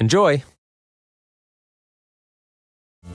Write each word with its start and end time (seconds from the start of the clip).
Enjoy! 0.00 0.44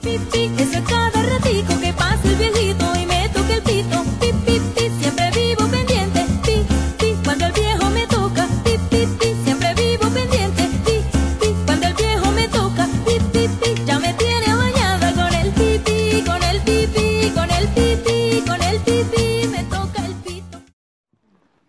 Pi, 0.02 0.18
pi, 0.30 0.50
eso 0.58 0.76
es 0.76 0.84
cada 0.86 1.22
ratico 1.22 1.80
que 1.80 1.94
pasa 1.94 2.28
el 2.28 2.36
viejito 2.36 2.84
y 3.00 3.06
me 3.06 3.26
toca 3.30 3.54
el 3.54 3.62
pito. 3.62 4.04
Pi, 4.20 4.32
pi, 4.44 4.60
pi, 4.74 4.90
siempre 5.00 5.30
vivo 5.30 5.66
pendiente. 5.70 6.26
Pi, 6.44 6.66
pi, 6.98 7.16
cuando 7.24 7.46
el 7.46 7.52
viejo 7.52 7.88
me 7.88 8.06
toca. 8.06 8.46
Pi, 8.64 8.76
pi, 8.90 9.06
pi, 9.18 9.28
siempre 9.44 9.72
vivo 9.74 10.10
pendiente. 10.12 10.68
Pi, 10.84 10.96
pi, 11.40 11.54
cuando 11.64 11.86
el 11.86 11.94
viejo 11.94 12.30
me 12.32 12.48
toca. 12.48 12.86
Pi, 13.06 13.14
pi, 13.32 13.48
pi, 13.48 13.84
ya 13.86 13.98
me 13.98 14.12
tiene 14.12 14.54
bañada 14.54 15.14
con 15.14 15.34
el 15.40 15.52
pi, 15.52 15.78
pi, 15.86 16.22
con 16.22 16.42
el 16.42 16.60
pi, 16.66 16.86
pi, 16.94 17.30
con 17.34 17.50
el 17.50 17.66
pi, 17.68 17.96
pi, 18.04 18.44
con 18.46 18.62
el 18.62 18.78
pi, 18.80 18.96
pi, 19.10 19.48
me 19.48 19.64
toca 19.70 20.04
el 20.04 20.14
pito. 20.16 20.60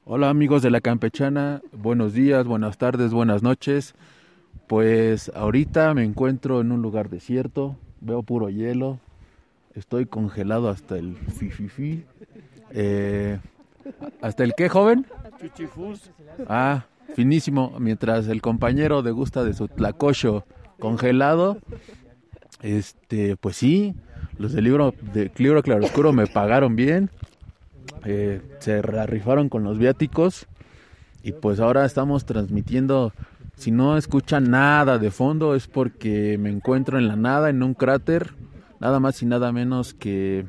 Hola 0.04 0.30
amigos 0.30 0.62
de 0.62 0.72
la 0.72 0.82
campechana, 0.82 1.62
buenos 1.72 2.12
días, 2.12 2.46
buenas 2.46 2.78
tardes, 2.78 3.14
buenas 3.14 3.42
noches. 3.44 3.96
Pues 4.68 5.32
ahorita 5.36 5.94
me 5.94 6.04
encuentro 6.04 6.62
en 6.62 6.72
un 6.72 6.82
lugar 6.82 7.10
desierto, 7.10 7.76
veo 8.02 8.24
puro 8.24 8.50
hielo, 8.50 9.00
estoy 9.76 10.06
congelado 10.06 10.70
hasta 10.70 10.98
el 10.98 11.16
fififi. 11.16 12.04
Eh, 12.72 13.40
¿Hasta 14.22 14.44
el 14.44 14.54
qué, 14.56 14.70
joven? 14.70 15.06
Ah, 16.48 16.86
finísimo, 17.14 17.76
mientras 17.80 18.28
el 18.28 18.42
compañero 18.42 19.04
degusta 19.04 19.44
de 19.44 19.54
su 19.54 19.68
tlacocho 19.68 20.46
congelado. 20.80 21.60
Este, 22.64 23.38
pues 23.38 23.58
sí, 23.58 23.94
los 24.40 24.54
del 24.54 24.64
libro 24.64 24.96
de 25.14 25.32
libro 25.38 25.62
claroscuro 25.62 26.12
me 26.14 26.26
pagaron 26.26 26.76
bien. 26.76 27.12
Eh, 28.04 28.42
se 28.60 28.82
rifaron 28.82 29.50
con 29.50 29.64
los 29.64 29.78
viáticos 29.78 30.48
y 31.24 31.32
pues 31.32 31.60
ahora 31.60 31.86
estamos 31.86 32.26
transmitiendo 32.26 33.14
si 33.56 33.72
no 33.72 33.98
escuchan 33.98 34.50
nada 34.50 34.98
de 34.98 35.12
fondo 35.12 35.56
es 35.56 35.68
porque 35.68 36.38
me 36.38 36.50
encuentro 36.50 36.98
en 36.98 37.08
la 37.08 37.16
nada, 37.16 37.50
en 37.50 37.64
un 37.64 37.74
cráter, 37.74 38.34
nada 38.80 39.00
más 39.00 39.22
y 39.22 39.26
nada 39.26 39.52
menos 39.52 39.94
que, 39.94 40.46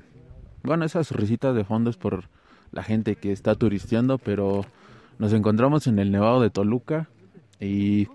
bueno, 0.62 0.85
esas 0.85 1.11
risitas 1.12 1.55
de 1.55 1.65
fondo 1.65 1.91
es 1.91 1.97
por 1.97 2.25
la 2.72 2.83
gente 2.83 3.16
que 3.16 3.33
está 3.33 3.55
turisteando, 3.55 4.19
pero 4.19 4.65
nos 5.19 5.33
encontramos 5.33 5.87
en 5.87 5.99
el 5.99 6.11
Nevado 6.11 6.41
de 6.41 6.50
Toluca 6.50 7.09
y 7.61 8.09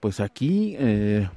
pues 0.00 0.20
aquí 0.20 0.74
eh, 0.78 1.28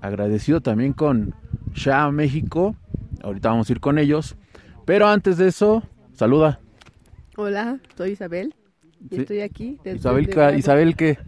agradecido 0.00 0.60
también 0.60 0.92
con 0.92 1.34
Sha 1.74 2.10
México, 2.10 2.74
ahorita 3.22 3.50
vamos 3.50 3.68
a 3.68 3.72
ir 3.72 3.80
con 3.80 3.98
ellos, 3.98 4.34
pero 4.84 5.06
antes 5.06 5.36
de 5.36 5.48
eso, 5.48 5.82
saluda. 6.14 6.60
Hola, 7.36 7.78
soy 7.96 8.12
Isabel 8.12 8.54
y 9.10 9.14
Sí. 9.14 9.20
estoy 9.20 9.40
aquí 9.42 9.78
desde, 9.84 9.98
Isabel, 9.98 10.58
Isabel 10.58 10.96
qué? 10.96 11.18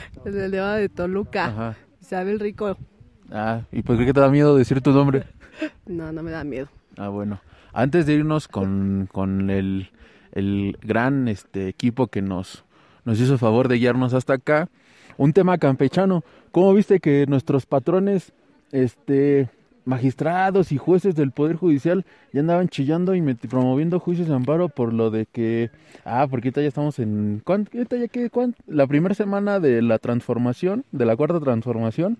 el 0.24 0.50
Nevado 0.50 0.76
de 0.76 0.88
Toluca. 0.88 1.46
Ajá. 1.46 1.76
Isabel 2.00 2.40
Rico. 2.40 2.76
Ah, 3.30 3.62
¿y 3.72 3.82
por 3.82 3.96
qué 3.98 4.12
te 4.12 4.20
da 4.20 4.28
miedo 4.28 4.56
decir 4.56 4.80
tu 4.80 4.92
nombre? 4.92 5.24
No, 5.86 6.10
no 6.12 6.22
me 6.22 6.30
da 6.30 6.44
miedo. 6.44 6.68
Ah, 6.96 7.08
bueno. 7.08 7.40
Antes 7.72 8.06
de 8.06 8.14
irnos 8.14 8.48
con, 8.48 9.06
con 9.12 9.50
el, 9.50 9.90
el 10.32 10.78
gran 10.82 11.28
este 11.28 11.68
equipo 11.68 12.06
que 12.08 12.22
nos, 12.22 12.64
nos 13.04 13.20
hizo 13.20 13.38
favor 13.38 13.68
de 13.68 13.76
guiarnos 13.76 14.14
hasta 14.14 14.34
acá, 14.34 14.68
un 15.18 15.32
tema 15.32 15.58
campechano. 15.58 16.24
¿Cómo 16.50 16.72
viste 16.74 17.00
que 17.00 17.26
nuestros 17.28 17.66
patrones, 17.66 18.32
este, 18.72 19.50
magistrados 19.84 20.72
y 20.72 20.78
jueces 20.78 21.14
del 21.14 21.32
Poder 21.32 21.56
Judicial 21.56 22.04
ya 22.32 22.40
andaban 22.40 22.68
chillando 22.68 23.14
y 23.14 23.22
promoviendo 23.34 23.98
juicios 24.00 24.28
de 24.28 24.34
amparo 24.34 24.68
por 24.68 24.92
lo 24.92 25.10
de 25.10 25.26
que, 25.26 25.70
ah, 26.04 26.26
porque 26.30 26.48
ahorita 26.48 26.60
ya 26.62 26.68
estamos 26.68 26.98
en, 26.98 27.42
¿cuánto, 27.44 27.76
ahorita 27.76 27.96
ya 27.96 28.08
qué, 28.08 28.30
cuán- 28.30 28.54
la 28.66 28.86
primera 28.86 29.14
semana 29.14 29.60
de 29.60 29.82
la 29.82 29.98
transformación, 29.98 30.84
de 30.92 31.06
la 31.06 31.16
cuarta 31.16 31.40
transformación, 31.40 32.18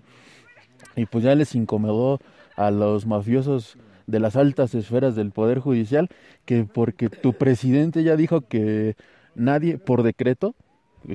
y 0.95 1.05
pues 1.05 1.23
ya 1.23 1.35
les 1.35 1.55
incomodó 1.55 2.19
a 2.55 2.69
los 2.69 3.05
mafiosos 3.05 3.77
de 4.07 4.19
las 4.19 4.35
altas 4.35 4.75
esferas 4.75 5.15
del 5.15 5.31
Poder 5.31 5.59
Judicial, 5.59 6.09
que 6.45 6.65
porque 6.65 7.09
tu 7.09 7.33
presidente 7.33 8.03
ya 8.03 8.15
dijo 8.17 8.41
que 8.41 8.95
nadie, 9.35 9.77
por 9.77 10.03
decreto, 10.03 10.53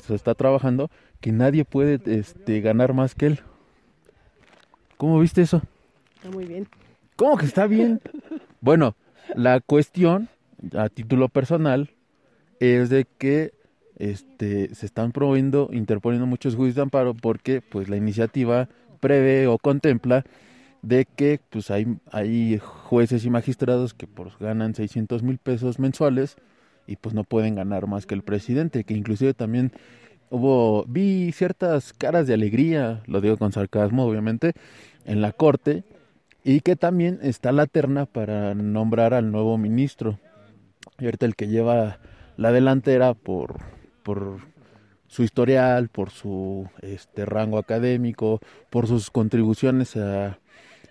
se 0.01 0.15
está 0.15 0.35
trabajando, 0.35 0.91
que 1.21 1.33
nadie 1.33 1.65
puede 1.65 2.01
este, 2.07 2.61
ganar 2.61 2.95
más 2.95 3.15
que 3.15 3.27
él. 3.27 3.41
¿Cómo 4.97 5.21
viste 5.21 5.43
eso? 5.43 5.63
Está 6.29 6.37
muy 6.37 6.45
bien. 6.45 6.69
¿Cómo 7.17 7.39
que 7.39 7.47
está 7.47 7.67
bien? 7.67 8.01
Bueno, 8.61 8.97
la 9.37 9.61
cuestión, 9.61 10.29
a 10.77 10.89
título 10.89 11.29
personal, 11.29 11.91
es 12.59 12.91
de 12.91 13.07
que 13.19 13.53
este, 13.97 14.75
se 14.75 14.85
están 14.85 15.13
promoviendo, 15.13 15.71
interponiendo 15.73 16.27
muchos 16.27 16.57
juicios 16.57 16.75
de 16.75 16.83
amparo 16.83 17.15
porque 17.15 17.63
pues 17.63 17.89
la 17.89 17.97
iniciativa 17.97 18.69
prevé 18.99 19.47
o 19.47 19.59
contempla 19.59 20.25
de 20.83 21.05
que 21.05 21.41
pues 21.51 21.71
hay, 21.71 21.87
hay 22.11 22.59
jueces 22.59 23.25
y 23.25 23.31
magistrados 23.31 23.95
que 23.95 24.09
pues 24.09 24.37
ganan 24.41 24.75
600 24.75 25.23
mil 25.23 25.39
pesos 25.39 25.79
mensuales 25.79 26.37
y 26.89 26.97
pues 26.97 27.15
no 27.15 27.23
pueden 27.23 27.55
ganar 27.55 27.87
más 27.87 28.07
que 28.07 28.17
el 28.17 28.23
presidente, 28.23 28.83
que 28.83 28.95
inclusive 28.95 29.35
también 29.35 29.71
hubo, 30.31 30.85
vi 30.89 31.31
ciertas 31.31 31.93
caras 31.93 32.27
de 32.27 32.35
alegría, 32.35 33.03
lo 33.07 33.21
digo 33.21 33.37
con 33.37 33.53
sarcasmo 33.53 34.05
obviamente, 34.05 34.53
en 35.05 35.21
la 35.21 35.31
corte, 35.31 35.85
y 36.49 36.63
que 36.63 36.77
también 36.77 37.19
está 37.21 37.53
la 37.53 37.67
terna 37.67 38.07
para 38.07 38.55
nombrar 38.55 39.13
al 39.13 39.31
nuevo 39.31 39.59
ministro. 39.59 40.19
Y 40.99 41.05
ahorita 41.05 41.27
el 41.27 41.37
que 41.37 41.49
lleva 41.49 41.99
la 42.39 42.53
delantera 42.53 43.13
por, 43.13 43.59
por 44.03 44.39
su 45.09 45.25
historial, 45.25 45.91
por 45.91 46.09
su 46.09 46.67
este 46.81 47.27
rango 47.27 47.59
académico, 47.59 48.41
por 48.71 48.87
sus 48.87 49.11
contribuciones 49.11 49.95
a, 49.99 50.39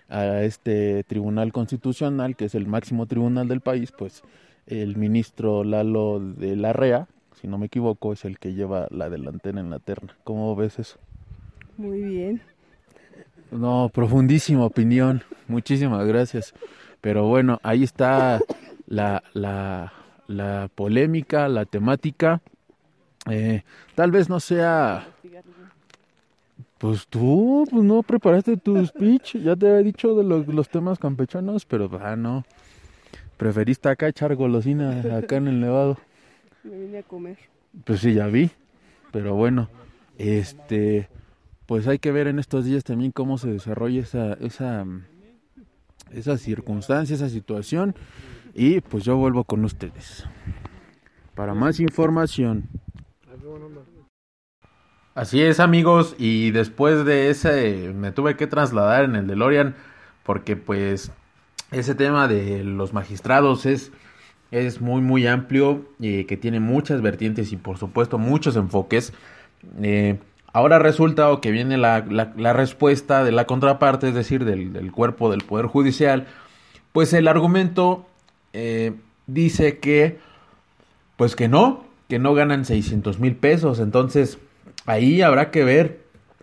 a 0.08 0.44
este 0.44 1.02
tribunal 1.02 1.52
constitucional, 1.52 2.36
que 2.36 2.44
es 2.44 2.54
el 2.54 2.68
máximo 2.68 3.06
tribunal 3.06 3.48
del 3.48 3.60
país, 3.60 3.90
pues 3.90 4.22
el 4.68 4.96
ministro 4.96 5.64
Lalo 5.64 6.20
de 6.20 6.54
la 6.54 6.72
REA, 6.72 7.08
si 7.40 7.48
no 7.48 7.58
me 7.58 7.66
equivoco, 7.66 8.12
es 8.12 8.24
el 8.24 8.38
que 8.38 8.54
lleva 8.54 8.86
la 8.92 9.10
delantera 9.10 9.58
en 9.58 9.70
la 9.70 9.80
terna. 9.80 10.16
¿Cómo 10.22 10.54
ves 10.54 10.78
eso? 10.78 11.00
Muy 11.76 12.00
bien. 12.00 12.42
No, 13.50 13.90
profundísima 13.92 14.64
opinión. 14.64 15.22
Muchísimas 15.46 16.06
gracias. 16.06 16.54
Pero 17.00 17.26
bueno, 17.26 17.60
ahí 17.62 17.84
está 17.84 18.40
la, 18.86 19.22
la, 19.32 19.92
la 20.26 20.68
polémica, 20.74 21.48
la 21.48 21.64
temática. 21.64 22.40
Eh, 23.30 23.62
tal 23.94 24.10
vez 24.10 24.28
no 24.28 24.40
sea... 24.40 25.08
Pues 26.78 27.08
tú, 27.08 27.66
pues 27.68 27.82
no 27.82 28.04
preparaste 28.04 28.56
tu 28.56 28.86
speech. 28.86 29.36
Ya 29.38 29.56
te 29.56 29.68
había 29.68 29.82
dicho 29.82 30.14
de 30.14 30.22
los, 30.22 30.46
los 30.46 30.68
temas 30.68 31.00
campechanos, 31.00 31.64
pero 31.64 31.90
ah, 32.00 32.14
no. 32.14 32.44
Preferiste 33.36 33.88
acá 33.88 34.06
echar 34.06 34.36
golosina 34.36 35.00
acá 35.16 35.36
en 35.36 35.48
el 35.48 35.60
Nevado. 35.60 35.98
Me 36.62 36.78
vine 36.78 36.98
a 36.98 37.02
comer. 37.02 37.36
Pues 37.84 37.98
sí, 38.00 38.14
ya 38.14 38.28
vi. 38.28 38.50
Pero 39.10 39.34
bueno, 39.34 39.68
este, 40.18 41.08
pues 41.68 41.86
hay 41.86 41.98
que 41.98 42.12
ver 42.12 42.28
en 42.28 42.38
estos 42.38 42.64
días 42.64 42.82
también 42.82 43.12
cómo 43.12 43.36
se 43.36 43.50
desarrolla 43.50 44.00
esa, 44.00 44.32
esa, 44.40 44.86
esa 46.10 46.38
circunstancia, 46.38 47.14
esa 47.14 47.28
situación. 47.28 47.94
Y 48.54 48.80
pues 48.80 49.04
yo 49.04 49.18
vuelvo 49.18 49.44
con 49.44 49.66
ustedes. 49.66 50.24
Para 51.34 51.52
más 51.52 51.78
información. 51.78 52.70
Así 55.14 55.42
es 55.42 55.60
amigos, 55.60 56.16
y 56.18 56.52
después 56.52 57.04
de 57.04 57.28
ese 57.28 57.92
me 57.94 58.12
tuve 58.12 58.34
que 58.34 58.46
trasladar 58.46 59.04
en 59.04 59.16
el 59.16 59.26
DeLorean 59.26 59.74
porque 60.22 60.56
pues 60.56 61.12
ese 61.70 61.94
tema 61.94 62.28
de 62.28 62.64
los 62.64 62.94
magistrados 62.94 63.66
es, 63.66 63.92
es 64.50 64.80
muy 64.80 65.02
muy 65.02 65.26
amplio, 65.26 65.84
y 65.98 66.24
que 66.24 66.38
tiene 66.38 66.60
muchas 66.60 67.02
vertientes 67.02 67.52
y 67.52 67.58
por 67.58 67.76
supuesto 67.76 68.16
muchos 68.16 68.56
enfoques. 68.56 69.12
Eh, 69.82 70.18
ahora 70.58 70.78
resulta 70.78 71.30
o 71.30 71.40
que 71.40 71.50
viene 71.52 71.78
la, 71.78 72.04
la, 72.08 72.32
la, 72.36 72.52
respuesta 72.52 73.22
de 73.22 73.32
la 73.32 73.46
contraparte, 73.46 74.08
es 74.08 74.14
decir, 74.14 74.44
del, 74.44 74.72
del, 74.72 74.90
cuerpo 74.90 75.30
del 75.30 75.42
Poder 75.42 75.66
Judicial, 75.66 76.26
pues 76.92 77.12
el 77.12 77.28
argumento 77.28 78.06
eh, 78.52 78.92
dice 79.26 79.78
que, 79.78 80.18
pues 81.16 81.36
que 81.36 81.48
no, 81.48 81.84
que 82.08 82.18
no 82.18 82.34
ganan 82.34 82.64
600 82.64 83.20
mil 83.20 83.36
pesos, 83.36 83.78
entonces 83.78 84.38
ahí 84.86 85.22
habrá 85.22 85.50
que 85.50 85.62
ver 85.62 86.00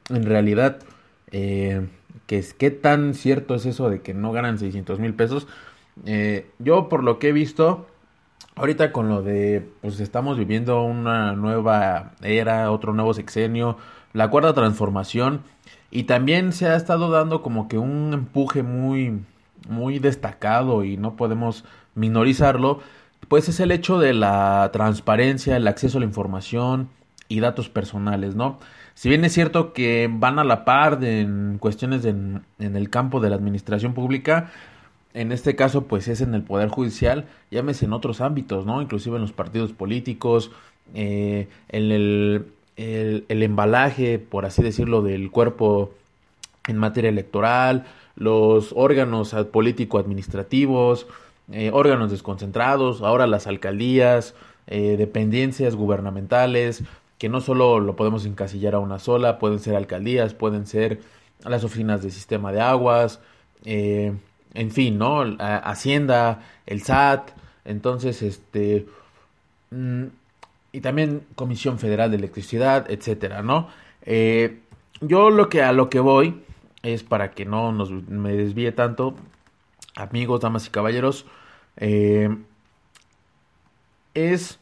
en 0.10 0.26
realidad 0.26 0.80
eh, 1.32 1.86
que 2.26 2.38
es, 2.38 2.54
qué 2.54 2.72
tan 2.72 3.16
cierto 3.16 3.56
es 3.56 3.66
eso 3.66 3.90
de 3.90 4.02
que 4.02 4.14
no 4.14 4.32
ganan 4.32 4.58
600 4.58 5.00
mil 5.00 5.14
pesos. 5.14 5.48
Eh, 6.06 6.48
yo 6.60 6.88
por 6.88 7.04
lo 7.04 7.20
que 7.20 7.30
he 7.30 7.32
visto, 7.34 7.88
ahorita 8.56 8.94
con 8.94 9.10
lo 9.10 9.22
de, 9.22 9.68
pues 9.82 10.00
estamos 10.00 10.38
viviendo 10.38 10.84
una 10.84 11.34
nueva 11.34 12.14
era, 12.22 12.72
otro 12.72 12.94
nuevo 12.94 13.14
sexenio, 13.14 13.78
la 14.16 14.30
cuarta 14.30 14.54
transformación, 14.54 15.42
y 15.92 16.04
también 16.04 16.54
se 16.54 16.68
ha 16.68 16.76
estado 16.76 17.12
dando 17.12 17.42
como 17.42 17.68
que 17.68 17.78
un 17.78 18.14
empuje 18.14 18.64
muy, 18.64 19.20
muy 19.68 20.00
destacado 20.00 20.86
y 20.86 20.96
no 20.96 21.18
podemos 21.18 21.66
minorizarlo, 21.96 22.80
pues 23.28 23.50
es 23.50 23.60
el 23.60 23.72
hecho 23.72 24.00
de 24.00 24.14
la 24.14 24.70
transparencia, 24.72 25.58
el 25.58 25.68
acceso 25.68 25.98
a 25.98 26.00
la 26.00 26.08
información 26.08 26.90
y 27.28 27.42
datos 27.42 27.70
personales, 27.70 28.36
¿no? 28.36 28.58
Si 28.94 29.10
bien 29.10 29.26
es 29.26 29.34
cierto 29.34 29.74
que 29.74 30.10
van 30.10 30.40
a 30.40 30.46
la 30.46 30.64
par 30.64 31.00
de, 31.00 31.22
en 31.22 31.58
cuestiones 31.60 32.06
en, 32.06 32.44
en 32.60 32.78
el 32.78 32.90
campo 32.90 33.20
de 33.20 33.30
la 33.30 33.36
administración 33.36 33.94
pública, 33.94 34.52
en 35.14 35.34
este 35.34 35.58
caso 35.58 35.88
pues 35.88 36.08
es 36.08 36.22
en 36.22 36.34
el 36.36 36.44
poder 36.44 36.70
judicial, 36.70 37.26
llámese 37.52 37.84
en 37.84 37.92
otros 37.92 38.22
ámbitos, 38.22 38.66
¿no? 38.66 38.82
Inclusive 38.82 39.18
en 39.18 39.24
los 39.24 39.34
partidos 39.34 39.74
políticos, 39.74 40.52
eh, 40.94 41.48
en 41.70 41.92
el, 41.92 42.46
el, 42.78 43.26
embalaje, 43.30 44.20
por 44.20 44.46
así 44.46 44.62
decirlo, 44.62 45.02
del 45.02 45.32
cuerpo 45.32 45.94
en 46.68 46.78
materia 46.78 47.10
electoral, 47.10 47.86
los 48.16 48.74
órganos 48.76 49.36
político-administrativos, 49.52 51.08
eh, 51.52 51.70
órganos 51.74 52.12
desconcentrados, 52.12 53.02
ahora 53.02 53.28
las 53.28 53.48
alcaldías, 53.48 54.34
eh, 54.68 54.96
dependencias 54.98 55.76
gubernamentales, 55.76 56.84
que 57.18 57.30
no 57.30 57.40
solo 57.40 57.80
lo 57.80 57.96
podemos 57.96 58.26
encasillar 58.26 58.76
a 58.76 58.80
una 58.80 59.00
sola, 59.00 59.40
pueden 59.40 59.60
ser 59.60 59.76
alcaldías, 59.76 60.34
pueden 60.34 60.66
ser 60.66 61.02
las 61.44 61.64
oficinas 61.64 62.02
de 62.02 62.12
sistema 62.12 62.52
de 62.52 62.62
aguas, 62.62 63.20
eh, 63.64 64.14
en 64.54 64.72
fin, 64.72 64.98
¿no? 64.98 65.24
Hacienda, 65.40 66.42
el 66.66 66.82
SAT, 66.82 67.32
entonces, 67.66 68.22
este, 68.22 68.86
mm, 69.72 70.06
y 70.76 70.82
también 70.82 71.22
Comisión 71.36 71.80
Federal 71.80 72.12
de 72.12 72.18
Electricidad, 72.18 72.92
etcétera, 72.92 73.42
¿no? 73.42 73.70
Eh, 74.02 74.60
yo 75.00 75.30
lo 75.30 75.48
que 75.48 75.64
a 75.64 75.72
lo 75.72 75.90
que 75.90 76.02
voy 76.02 76.42
es 76.84 77.02
para 77.02 77.32
que 77.32 77.46
no 77.46 77.72
nos 77.72 77.92
me 77.92 78.34
desvíe 78.34 78.74
tanto, 78.74 79.16
amigos, 79.96 80.42
damas 80.42 80.68
y 80.68 80.72
caballeros, 80.72 81.26
eh, 81.78 82.30
es 84.16 84.60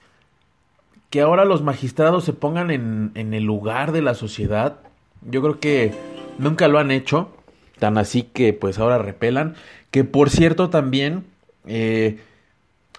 que 1.10 1.21
ahora 1.21 1.45
los 1.45 1.63
magistrados 1.63 2.25
se 2.25 2.33
pongan 2.33 2.69
en, 2.69 3.12
en, 3.16 3.33
el 3.33 3.44
lugar 3.44 3.92
de 3.92 4.04
la 4.04 4.13
sociedad. 4.13 4.81
Yo 5.24 5.42
creo 5.42 5.59
que 5.59 5.94
nunca 6.38 6.68
lo 6.68 6.77
han 6.77 6.92
hecho, 6.92 7.36
tan 7.80 7.98
así 7.98 8.21
que 8.21 8.54
pues 8.54 8.77
ahora 8.77 9.00
repelan. 9.00 9.56
Que 9.89 10.04
por 10.04 10.30
cierto 10.30 10.69
también 10.69 11.25
eh, 11.66 12.19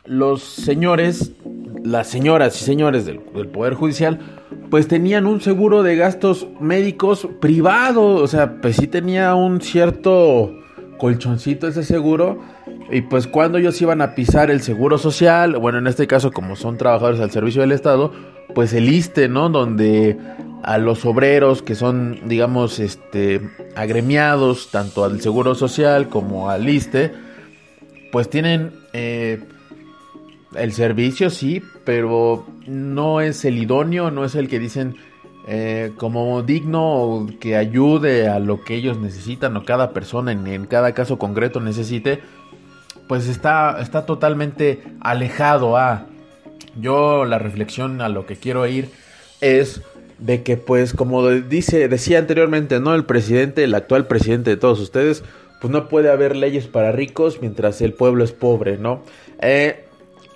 los 0.04 0.42
señores, 0.42 1.32
las 1.84 2.08
señoras 2.08 2.60
y 2.60 2.64
señores 2.64 3.04
del, 3.04 3.20
Poder 3.20 3.74
Judicial, 3.74 4.18
pues 4.70 4.88
tenían 4.88 5.26
un 5.26 5.42
seguro 5.42 5.82
de 5.82 5.96
gastos 5.96 6.48
médicos 6.58 7.28
privado. 7.40 8.16
O 8.16 8.26
sea, 8.26 8.60
pues 8.60 8.76
sí 8.76 8.86
tenía 8.86 9.34
un 9.34 9.60
cierto 9.60 10.50
colchoncito 10.98 11.68
ese 11.68 11.84
seguro. 11.84 12.40
Y 12.90 13.02
pues 13.02 13.26
cuando 13.26 13.58
ellos 13.58 13.80
iban 13.82 14.00
a 14.00 14.14
pisar 14.14 14.50
el 14.50 14.62
seguro 14.62 14.96
social, 14.96 15.56
bueno, 15.58 15.78
en 15.78 15.86
este 15.86 16.06
caso 16.06 16.32
como 16.32 16.56
son 16.56 16.78
trabajadores 16.78 17.20
al 17.20 17.30
servicio 17.30 17.60
del 17.60 17.72
Estado, 17.72 18.12
pues 18.54 18.72
el 18.72 18.88
ISTE, 18.88 19.28
¿no? 19.28 19.50
Donde 19.50 20.16
a 20.62 20.78
los 20.78 21.04
obreros 21.04 21.60
que 21.60 21.74
son, 21.74 22.18
digamos, 22.26 22.78
este, 22.78 23.42
agremiados 23.76 24.70
tanto 24.70 25.04
al 25.04 25.20
seguro 25.20 25.54
social 25.54 26.08
como 26.08 26.48
al 26.48 26.66
ISTE, 26.66 27.12
pues 28.10 28.30
tienen 28.30 28.72
eh, 28.94 29.42
el 30.56 30.72
servicio, 30.72 31.30
sí, 31.30 31.62
pero 31.84 32.46
no 32.66 33.20
es 33.20 33.44
el 33.44 33.58
idóneo, 33.58 34.10
no 34.10 34.24
es 34.24 34.34
el 34.34 34.48
que 34.48 34.58
dicen 34.58 34.96
eh, 35.46 35.92
como 35.96 36.42
digno 36.42 37.26
que 37.40 37.56
ayude 37.56 38.28
a 38.28 38.38
lo 38.38 38.64
que 38.64 38.74
ellos 38.74 38.98
necesitan 38.98 39.56
o 39.56 39.64
cada 39.64 39.92
persona 39.92 40.32
en, 40.32 40.46
en 40.46 40.66
cada 40.66 40.92
caso 40.92 41.18
concreto 41.18 41.60
necesite 41.60 42.20
pues 43.08 43.28
está, 43.28 43.78
está 43.80 44.06
totalmente 44.06 44.82
alejado 45.00 45.76
a... 45.76 46.06
Yo 46.76 47.24
la 47.24 47.38
reflexión 47.38 48.00
a 48.00 48.08
lo 48.08 48.26
que 48.26 48.36
quiero 48.36 48.66
ir 48.66 48.90
es 49.40 49.82
de 50.18 50.42
que 50.42 50.56
pues 50.56 50.92
como 50.92 51.28
dice, 51.28 51.88
decía 51.88 52.18
anteriormente, 52.18 52.80
¿no? 52.80 52.94
El 52.94 53.04
presidente, 53.04 53.64
el 53.64 53.74
actual 53.74 54.06
presidente 54.06 54.50
de 54.50 54.56
todos 54.56 54.80
ustedes, 54.80 55.22
pues 55.60 55.72
no 55.72 55.88
puede 55.88 56.10
haber 56.10 56.34
leyes 56.34 56.66
para 56.66 56.90
ricos 56.90 57.40
mientras 57.40 57.80
el 57.80 57.92
pueblo 57.92 58.24
es 58.24 58.32
pobre, 58.32 58.76
¿no? 58.76 59.04
Eh, 59.40 59.84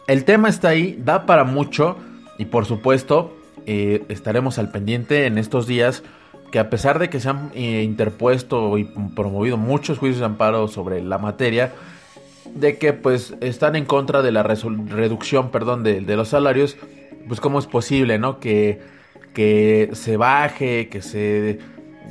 el 0.09 0.25
tema 0.25 0.49
está 0.49 0.71
ahí, 0.71 0.99
da 0.99 1.27
para 1.27 1.45
mucho 1.45 1.97
y 2.39 2.47
por 2.47 2.65
supuesto 2.67 3.37
eh, 3.67 4.03
estaremos 4.09 4.59
al 4.59 4.71
pendiente 4.71 5.27
en 5.27 5.39
estos 5.39 5.67
días 5.67 6.03
que 6.51 6.59
a 6.59 6.71
pesar 6.71 6.99
de 6.99 7.11
que 7.11 7.21
se 7.21 7.29
han 7.29 7.51
eh, 7.55 7.83
interpuesto 7.83 8.79
y 8.79 8.85
promovido 9.15 9.59
muchos 9.59 9.99
juicios 9.99 10.21
de 10.21 10.25
amparo 10.25 10.67
sobre 10.67 11.03
la 11.03 11.19
materia, 11.19 11.75
de 12.55 12.79
que 12.79 12.95
pues 12.95 13.35
están 13.43 13.77
en 13.77 13.85
contra 13.85 14.23
de 14.23 14.33
la 14.33 14.43
reducción, 14.43 15.51
perdón, 15.51 15.83
de, 15.83 16.01
los 16.17 16.29
salarios, 16.29 16.79
pues 17.27 17.41
cómo 17.41 17.59
es 17.59 17.67
posible, 17.67 18.19
¿no? 18.19 18.41
Que, 18.41 18.81
que 19.35 19.91
se 19.93 20.17
baje, 20.17 20.89
que 20.89 21.03
se 21.03 21.59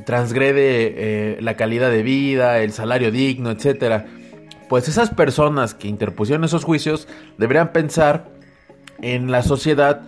transgrede 0.05 0.93
eh, 0.95 1.37
la 1.41 1.55
calidad 1.55 1.89
de 1.89 2.03
vida, 2.03 2.59
el 2.59 2.71
salario 2.71 3.11
digno, 3.11 3.49
etcétera. 3.49 4.05
Pues 4.69 4.87
esas 4.87 5.09
personas 5.09 5.73
que 5.73 5.87
interpusieron 5.87 6.43
esos 6.43 6.63
juicios 6.63 7.07
deberían 7.37 7.71
pensar 7.71 8.29
en 9.01 9.31
la 9.31 9.43
sociedad 9.43 10.01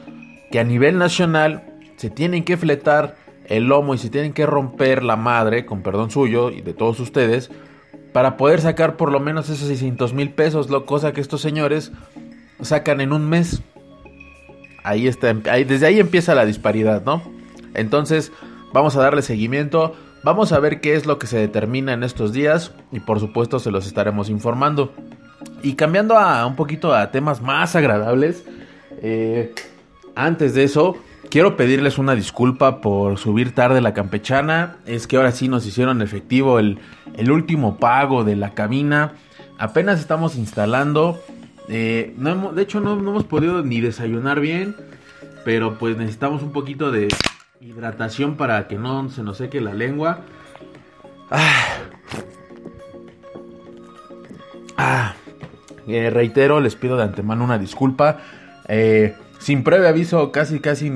que 0.51 0.59
a 0.59 0.63
nivel 0.63 0.97
nacional 0.97 1.63
se 1.97 2.09
tienen 2.09 2.43
que 2.43 2.57
fletar 2.57 3.15
el 3.45 3.65
lomo 3.65 3.93
y 3.93 3.97
se 3.97 4.09
tienen 4.09 4.33
que 4.33 4.45
romper 4.45 5.03
la 5.03 5.15
madre, 5.15 5.65
con 5.65 5.81
perdón 5.81 6.11
suyo 6.11 6.51
y 6.51 6.61
de 6.61 6.73
todos 6.73 6.99
ustedes, 6.99 7.49
para 8.13 8.37
poder 8.37 8.61
sacar 8.61 8.95
por 8.95 9.11
lo 9.11 9.19
menos 9.19 9.49
esos 9.49 9.67
600 9.67 10.13
mil 10.13 10.31
pesos, 10.31 10.69
lo 10.69 10.85
cosa 10.85 11.13
que 11.13 11.21
estos 11.21 11.41
señores 11.41 11.91
sacan 12.61 13.01
en 13.01 13.13
un 13.13 13.27
mes. 13.29 13.61
Ahí 14.83 15.07
está, 15.07 15.35
ahí, 15.51 15.63
desde 15.63 15.87
ahí 15.87 15.99
empieza 15.99 16.35
la 16.35 16.45
disparidad, 16.45 17.03
¿no? 17.03 17.21
Entonces, 17.73 18.31
vamos 18.73 18.95
a 18.95 19.01
darle 19.01 19.21
seguimiento, 19.21 19.95
vamos 20.23 20.51
a 20.51 20.59
ver 20.59 20.81
qué 20.81 20.95
es 20.95 21.05
lo 21.05 21.19
que 21.19 21.27
se 21.27 21.37
determina 21.37 21.93
en 21.93 22.03
estos 22.03 22.33
días 22.33 22.73
y 22.91 22.99
por 22.99 23.19
supuesto 23.19 23.59
se 23.59 23.71
los 23.71 23.87
estaremos 23.87 24.29
informando. 24.29 24.93
Y 25.63 25.73
cambiando 25.73 26.17
a 26.17 26.45
un 26.45 26.55
poquito 26.55 26.93
a 26.93 27.11
temas 27.11 27.41
más 27.41 27.75
agradables, 27.75 28.43
eh, 29.01 29.53
antes 30.15 30.53
de 30.53 30.63
eso, 30.63 30.97
Quiero 31.29 31.55
pedirles 31.55 31.99
una 31.99 32.15
disculpa 32.15 32.81
por 32.81 33.19
subir 33.19 33.53
tarde 33.53 33.81
la 33.81 33.93
campechana. 33.93 34.77
Es 34.87 35.05
que 35.05 35.15
ahora 35.15 35.31
sí 35.31 35.47
nos 35.47 35.63
hicieron 35.67 36.01
efectivo 36.01 36.57
el, 36.57 36.79
el 37.15 37.31
último 37.31 37.77
pago 37.77 38.23
de 38.23 38.35
la 38.35 38.55
cabina. 38.55 39.13
Apenas 39.59 39.99
estamos 39.99 40.35
instalando. 40.35 41.21
Eh, 41.67 42.15
no 42.17 42.31
hemos, 42.31 42.55
de 42.55 42.63
hecho, 42.63 42.79
no, 42.79 42.95
no, 42.95 43.11
hemos 43.11 43.25
podido 43.25 43.61
ni 43.61 43.79
desayunar 43.79 44.39
bien. 44.39 44.75
Pero 45.45 45.77
pues 45.77 45.97
necesitamos 45.97 46.41
un 46.41 46.51
poquito 46.51 46.89
de 46.89 47.09
hidratación 47.61 48.37
para 48.37 48.67
que 48.67 48.77
no 48.77 49.09
se 49.09 49.23
nos 49.23 49.37
seque 49.37 49.59
la 49.61 49.73
lengua. 49.73 50.21
Ah. 51.29 51.77
Ah. 54.77 55.15
Eh, 55.87 56.09
reitero, 56.09 56.61
les 56.61 56.75
pido 56.75 56.97
de 56.97 57.03
antemano 57.03 57.43
una 57.43 57.57
disculpa. 57.57 58.19
Eh, 58.67 59.15
sin 59.39 59.63
previo 59.63 59.89
aviso, 59.89 60.31
casi, 60.31 60.59
casi 60.59 60.91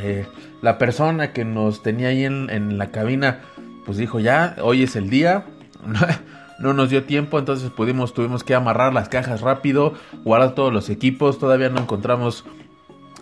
eh, 0.00 0.26
la 0.62 0.78
persona 0.78 1.32
que 1.32 1.44
nos 1.44 1.82
tenía 1.82 2.08
ahí 2.08 2.24
en, 2.24 2.50
en, 2.50 2.78
la 2.78 2.90
cabina, 2.90 3.40
pues 3.86 3.96
dijo 3.96 4.20
ya, 4.20 4.56
hoy 4.62 4.82
es 4.82 4.96
el 4.96 5.10
día. 5.10 5.46
no 6.58 6.72
nos 6.74 6.90
dio 6.90 7.04
tiempo, 7.04 7.38
entonces 7.38 7.70
pudimos, 7.70 8.14
tuvimos 8.14 8.44
que 8.44 8.54
amarrar 8.54 8.92
las 8.92 9.08
cajas 9.08 9.40
rápido, 9.40 9.94
guardar 10.24 10.54
todos 10.54 10.72
los 10.72 10.90
equipos, 10.90 11.38
todavía 11.38 11.68
no 11.70 11.80
encontramos 11.80 12.44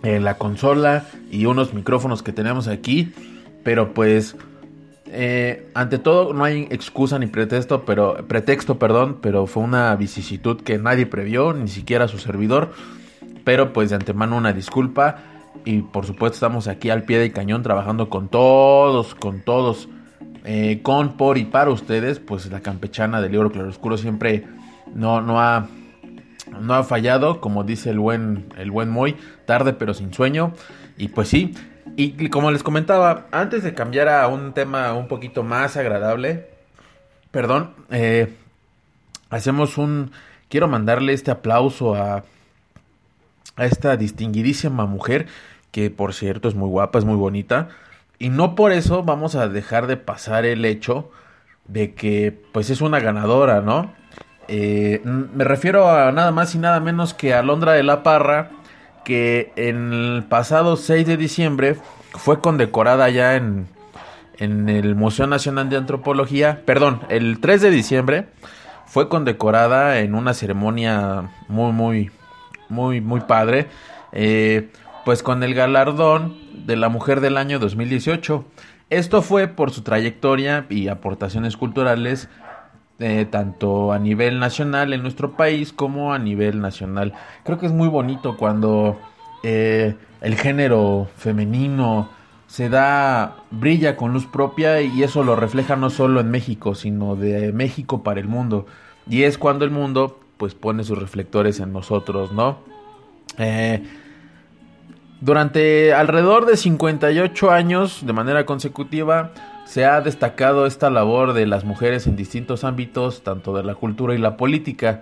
eh, 0.02 0.20
la 0.20 0.38
consola 0.38 1.06
y 1.30 1.46
unos 1.46 1.74
micrófonos 1.74 2.22
que 2.22 2.32
tenemos 2.32 2.68
aquí, 2.68 3.12
pero 3.62 3.94
pues 3.94 4.36
eh, 5.14 5.68
ante 5.74 5.98
todo 5.98 6.32
no 6.32 6.42
hay 6.42 6.66
excusa 6.70 7.18
ni 7.18 7.26
pretexto, 7.26 7.84
pero 7.84 8.26
pretexto, 8.26 8.78
perdón, 8.78 9.18
pero 9.20 9.46
fue 9.46 9.62
una 9.62 9.94
vicisitud 9.94 10.62
que 10.62 10.78
nadie 10.78 11.04
previó, 11.04 11.52
ni 11.52 11.68
siquiera 11.68 12.08
su 12.08 12.18
servidor. 12.18 12.72
Pero 13.44 13.72
pues 13.72 13.90
de 13.90 13.96
antemano 13.96 14.36
una 14.36 14.52
disculpa 14.52 15.18
y 15.64 15.82
por 15.82 16.06
supuesto 16.06 16.36
estamos 16.36 16.66
aquí 16.66 16.90
al 16.90 17.02
pie 17.02 17.18
del 17.18 17.32
cañón 17.32 17.62
trabajando 17.62 18.08
con 18.08 18.28
todos, 18.28 19.14
con 19.14 19.40
todos, 19.40 19.88
eh, 20.44 20.80
con, 20.82 21.16
por 21.16 21.36
y 21.36 21.44
para 21.44 21.70
ustedes. 21.70 22.18
Pues 22.18 22.50
la 22.50 22.60
campechana 22.60 23.20
del 23.20 23.32
libro 23.32 23.52
claroscuro 23.52 23.98
siempre 23.98 24.46
no, 24.94 25.20
no 25.20 25.40
ha 25.40 25.68
no 26.60 26.74
ha 26.74 26.84
fallado, 26.84 27.40
como 27.40 27.64
dice 27.64 27.90
el 27.90 27.98
buen, 27.98 28.52
el 28.56 28.70
buen 28.70 28.90
Moy, 28.90 29.16
tarde 29.46 29.72
pero 29.72 29.94
sin 29.94 30.12
sueño. 30.12 30.52
Y 30.96 31.08
pues 31.08 31.28
sí, 31.28 31.54
y 31.96 32.28
como 32.28 32.50
les 32.50 32.62
comentaba, 32.62 33.26
antes 33.32 33.62
de 33.62 33.74
cambiar 33.74 34.08
a 34.08 34.26
un 34.28 34.54
tema 34.54 34.92
un 34.94 35.08
poquito 35.08 35.42
más 35.42 35.76
agradable, 35.76 36.48
perdón, 37.30 37.74
eh, 37.90 38.34
hacemos 39.30 39.78
un... 39.78 40.12
Quiero 40.48 40.68
mandarle 40.68 41.12
este 41.12 41.30
aplauso 41.30 41.94
a, 41.94 42.24
a 43.56 43.64
esta 43.64 43.96
distinguidísima 43.96 44.86
mujer, 44.86 45.26
que 45.70 45.90
por 45.90 46.14
cierto 46.14 46.48
es 46.48 46.54
muy 46.54 46.68
guapa, 46.68 46.98
es 46.98 47.04
muy 47.04 47.16
bonita. 47.16 47.68
Y 48.18 48.28
no 48.28 48.54
por 48.54 48.72
eso 48.72 49.02
vamos 49.02 49.34
a 49.34 49.48
dejar 49.48 49.86
de 49.86 49.96
pasar 49.96 50.44
el 50.44 50.64
hecho 50.64 51.10
de 51.66 51.94
que 51.94 52.38
pues 52.52 52.70
es 52.70 52.80
una 52.80 53.00
ganadora, 53.00 53.60
¿no? 53.60 53.92
Eh, 54.54 55.00
me 55.04 55.44
refiero 55.44 55.90
a 55.90 56.12
nada 56.12 56.30
más 56.30 56.54
y 56.54 56.58
nada 56.58 56.78
menos 56.78 57.14
que 57.14 57.32
a 57.32 57.42
Londra 57.42 57.72
de 57.72 57.82
la 57.82 58.02
Parra, 58.02 58.50
que 59.02 59.50
en 59.56 59.94
el 59.94 60.24
pasado 60.28 60.76
6 60.76 61.06
de 61.06 61.16
diciembre 61.16 61.76
fue 62.10 62.42
condecorada 62.42 63.08
ya 63.08 63.36
en, 63.36 63.66
en 64.36 64.68
el 64.68 64.94
Museo 64.94 65.26
Nacional 65.26 65.70
de 65.70 65.78
Antropología, 65.78 66.60
perdón, 66.66 67.00
el 67.08 67.40
3 67.40 67.62
de 67.62 67.70
diciembre 67.70 68.26
fue 68.84 69.08
condecorada 69.08 70.00
en 70.00 70.14
una 70.14 70.34
ceremonia 70.34 71.30
muy, 71.48 71.72
muy, 71.72 72.10
muy, 72.68 73.00
muy 73.00 73.20
padre, 73.20 73.68
eh, 74.12 74.68
pues 75.06 75.22
con 75.22 75.42
el 75.42 75.54
galardón 75.54 76.36
de 76.66 76.76
la 76.76 76.90
Mujer 76.90 77.22
del 77.22 77.38
Año 77.38 77.58
2018. 77.58 78.44
Esto 78.90 79.22
fue 79.22 79.48
por 79.48 79.70
su 79.70 79.80
trayectoria 79.80 80.66
y 80.68 80.88
aportaciones 80.88 81.56
culturales 81.56 82.28
eh, 83.02 83.26
tanto 83.28 83.92
a 83.92 83.98
nivel 83.98 84.38
nacional 84.38 84.92
en 84.92 85.02
nuestro 85.02 85.32
país 85.32 85.72
como 85.72 86.12
a 86.12 86.20
nivel 86.20 86.60
nacional. 86.60 87.12
Creo 87.42 87.58
que 87.58 87.66
es 87.66 87.72
muy 87.72 87.88
bonito 87.88 88.36
cuando 88.36 89.00
eh, 89.42 89.96
el 90.20 90.36
género 90.36 91.08
femenino 91.16 92.08
se 92.46 92.68
da, 92.68 93.38
brilla 93.50 93.96
con 93.96 94.12
luz 94.12 94.26
propia 94.26 94.82
y 94.82 95.02
eso 95.02 95.24
lo 95.24 95.34
refleja 95.34 95.74
no 95.74 95.90
solo 95.90 96.20
en 96.20 96.30
México, 96.30 96.76
sino 96.76 97.16
de 97.16 97.52
México 97.52 98.04
para 98.04 98.20
el 98.20 98.28
mundo. 98.28 98.66
Y 99.08 99.24
es 99.24 99.36
cuando 99.36 99.64
el 99.64 99.72
mundo 99.72 100.20
pues 100.36 100.54
pone 100.54 100.84
sus 100.84 100.96
reflectores 100.96 101.58
en 101.58 101.72
nosotros, 101.72 102.30
¿no? 102.30 102.58
Eh, 103.38 103.82
durante 105.20 105.92
alrededor 105.92 106.46
de 106.46 106.56
58 106.56 107.50
años 107.50 108.06
de 108.06 108.12
manera 108.12 108.46
consecutiva, 108.46 109.32
se 109.72 109.86
ha 109.86 110.02
destacado 110.02 110.66
esta 110.66 110.90
labor 110.90 111.32
de 111.32 111.46
las 111.46 111.64
mujeres 111.64 112.06
en 112.06 112.14
distintos 112.14 112.62
ámbitos, 112.62 113.22
tanto 113.22 113.56
de 113.56 113.64
la 113.64 113.74
cultura 113.74 114.14
y 114.14 114.18
la 114.18 114.36
política. 114.36 115.00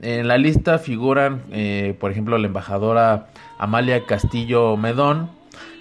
En 0.00 0.26
la 0.26 0.38
lista 0.38 0.78
figuran, 0.78 1.42
eh, 1.50 1.94
por 2.00 2.12
ejemplo, 2.12 2.38
la 2.38 2.46
embajadora 2.46 3.26
Amalia 3.58 4.06
Castillo 4.06 4.74
Medón, 4.78 5.28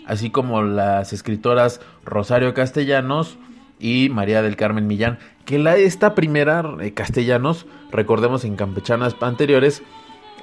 así 0.06 0.32
como 0.32 0.64
las 0.64 1.14
escritoras 1.14 1.80
Rosario 2.04 2.54
Castellanos 2.54 3.38
y 3.80 4.10
María 4.10 4.42
del 4.42 4.58
Carmen 4.58 4.86
Millán. 4.86 5.18
Que 5.46 5.58
la, 5.58 5.78
esta 5.78 6.14
primera, 6.14 6.62
eh, 6.82 6.94
Castellanos, 6.94 7.66
recordemos 7.90 8.44
en 8.44 8.58
campechanas 8.58 9.16
anteriores, 9.22 9.82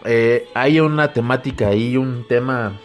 eh, 0.07 0.47
hay 0.55 0.81
una 0.81 1.13
temática 1.13 1.69
ahí, 1.69 1.99
un 1.99 2.27
tema, 2.27 2.81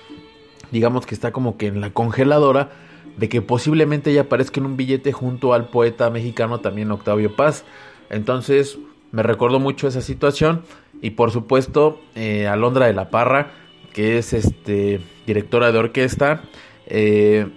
digamos 0.69 1.05
que 1.05 1.15
está 1.15 1.31
como 1.31 1.55
que 1.55 1.67
en 1.67 1.79
la 1.79 1.91
congeladora, 1.91 2.71
de 3.17 3.29
que 3.29 3.41
posiblemente 3.41 4.11
ella 4.11 4.21
aparezca 4.21 4.59
en 4.59 4.67
un 4.67 4.77
billete 4.77 5.11
junto 5.11 5.53
al 5.53 5.69
poeta 5.69 6.09
mexicano 6.09 6.59
también 6.59 6.91
Octavio 6.91 7.35
Paz. 7.35 7.65
Entonces 8.09 8.77
me 9.11 9.23
recordó 9.23 9.59
mucho 9.59 9.87
esa 9.87 10.01
situación. 10.01 10.61
Y 11.01 11.11
por 11.11 11.31
supuesto 11.31 11.99
eh, 12.15 12.47
Alondra 12.47 12.87
de 12.87 12.93
la 12.93 13.09
Parra, 13.09 13.51
que 13.93 14.17
es 14.17 14.33
este 14.33 14.99
directora 15.25 15.71
de 15.71 15.79
orquesta, 15.79 16.41
eh, 16.87 17.47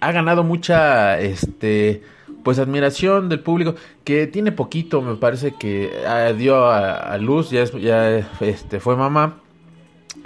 ha 0.00 0.12
ganado 0.12 0.42
mucha 0.42 1.20
este 1.20 2.02
pues 2.42 2.58
admiración 2.58 3.28
del 3.28 3.38
público 3.38 3.76
que 4.02 4.26
tiene 4.26 4.50
poquito 4.50 5.00
me 5.00 5.14
parece 5.14 5.54
que 5.54 5.92
ah, 6.08 6.32
dio 6.32 6.66
a, 6.66 7.16
luz 7.18 7.50
ya, 7.50 7.64
ya 7.64 8.28
este 8.40 8.80
fue 8.80 8.96
mamá. 8.96 9.38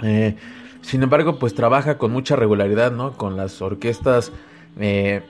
Eh, 0.01 0.35
sin 0.81 1.03
embargo 1.03 1.37
pues 1.37 1.53
trabaja 1.53 1.97
con 1.99 2.11
mucha 2.11 2.35
regularidad 2.35 2.91
no 2.91 3.13
con 3.13 3.37
las 3.37 3.61
orquestas 3.61 4.31
eh, 4.79 5.23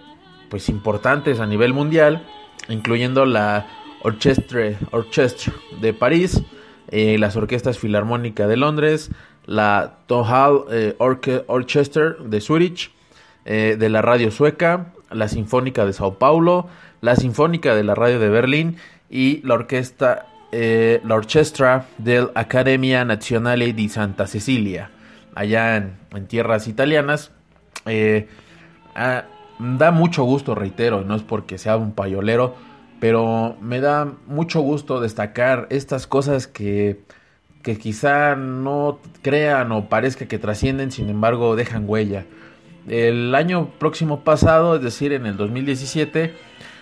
pues 0.49 0.69
importantes 0.69 1.39
a 1.39 1.45
nivel 1.45 1.73
mundial, 1.73 2.25
incluyendo 2.69 3.25
la 3.25 3.67
Orchestre, 4.03 4.77
Orchestre 4.91 5.53
de 5.81 5.93
París, 5.93 6.41
eh, 6.89 7.17
las 7.17 7.35
orquestas 7.35 7.77
filarmónicas 7.77 8.47
de 8.47 8.57
Londres, 8.57 9.11
la 9.45 9.99
Tonhall 10.07 10.65
eh, 10.71 10.95
Orchestra 10.97 12.15
de 12.19 12.41
Zurich, 12.41 12.91
de 13.45 13.89
la 13.89 14.01
radio 14.01 14.29
sueca, 14.29 14.93
la 15.09 15.29
Sinfónica 15.29 15.85
de 15.85 15.93
Sao 15.93 16.15
Paulo, 16.15 16.67
la 16.99 17.15
Sinfónica 17.15 17.75
de 17.75 17.85
la 17.85 17.95
radio 17.95 18.19
de 18.19 18.27
Berlín 18.27 18.75
y 19.09 19.41
la 19.47 19.53
orquesta 19.53 20.25
la 20.51 21.15
Orchestra 21.15 21.85
del 21.97 22.29
Accademia 22.35 23.05
Nazionale 23.05 23.71
di 23.71 23.87
Santa 23.87 24.27
Cecilia, 24.27 24.89
allá 25.33 25.77
en, 25.77 26.27
tierras 26.27 26.67
italianas. 26.67 27.31
Ah, 28.99 29.25
da 29.59 29.91
mucho 29.91 30.23
gusto, 30.23 30.55
reitero, 30.55 31.01
no 31.01 31.15
es 31.15 31.23
porque 31.23 31.57
sea 31.57 31.77
un 31.77 31.91
payolero, 31.91 32.55
pero 32.99 33.55
me 33.61 33.79
da 33.79 34.13
mucho 34.27 34.61
gusto 34.61 34.99
destacar 34.99 35.67
estas 35.69 36.07
cosas 36.07 36.47
que, 36.47 36.99
que 37.63 37.77
quizá 37.77 38.35
no 38.35 38.99
crean 39.21 39.71
o 39.71 39.89
parezca 39.89 40.27
que 40.27 40.39
trascienden, 40.39 40.91
sin 40.91 41.09
embargo 41.09 41.55
dejan 41.55 41.85
huella. 41.87 42.25
El 42.87 43.35
año 43.35 43.69
próximo 43.79 44.21
pasado, 44.21 44.75
es 44.75 44.81
decir, 44.81 45.11
en 45.11 45.25
el 45.25 45.37
2017, 45.37 46.33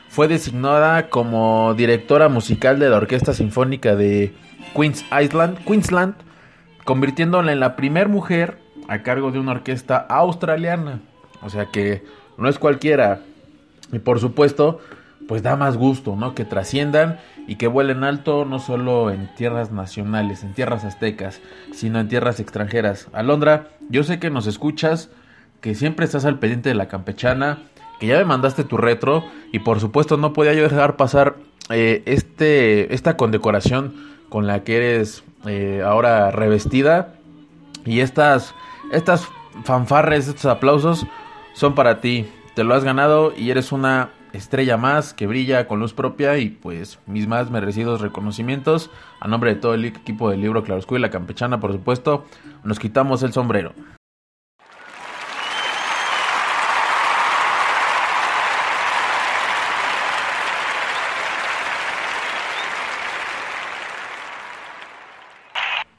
fue 0.07 0.27
designada 0.27 1.09
como 1.09 1.73
directora 1.73 2.29
musical 2.29 2.79
de 2.79 2.89
la 2.89 2.97
Orquesta 2.97 3.33
Sinfónica 3.33 3.95
de 3.95 4.33
Queens 4.75 5.03
Island, 5.21 5.57
Queensland, 5.65 6.15
convirtiéndola 6.83 7.51
en 7.51 7.59
la 7.59 7.75
primera 7.75 8.07
mujer 8.07 8.59
a 8.87 9.01
cargo 9.01 9.31
de 9.31 9.39
una 9.39 9.53
orquesta 9.53 9.97
australiana. 9.97 11.01
O 11.41 11.49
sea 11.49 11.65
que 11.65 12.03
no 12.37 12.49
es 12.49 12.59
cualquiera. 12.59 13.21
Y 13.91 13.99
por 13.99 14.19
supuesto, 14.19 14.79
pues 15.27 15.43
da 15.43 15.55
más 15.55 15.77
gusto, 15.77 16.15
¿no? 16.15 16.35
Que 16.35 16.45
trasciendan 16.45 17.19
y 17.47 17.55
que 17.55 17.67
vuelen 17.67 18.03
alto 18.03 18.45
no 18.45 18.59
solo 18.59 19.11
en 19.11 19.33
tierras 19.35 19.71
nacionales, 19.71 20.43
en 20.43 20.53
tierras 20.53 20.83
aztecas, 20.83 21.41
sino 21.73 21.99
en 21.99 22.07
tierras 22.07 22.39
extranjeras. 22.39 23.07
Alondra, 23.13 23.69
yo 23.89 24.03
sé 24.03 24.19
que 24.19 24.29
nos 24.29 24.47
escuchas, 24.47 25.09
que 25.61 25.75
siempre 25.75 26.05
estás 26.05 26.25
al 26.25 26.39
pendiente 26.39 26.69
de 26.69 26.75
la 26.75 26.87
campechana, 26.87 27.59
que 27.99 28.07
ya 28.07 28.17
me 28.17 28.25
mandaste 28.25 28.63
tu 28.63 28.77
retro 28.77 29.23
y 29.51 29.59
por 29.59 29.79
supuesto 29.79 30.17
no 30.17 30.33
podía 30.33 30.53
yo 30.53 30.63
dejar 30.63 30.95
pasar 30.97 31.35
eh, 31.69 32.03
este, 32.05 32.93
esta 32.93 33.17
condecoración 33.17 33.93
con 34.29 34.47
la 34.47 34.63
que 34.63 34.77
eres 34.77 35.23
eh, 35.45 35.81
ahora 35.85 36.31
revestida 36.31 37.13
y 37.85 38.01
estas, 38.01 38.53
estas 38.91 39.27
fanfarres, 39.63 40.27
estos 40.27 40.45
aplausos 40.45 41.05
son 41.55 41.73
para 41.73 42.01
ti. 42.01 42.27
Te 42.53 42.63
lo 42.63 42.75
has 42.75 42.83
ganado 42.83 43.33
y 43.35 43.49
eres 43.49 43.71
una 43.71 44.11
estrella 44.33 44.77
más 44.77 45.13
que 45.13 45.27
brilla 45.27 45.67
con 45.67 45.79
luz 45.79 45.93
propia 45.93 46.37
y 46.37 46.49
pues 46.49 46.99
mis 47.07 47.27
más 47.27 47.49
merecidos 47.49 48.01
reconocimientos 48.01 48.91
a 49.19 49.27
nombre 49.27 49.55
de 49.55 49.59
todo 49.59 49.73
el 49.73 49.85
equipo 49.85 50.29
del 50.29 50.41
libro 50.41 50.63
Claroscuro 50.63 50.99
y 50.99 51.01
la 51.01 51.09
Campechana, 51.09 51.59
por 51.59 51.71
supuesto, 51.71 52.25
nos 52.63 52.77
quitamos 52.77 53.23
el 53.23 53.33
sombrero. 53.33 53.73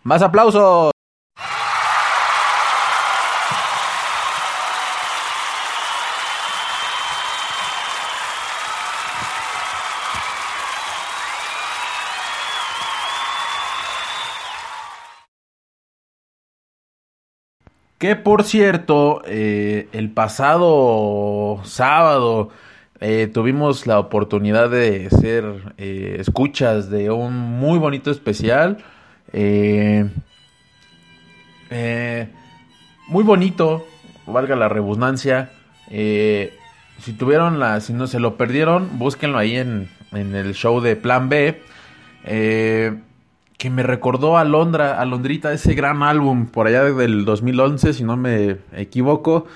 Más 0.05 0.23
aplausos. 0.23 0.96
Que 17.99 18.15
por 18.15 18.45
cierto, 18.45 19.23
eh, 19.26 19.88
el 19.93 20.11
pasado 20.11 21.61
sábado 21.65 22.50
eh, 23.00 23.31
tuvimos 23.33 23.87
la 23.87 23.99
oportunidad 23.99 24.69
de 24.69 25.09
ser 25.09 25.75
eh, 25.79 26.17
escuchas 26.21 26.91
de 26.91 27.11
un 27.11 27.35
muy 27.35 27.79
bonito 27.79 28.11
especial. 28.11 28.85
Eh, 29.33 30.05
muy 33.09 33.25
bonito, 33.25 33.87
valga 34.26 34.57
la 34.57 34.69
redundancia. 34.69 35.50
Si 35.88 37.12
tuvieron 37.19 37.59
la, 37.59 37.81
si 37.81 37.95
no 37.95 38.07
se 38.07 38.21
lo 38.21 38.37
perdieron, 38.37 38.99
búsquenlo 38.99 39.38
ahí 39.38 39.57
en, 39.57 39.88
en 40.12 40.35
el 40.35 40.55
show 40.55 40.81
de 40.81 40.97
Plan 40.97 41.29
B. 41.31 41.62
Eh, 42.25 42.95
que 43.59 43.71
me 43.71 43.83
recordó 43.83 44.37
a 44.37 44.45
Londra, 44.45 45.01
a 45.01 45.05
Londrita, 45.05 45.53
ese 45.53 45.75
gran 45.75 46.03
álbum 46.03 46.47
por 46.47 46.67
allá 46.67 46.85
del 46.85 47.25
2011, 47.25 47.95
si 47.95 48.05
no 48.05 48.17
me 48.17 48.59
equivoco, 48.75 49.47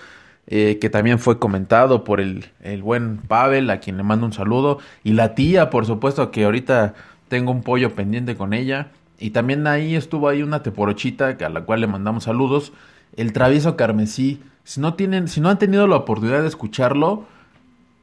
eh, 0.47 0.79
que 0.81 0.89
también 0.89 1.19
fue 1.19 1.39
comentado 1.39 2.03
por 2.03 2.21
el, 2.21 2.47
el 2.63 2.83
buen 2.83 3.19
Pavel, 3.19 3.69
a 3.71 3.79
quien 3.79 3.97
le 3.97 4.03
mando 4.03 4.27
un 4.27 4.33
saludo, 4.33 4.79
y 5.05 5.13
la 5.13 5.35
tía, 5.35 5.71
por 5.71 5.85
supuesto, 5.85 6.31
que 6.31 6.45
ahorita 6.45 6.95
tengo 7.29 7.53
un 7.53 7.63
pollo 7.63 7.95
pendiente 7.95 8.37
con 8.37 8.55
ella, 8.55 8.89
y 9.19 9.31
también 9.31 9.67
ahí 9.67 9.95
estuvo 9.95 10.29
ahí 10.29 10.43
una 10.43 10.63
teporochita, 10.63 11.37
a 11.39 11.49
la 11.51 11.61
cual 11.63 11.83
le 11.83 11.87
mandamos 11.87 12.25
saludos, 12.25 12.73
el 13.17 13.33
travieso 13.35 13.77
carmesí, 13.77 14.41
si 14.65 14.81
no 14.81 14.95
tienen, 14.95 15.29
si 15.29 15.41
no 15.41 15.51
han 15.51 15.59
tenido 15.59 15.87
la 15.87 15.97
oportunidad 15.97 16.41
de 16.41 16.49
escucharlo, 16.49 17.25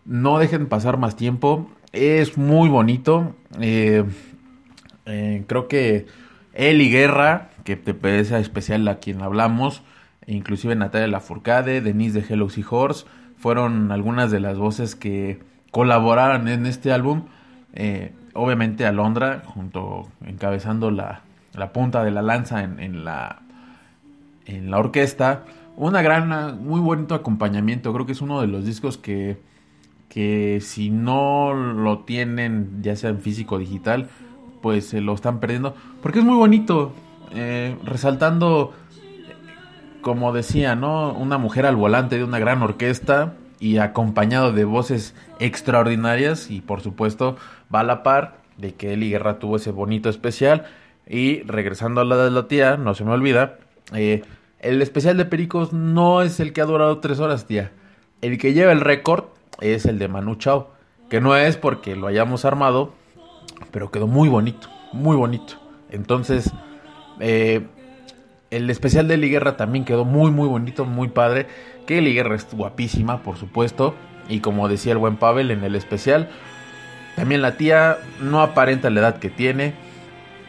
no 0.05 0.37
dejen 0.37 0.67
pasar 0.67 0.97
más 0.97 1.15
tiempo, 1.15 1.69
es 1.91 2.37
muy 2.37 2.69
bonito, 2.69 3.35
eh, 3.59 4.03
eh, 5.07 5.43
creo 5.47 5.67
que 5.67 6.05
Eli 6.53 6.89
Guerra, 6.89 7.49
que 7.63 7.75
te 7.75 7.93
parece 7.93 8.39
especial 8.39 8.87
a 8.87 8.99
quien 8.99 9.21
hablamos, 9.21 9.81
inclusive 10.25 10.75
Natalia 10.75 11.07
Lafourcade, 11.07 11.81
Denise 11.81 12.21
de 12.21 12.33
Hello 12.33 12.47
Horse, 12.69 13.05
fueron 13.37 13.91
algunas 13.91 14.31
de 14.31 14.39
las 14.39 14.57
voces 14.57 14.95
que 14.95 15.39
colaboraron 15.71 16.47
en 16.47 16.65
este 16.65 16.91
álbum. 16.91 17.23
Eh, 17.73 18.13
obviamente 18.33 18.85
Alondra, 18.85 19.43
junto 19.45 20.07
encabezando 20.25 20.91
la, 20.91 21.21
la 21.53 21.71
punta 21.73 22.03
de 22.03 22.11
la 22.11 22.21
lanza 22.21 22.63
en, 22.63 22.79
en 22.79 23.05
la, 23.05 23.41
en 24.45 24.71
la 24.71 24.79
orquesta. 24.79 25.43
Una 25.75 26.01
gran, 26.01 26.63
muy 26.63 26.81
bonito 26.81 27.13
acompañamiento. 27.13 27.93
Creo 27.93 28.05
que 28.07 28.13
es 28.13 28.21
uno 28.21 28.41
de 28.41 28.47
los 28.47 28.65
discos 28.65 28.97
que, 28.97 29.37
que 30.09 30.59
si 30.61 30.89
no 30.89 31.53
lo 31.53 31.99
tienen, 31.99 32.81
ya 32.81 32.95
sea 32.95 33.11
en 33.11 33.21
físico 33.21 33.55
o 33.55 33.59
digital, 33.59 34.09
pues 34.61 34.87
se 34.87 35.01
lo 35.01 35.13
están 35.13 35.39
perdiendo. 35.39 35.75
Porque 36.01 36.19
es 36.19 36.25
muy 36.25 36.35
bonito. 36.37 36.93
eh, 37.33 37.75
resaltando, 37.83 38.73
como 40.01 40.31
decía, 40.33 40.75
¿no? 40.75 41.11
Una 41.13 41.37
mujer 41.37 41.65
al 41.65 41.75
volante 41.75 42.17
de 42.17 42.23
una 42.23 42.39
gran 42.39 42.61
orquesta 42.61 43.33
y 43.59 43.77
acompañado 43.79 44.53
de 44.53 44.63
voces 44.65 45.15
extraordinarias. 45.39 46.49
Y 46.49 46.61
por 46.61 46.81
supuesto, 46.81 47.35
va 47.73 47.81
a 47.81 47.83
la 47.83 48.03
par 48.03 48.37
de 48.57 48.73
que 48.75 48.93
Eli 48.93 49.09
Guerra 49.09 49.39
tuvo 49.39 49.57
ese 49.57 49.71
bonito 49.71 50.09
especial. 50.09 50.65
Y 51.07 51.41
regresando 51.43 52.01
a 52.01 52.05
la 52.05 52.17
de 52.17 52.31
la 52.31 52.47
tía, 52.47 52.77
no 52.77 52.93
se 52.93 53.03
me 53.03 53.11
olvida. 53.11 53.57
eh, 53.93 54.23
el 54.59 54.81
especial 54.81 55.17
de 55.17 55.25
Pericos 55.25 55.71
no 55.71 56.21
es 56.23 56.39
el 56.39 56.51
que 56.51 56.61
ha 56.61 56.65
durado 56.65 56.99
tres 56.99 57.19
horas, 57.19 57.45
tía. 57.45 57.71
El 58.21 58.37
que 58.39 58.53
lleva 58.53 58.71
el 58.71 58.81
récord 58.81 59.25
es 59.61 59.85
el 59.85 59.99
de 59.99 60.07
Manu 60.07 60.35
Chao. 60.35 60.71
Que 61.09 61.21
no 61.21 61.35
es 61.35 61.57
porque 61.57 61.95
lo 61.95 62.07
hayamos 62.07 62.43
armado, 62.43 62.93
pero 63.71 63.91
quedó 63.91 64.07
muy 64.07 64.29
bonito, 64.29 64.69
muy 64.93 65.15
bonito. 65.15 65.55
Entonces, 65.89 66.51
eh, 67.19 67.65
el 68.49 68.69
especial 68.69 69.07
de 69.07 69.15
Eli 69.15 69.29
Guerra 69.29 69.57
también 69.57 69.85
quedó 69.85 70.05
muy, 70.05 70.31
muy 70.31 70.47
bonito, 70.47 70.85
muy 70.85 71.09
padre. 71.09 71.47
Que 71.85 71.99
Eli 71.99 72.13
Guerra 72.13 72.35
es 72.35 72.47
guapísima, 72.51 73.23
por 73.23 73.37
supuesto. 73.37 73.95
Y 74.29 74.39
como 74.39 74.67
decía 74.67 74.91
el 74.91 74.97
buen 74.97 75.17
Pavel 75.17 75.51
en 75.51 75.63
el 75.63 75.75
especial, 75.75 76.29
también 77.15 77.41
la 77.41 77.57
tía 77.57 77.97
no 78.21 78.41
aparenta 78.41 78.89
la 78.89 79.01
edad 79.01 79.17
que 79.17 79.29
tiene. 79.29 79.73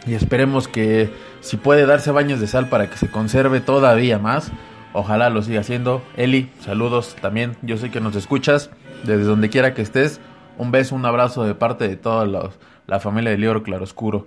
Y 0.06 0.14
esperemos 0.14 0.68
que 0.68 1.10
si 1.40 1.56
puede 1.56 1.86
darse 1.86 2.10
baños 2.10 2.40
de 2.40 2.46
sal 2.46 2.68
para 2.68 2.88
que 2.88 2.96
se 2.96 3.10
conserve 3.10 3.60
todavía 3.60 4.18
más. 4.18 4.50
Ojalá 4.92 5.30
lo 5.30 5.42
siga 5.42 5.60
haciendo. 5.60 6.02
Eli, 6.16 6.50
saludos 6.60 7.16
también. 7.20 7.56
Yo 7.62 7.76
sé 7.76 7.90
que 7.90 8.00
nos 8.00 8.16
escuchas 8.16 8.70
desde 9.04 9.24
donde 9.24 9.48
quiera 9.48 9.74
que 9.74 9.82
estés. 9.82 10.20
Un 10.56 10.72
beso, 10.72 10.94
un 10.94 11.04
abrazo 11.06 11.44
de 11.44 11.54
parte 11.54 11.86
de 11.86 11.96
toda 11.96 12.26
la, 12.26 12.50
la 12.88 12.98
familia 12.98 13.30
de 13.30 13.38
Libro 13.38 13.62
Claroscuro. 13.62 14.26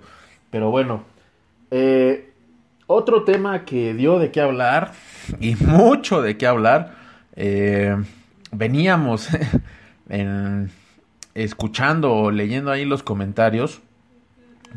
Pero 0.50 0.70
bueno, 0.70 1.02
eh, 1.70 2.30
otro 2.86 3.24
tema 3.24 3.64
que 3.66 3.92
dio 3.94 4.18
de 4.18 4.30
qué 4.30 4.40
hablar 4.40 4.92
y 5.40 5.54
mucho 5.56 6.22
de 6.22 6.36
qué 6.38 6.46
hablar. 6.46 6.94
eh, 7.36 7.96
veníamos 8.50 9.28
en- 10.08 10.70
escuchando 11.34 12.12
o 12.12 12.30
leyendo 12.30 12.70
ahí 12.70 12.84
los 12.84 13.02
comentarios, 13.02 13.80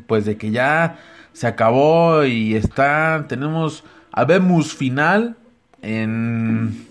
pues 0.07 0.23
de 0.25 0.37
que 0.37 0.51
ya 0.51 0.97
se 1.33 1.47
acabó 1.47 2.23
y 2.23 2.55
está, 2.55 3.25
tenemos, 3.27 3.83
habemos 4.13 4.73
final 4.73 5.35
en, 5.81 6.87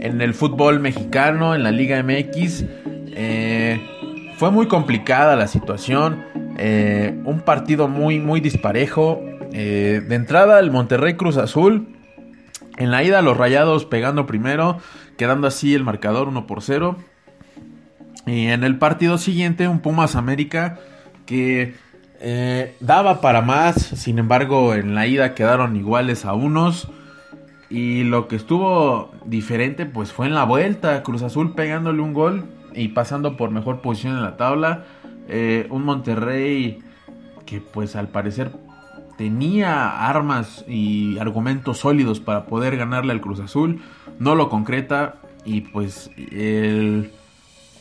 en 0.00 0.20
el 0.20 0.34
fútbol 0.34 0.80
mexicano, 0.80 1.54
en 1.54 1.62
la 1.62 1.70
Liga 1.70 2.02
MX. 2.02 2.64
Eh, 3.20 3.47
fue 4.38 4.52
muy 4.52 4.68
complicada 4.68 5.34
la 5.34 5.48
situación, 5.48 6.24
eh, 6.58 7.20
un 7.24 7.40
partido 7.40 7.88
muy, 7.88 8.20
muy 8.20 8.40
disparejo. 8.40 9.20
Eh, 9.52 10.00
de 10.06 10.14
entrada, 10.14 10.60
el 10.60 10.70
Monterrey 10.70 11.14
Cruz 11.14 11.36
Azul. 11.36 11.88
En 12.76 12.92
la 12.92 13.02
ida, 13.02 13.20
los 13.20 13.36
rayados 13.36 13.84
pegando 13.84 14.26
primero, 14.26 14.78
quedando 15.16 15.48
así 15.48 15.74
el 15.74 15.82
marcador 15.82 16.28
1 16.28 16.46
por 16.46 16.62
0. 16.62 16.96
Y 18.26 18.46
en 18.46 18.62
el 18.62 18.78
partido 18.78 19.18
siguiente, 19.18 19.66
un 19.66 19.80
Pumas 19.80 20.14
América 20.14 20.78
que 21.26 21.74
eh, 22.20 22.76
daba 22.78 23.20
para 23.20 23.42
más. 23.42 23.74
Sin 23.74 24.20
embargo, 24.20 24.72
en 24.72 24.94
la 24.94 25.08
ida 25.08 25.34
quedaron 25.34 25.74
iguales 25.74 26.24
a 26.24 26.34
unos. 26.34 26.88
Y 27.70 28.04
lo 28.04 28.28
que 28.28 28.36
estuvo 28.36 29.10
diferente, 29.24 29.84
pues 29.84 30.12
fue 30.12 30.26
en 30.26 30.36
la 30.36 30.44
vuelta. 30.44 31.02
Cruz 31.02 31.22
Azul 31.22 31.56
pegándole 31.56 32.00
un 32.02 32.12
gol 32.12 32.57
y 32.78 32.88
pasando 32.88 33.36
por 33.36 33.50
mejor 33.50 33.80
posición 33.80 34.16
en 34.16 34.22
la 34.22 34.36
tabla. 34.36 34.84
Eh, 35.28 35.66
un 35.70 35.84
Monterrey 35.84 36.78
que, 37.44 37.60
pues 37.60 37.96
al 37.96 38.08
parecer, 38.08 38.52
tenía 39.16 40.08
armas 40.08 40.64
y 40.68 41.18
argumentos 41.18 41.78
sólidos 41.78 42.20
para 42.20 42.46
poder 42.46 42.76
ganarle 42.76 43.12
al 43.12 43.20
Cruz 43.20 43.40
Azul. 43.40 43.82
No 44.18 44.34
lo 44.34 44.48
concreta. 44.48 45.16
Y 45.44 45.62
pues 45.62 46.10
el, 46.16 47.10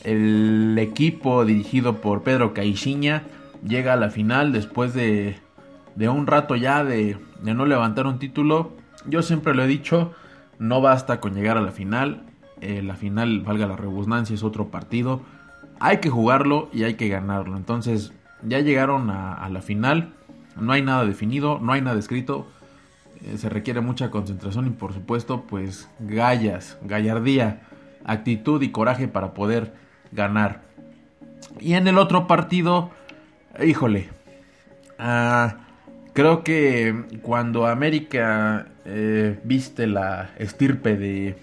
el 0.03 0.77
equipo 0.79 1.43
dirigido 1.43 1.97
por 1.97 2.23
Pedro 2.23 2.53
Caixinha 2.53 3.23
llega 3.67 3.93
a 3.93 3.97
la 3.97 4.09
final 4.09 4.53
después 4.53 4.93
de, 4.93 5.37
de 5.95 6.07
un 6.07 6.27
rato 6.27 6.55
ya 6.55 6.85
de, 6.85 7.17
de 7.41 7.53
no 7.53 7.65
levantar 7.65 8.07
un 8.07 8.19
título. 8.19 8.71
Yo 9.05 9.21
siempre 9.21 9.53
lo 9.53 9.63
he 9.63 9.67
dicho, 9.67 10.13
no 10.59 10.79
basta 10.79 11.19
con 11.19 11.33
llegar 11.33 11.57
a 11.57 11.61
la 11.61 11.71
final. 11.71 12.23
Eh, 12.61 12.81
la 12.81 12.95
final, 12.95 13.41
valga 13.41 13.67
la 13.67 13.75
redundancia, 13.75 14.33
es 14.33 14.43
otro 14.43 14.69
partido. 14.69 15.21
Hay 15.79 15.97
que 15.97 16.09
jugarlo 16.09 16.69
y 16.73 16.83
hay 16.83 16.95
que 16.95 17.07
ganarlo. 17.07 17.55
Entonces, 17.55 18.13
ya 18.43 18.59
llegaron 18.59 19.09
a, 19.09 19.47
la 19.49 19.61
final. 19.61 20.13
No 20.59 20.73
hay 20.73 20.81
nada 20.81 21.05
definido, 21.05 21.59
no 21.59 21.73
hay 21.73 21.81
nada 21.81 21.99
escrito. 21.99 22.47
Eh, 23.23 23.37
se 23.37 23.49
requiere 23.49 23.81
mucha 23.81 24.09
concentración 24.09 24.67
y 24.67 24.71
por 24.71 24.93
supuesto, 24.93 25.43
pues 25.43 25.89
gallas, 25.99 26.77
gallardía, 26.83 27.61
actitud 28.05 28.61
y 28.61 28.71
coraje 28.71 29.07
para 29.07 29.33
poder 29.33 29.73
ganar. 30.11 30.61
Y 31.59 31.73
en 31.73 31.87
el 31.87 31.97
otro 31.97 32.27
partido, 32.27 32.91
híjole, 33.63 34.09
ah, 34.97 35.57
creo 36.13 36.43
que 36.43 37.05
cuando 37.21 37.67
América 37.67 38.67
eh, 38.85 39.39
viste 39.43 39.85
la 39.85 40.31
estirpe 40.37 40.97
de, 40.97 41.35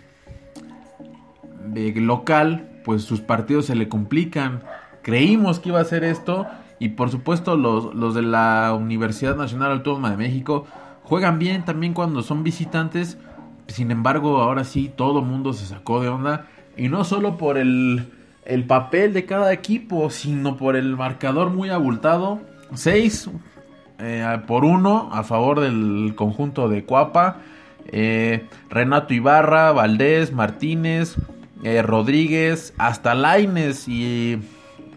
local, 1.96 2.68
pues 2.84 3.02
sus 3.02 3.20
partidos 3.20 3.66
se 3.66 3.74
le 3.74 3.88
complican. 3.88 4.62
Creímos 5.02 5.60
que 5.60 5.70
iba 5.70 5.80
a 5.80 5.84
ser 5.84 6.04
esto 6.04 6.46
y 6.78 6.90
por 6.90 7.10
supuesto 7.10 7.56
los, 7.56 7.94
los 7.94 8.14
de 8.14 8.22
la 8.22 8.74
Universidad 8.78 9.36
Nacional 9.36 9.72
Autónoma 9.72 10.10
de 10.10 10.16
México 10.16 10.66
juegan 11.02 11.38
bien 11.38 11.64
también 11.64 11.94
cuando 11.94 12.22
son 12.22 12.42
visitantes. 12.42 13.18
Sin 13.68 13.90
embargo, 13.90 14.38
ahora 14.42 14.64
sí 14.64 14.90
todo 14.94 15.22
mundo 15.22 15.52
se 15.52 15.66
sacó 15.66 16.00
de 16.00 16.08
onda 16.08 16.46
y 16.76 16.88
no 16.88 17.04
solo 17.04 17.36
por 17.36 17.56
el, 17.58 18.10
el 18.44 18.64
papel 18.64 19.12
de 19.12 19.24
cada 19.24 19.52
equipo, 19.52 20.10
sino 20.10 20.56
por 20.56 20.76
el 20.76 20.96
marcador 20.96 21.50
muy 21.50 21.70
abultado. 21.70 22.40
6 22.74 23.30
eh, 23.98 24.40
por 24.46 24.64
1 24.64 25.10
a 25.12 25.22
favor 25.22 25.60
del 25.60 26.14
conjunto 26.16 26.68
de 26.68 26.84
Cuapa. 26.84 27.38
Eh, 27.86 28.46
Renato 28.70 29.14
Ibarra, 29.14 29.72
Valdés, 29.72 30.32
Martínez, 30.32 31.16
eh, 31.62 31.82
Rodríguez, 31.82 32.74
hasta 32.78 33.14
Laines 33.14 33.88
y 33.88 34.38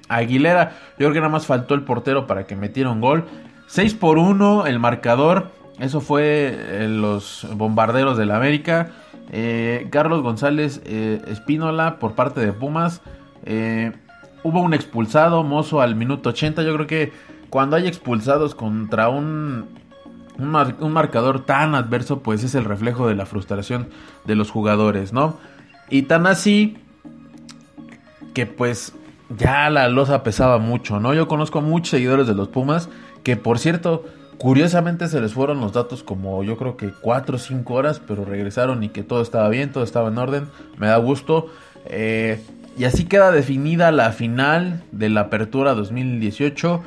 Aguilera. 0.09 0.71
Yo 0.91 1.05
creo 1.05 1.13
que 1.13 1.19
nada 1.19 1.31
más 1.31 1.45
faltó 1.45 1.75
el 1.75 1.83
portero 1.83 2.27
para 2.27 2.45
que 2.45 2.55
metiera 2.55 2.89
un 2.89 3.01
gol. 3.01 3.25
6 3.67 3.93
por 3.95 4.17
1 4.17 4.65
el 4.65 4.79
marcador. 4.79 5.51
Eso 5.79 6.01
fue 6.01 6.55
eh, 6.57 6.87
los 6.89 7.47
bombarderos 7.53 8.17
del 8.17 8.31
América. 8.31 8.91
Eh, 9.31 9.87
Carlos 9.91 10.23
González 10.23 10.81
Espínola 10.85 11.99
por 11.99 12.15
parte 12.15 12.39
de 12.41 12.53
Pumas. 12.53 13.01
Hubo 14.43 14.61
un 14.61 14.73
expulsado, 14.73 15.43
Mozo, 15.43 15.81
al 15.81 15.95
minuto 15.95 16.29
80. 16.29 16.63
Yo 16.63 16.73
creo 16.73 16.87
que 16.87 17.11
cuando 17.49 17.75
hay 17.75 17.87
expulsados 17.87 18.55
contra 18.55 19.09
un, 19.09 19.67
un 20.37 20.91
marcador 20.93 21.45
tan 21.45 21.75
adverso, 21.75 22.19
pues 22.19 22.43
es 22.43 22.55
el 22.55 22.65
reflejo 22.65 23.07
de 23.07 23.15
la 23.15 23.25
frustración 23.25 23.89
de 24.25 24.35
los 24.35 24.51
jugadores, 24.51 25.13
¿no? 25.13 25.37
Y 25.89 26.03
tan 26.03 26.27
así 26.27 26.77
que 28.33 28.45
pues 28.45 28.93
ya 29.29 29.69
la 29.69 29.89
losa 29.89 30.23
pesaba 30.23 30.57
mucho, 30.57 30.99
¿no? 30.99 31.13
Yo 31.13 31.27
conozco 31.27 31.59
a 31.59 31.61
muchos 31.61 31.89
seguidores 31.89 32.27
de 32.27 32.33
los 32.33 32.47
Pumas 32.47 32.89
que, 33.23 33.35
por 33.35 33.59
cierto, 33.59 34.05
curiosamente 34.37 35.07
se 35.07 35.19
les 35.19 35.33
fueron 35.33 35.59
los 35.59 35.73
datos 35.73 36.03
como 36.03 36.43
yo 36.43 36.57
creo 36.57 36.77
que 36.77 36.91
4 36.91 37.35
o 37.35 37.39
5 37.39 37.73
horas, 37.73 38.01
pero 38.05 38.25
regresaron 38.25 38.83
y 38.83 38.89
que 38.89 39.03
todo 39.03 39.21
estaba 39.21 39.49
bien, 39.49 39.71
todo 39.71 39.83
estaba 39.83 40.09
en 40.09 40.17
orden, 40.17 40.47
me 40.77 40.87
da 40.87 40.97
gusto. 40.97 41.47
Eh, 41.85 42.41
y 42.77 42.85
así 42.85 43.05
queda 43.05 43.31
definida 43.31 43.91
la 43.91 44.11
final 44.11 44.83
de 44.91 45.09
la 45.09 45.21
Apertura 45.21 45.73
2018. 45.73 46.83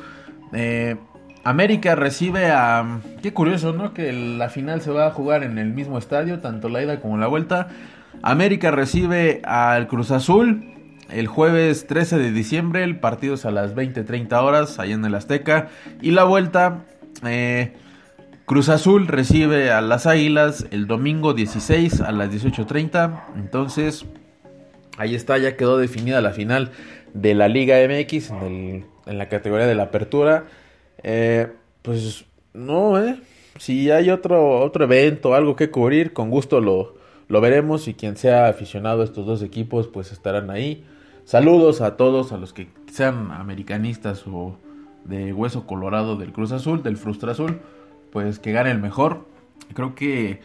Eh, 0.53 0.97
América 1.43 1.95
recibe 1.97 2.51
a... 2.51 3.01
Qué 3.23 3.33
curioso, 3.33 3.73
¿no? 3.73 3.93
Que 3.93 4.13
la 4.13 4.51
final 4.51 4.83
se 4.83 4.93
va 4.93 5.09
a 5.09 5.11
jugar 5.11 5.43
en 5.43 5.59
el 5.59 5.73
mismo 5.73 5.99
estadio, 5.99 6.39
tanto 6.39 6.69
la 6.69 6.83
ida 6.83 7.01
como 7.01 7.19
la 7.19 7.27
vuelta. 7.27 7.69
América 8.23 8.71
recibe 8.71 9.41
al 9.45 9.87
Cruz 9.89 10.11
Azul 10.11 10.65
el 11.11 11.27
jueves 11.27 11.87
13 11.87 12.19
de 12.19 12.33
diciembre. 12.33 12.85
El 12.85 12.99
partido 13.01 13.35
es 13.35 13.45
a 13.47 13.51
las 13.51 13.75
20-30 13.75 14.33
horas, 14.43 14.79
allá 14.79 14.95
en 14.95 15.05
el 15.05 15.15
Azteca. 15.15 15.69
Y 16.03 16.11
la 16.13 16.25
vuelta, 16.25 16.85
eh, 17.25 17.73
Cruz 18.47 18.69
Azul 18.69 19.07
recibe 19.07 19.71
a 19.71 19.81
las 19.81 20.07
Águilas 20.07 20.67
el 20.71 20.87
domingo 20.87 21.35
16 21.35 22.01
a 22.01 22.13
las 22.13 22.31
18.30. 22.31 23.25
Entonces, 23.37 24.05
ahí 24.99 25.15
está, 25.15 25.39
ya 25.39 25.57
quedó 25.57 25.79
definida 25.79 26.21
la 26.21 26.33
final 26.33 26.71
de 27.15 27.35
la 27.35 27.49
Liga 27.49 27.77
MX 27.89 28.31
en, 28.31 28.43
el- 28.43 28.85
en 29.07 29.19
la 29.19 29.29
categoría 29.29 29.67
de 29.67 29.75
la 29.75 29.85
apertura. 29.85 30.45
Eh, 31.03 31.49
pues 31.83 32.25
no, 32.53 33.03
¿eh? 33.03 33.17
Si 33.59 33.91
hay 33.91 34.11
otro, 34.11 34.61
otro 34.61 34.85
evento, 34.85 35.35
algo 35.35 35.57
que 35.57 35.71
cubrir, 35.71 36.13
con 36.13 36.31
gusto 36.31 36.61
lo, 36.61 36.97
lo 37.31 37.41
veremos 37.41 37.87
y 37.87 37.95
quien 37.95 38.17
sea 38.17 38.49
aficionado 38.49 39.03
a 39.03 39.05
estos 39.05 39.25
dos 39.25 39.43
equipos, 39.43 39.87
pues 39.87 40.11
estarán 40.11 40.51
ahí. 40.51 40.85
Saludos 41.25 41.81
a 41.81 41.97
todos, 41.97 42.33
a 42.33 42.37
los 42.39 42.53
que 42.53 42.69
sean 42.91 43.31
americanistas 43.31 44.25
o 44.27 44.59
de 45.05 45.33
hueso 45.33 45.65
colorado 45.65 46.17
del 46.17 46.33
Cruz 46.33 46.51
Azul, 46.51 46.83
del 46.83 46.97
Frustra 46.97 47.31
Azul, 47.31 47.61
pues 48.11 48.41
que 48.41 48.51
gane 48.51 48.73
el 48.73 48.81
mejor. 48.81 49.29
Creo 49.75 49.95
que 49.95 50.41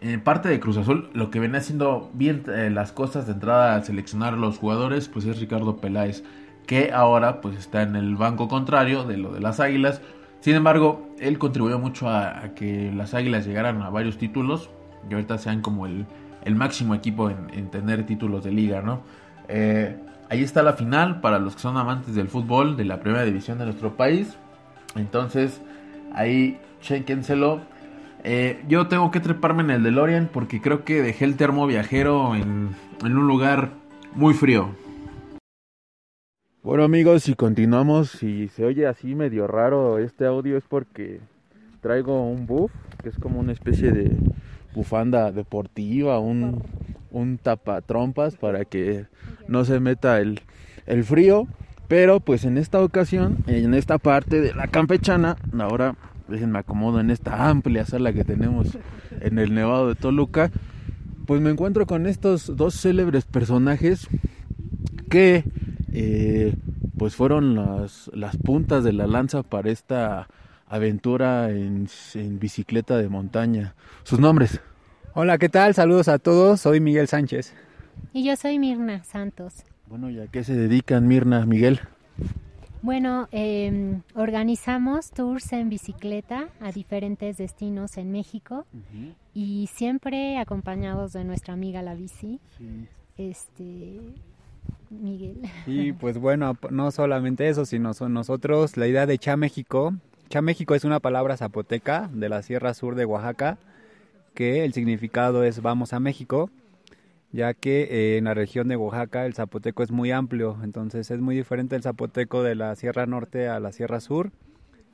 en 0.00 0.20
parte 0.20 0.48
de 0.48 0.58
Cruz 0.58 0.76
Azul, 0.78 1.10
lo 1.14 1.30
que 1.30 1.38
viene 1.38 1.58
haciendo 1.58 2.10
bien 2.12 2.42
eh, 2.48 2.70
las 2.70 2.90
cosas 2.90 3.26
de 3.26 3.32
entrada 3.32 3.76
al 3.76 3.84
seleccionar 3.84 4.34
a 4.34 4.36
los 4.36 4.58
jugadores, 4.58 5.08
pues 5.08 5.26
es 5.26 5.38
Ricardo 5.38 5.76
Peláez, 5.76 6.24
que 6.66 6.90
ahora 6.92 7.40
pues 7.40 7.56
está 7.56 7.82
en 7.82 7.94
el 7.94 8.16
banco 8.16 8.48
contrario 8.48 9.04
de 9.04 9.16
lo 9.16 9.30
de 9.30 9.38
las 9.38 9.60
Águilas. 9.60 10.02
Sin 10.40 10.56
embargo, 10.56 11.08
él 11.20 11.38
contribuyó 11.38 11.78
mucho 11.78 12.08
a, 12.08 12.46
a 12.46 12.54
que 12.54 12.90
las 12.92 13.14
Águilas 13.14 13.46
llegaran 13.46 13.80
a 13.82 13.90
varios 13.90 14.18
títulos 14.18 14.70
y 15.08 15.14
ahorita 15.14 15.38
sean 15.38 15.60
como 15.60 15.86
el, 15.86 16.06
máximo 16.54 16.94
equipo 16.94 17.28
en, 17.28 17.48
en 17.52 17.70
tener 17.70 18.06
títulos 18.06 18.44
de 18.44 18.52
liga, 18.52 18.80
¿no? 18.80 19.00
Eh, 19.48 19.96
ahí 20.28 20.42
está 20.42 20.62
la 20.62 20.74
final 20.74 21.20
para 21.20 21.38
los 21.38 21.56
que 21.56 21.62
son 21.62 21.76
amantes 21.76 22.14
del 22.14 22.28
fútbol 22.28 22.76
de 22.76 22.84
la 22.84 23.00
primera 23.00 23.24
división 23.24 23.58
de 23.58 23.64
nuestro 23.64 23.96
país. 23.96 24.36
Entonces, 24.94 25.60
ahí 26.14 26.58
chéquenselo. 26.80 27.60
Eh, 28.24 28.64
yo 28.68 28.88
tengo 28.88 29.10
que 29.10 29.20
treparme 29.20 29.62
en 29.62 29.70
el 29.70 29.82
DeLorean 29.82 30.28
porque 30.32 30.60
creo 30.60 30.84
que 30.84 31.02
dejé 31.02 31.24
el 31.24 31.36
termo 31.36 31.66
viajero 31.66 32.34
en, 32.34 32.70
en 33.04 33.16
un 33.16 33.26
lugar 33.26 33.70
muy 34.14 34.34
frío. 34.34 34.70
Bueno 36.62 36.82
amigos, 36.82 37.22
si 37.22 37.34
continuamos, 37.34 38.10
si 38.10 38.48
se 38.48 38.64
oye 38.64 38.88
así 38.88 39.14
medio 39.14 39.46
raro 39.46 39.98
este 39.98 40.26
audio 40.26 40.56
es 40.56 40.64
porque 40.66 41.20
traigo 41.80 42.28
un 42.28 42.46
buff, 42.46 42.72
que 43.00 43.10
es 43.10 43.18
como 43.20 43.38
una 43.38 43.52
especie 43.52 43.92
de 43.92 44.10
bufanda 44.76 45.32
deportiva, 45.32 46.20
un, 46.20 46.62
un 47.10 47.38
tapatrompas 47.38 48.36
para 48.36 48.64
que 48.64 49.06
no 49.48 49.64
se 49.64 49.80
meta 49.80 50.20
el, 50.20 50.42
el 50.86 51.02
frío. 51.02 51.48
Pero 51.88 52.20
pues 52.20 52.44
en 52.44 52.58
esta 52.58 52.82
ocasión, 52.82 53.38
en 53.46 53.72
esta 53.72 53.98
parte 53.98 54.40
de 54.40 54.54
la 54.54 54.66
campechana, 54.66 55.36
ahora 55.58 55.96
déjenme 56.28 56.58
acomodo 56.58 57.00
en 57.00 57.10
esta 57.10 57.48
amplia 57.48 57.86
sala 57.86 58.12
que 58.12 58.24
tenemos 58.24 58.76
en 59.20 59.38
el 59.38 59.54
Nevado 59.54 59.88
de 59.88 59.94
Toluca, 59.94 60.50
pues 61.26 61.40
me 61.40 61.50
encuentro 61.50 61.86
con 61.86 62.06
estos 62.06 62.56
dos 62.56 62.74
célebres 62.74 63.24
personajes 63.24 64.08
que 65.08 65.44
eh, 65.92 66.54
pues 66.98 67.14
fueron 67.14 67.54
las, 67.54 68.10
las 68.12 68.36
puntas 68.36 68.82
de 68.82 68.92
la 68.92 69.06
lanza 69.06 69.42
para 69.42 69.70
esta 69.70 70.28
aventura 70.68 71.50
en, 71.50 71.88
en 72.14 72.38
bicicleta 72.38 72.96
de 72.96 73.08
montaña. 73.08 73.74
Sus 74.02 74.18
nombres. 74.18 74.60
Hola, 75.14 75.38
¿qué 75.38 75.48
tal? 75.48 75.74
Saludos 75.74 76.08
a 76.08 76.18
todos. 76.18 76.60
Soy 76.60 76.80
Miguel 76.80 77.08
Sánchez. 77.08 77.54
Y 78.12 78.24
yo 78.24 78.36
soy 78.36 78.58
Mirna 78.58 79.02
Santos. 79.04 79.64
Bueno, 79.86 80.10
¿y 80.10 80.20
a 80.20 80.26
qué 80.26 80.44
se 80.44 80.54
dedican 80.54 81.06
Mirna, 81.06 81.46
Miguel? 81.46 81.80
Bueno, 82.82 83.28
eh, 83.32 84.00
organizamos 84.14 85.10
tours 85.10 85.52
en 85.52 85.70
bicicleta 85.70 86.48
a 86.60 86.70
diferentes 86.70 87.36
destinos 87.36 87.96
en 87.96 88.12
México 88.12 88.64
y 89.34 89.68
siempre 89.72 90.38
acompañados 90.38 91.12
de 91.12 91.24
nuestra 91.24 91.54
amiga 91.54 91.82
la 91.82 91.94
bici, 91.94 92.38
este 93.16 94.00
Miguel. 94.90 95.40
Y 95.66 95.92
pues 95.92 96.18
bueno, 96.18 96.56
no 96.70 96.90
solamente 96.90 97.48
eso, 97.48 97.64
sino 97.64 97.92
son 97.94 98.12
nosotros 98.12 98.76
la 98.76 98.86
idea 98.86 99.06
de 99.06 99.18
Cha 99.18 99.36
México. 99.36 99.94
Cha 100.28 100.42
México 100.42 100.74
es 100.74 100.82
una 100.82 100.98
palabra 100.98 101.36
zapoteca 101.36 102.10
de 102.12 102.28
la 102.28 102.42
Sierra 102.42 102.74
Sur 102.74 102.96
de 102.96 103.04
Oaxaca, 103.04 103.58
que 104.34 104.64
el 104.64 104.72
significado 104.72 105.44
es 105.44 105.62
vamos 105.62 105.92
a 105.92 106.00
México, 106.00 106.50
ya 107.30 107.54
que 107.54 107.82
eh, 107.82 108.18
en 108.18 108.24
la 108.24 108.34
región 108.34 108.66
de 108.66 108.74
Oaxaca 108.74 109.24
el 109.24 109.34
zapoteco 109.34 109.84
es 109.84 109.92
muy 109.92 110.10
amplio, 110.10 110.58
entonces 110.64 111.12
es 111.12 111.20
muy 111.20 111.36
diferente 111.36 111.76
el 111.76 111.82
zapoteco 111.82 112.42
de 112.42 112.56
la 112.56 112.74
Sierra 112.74 113.06
Norte 113.06 113.46
a 113.48 113.60
la 113.60 113.70
Sierra 113.70 114.00
Sur. 114.00 114.32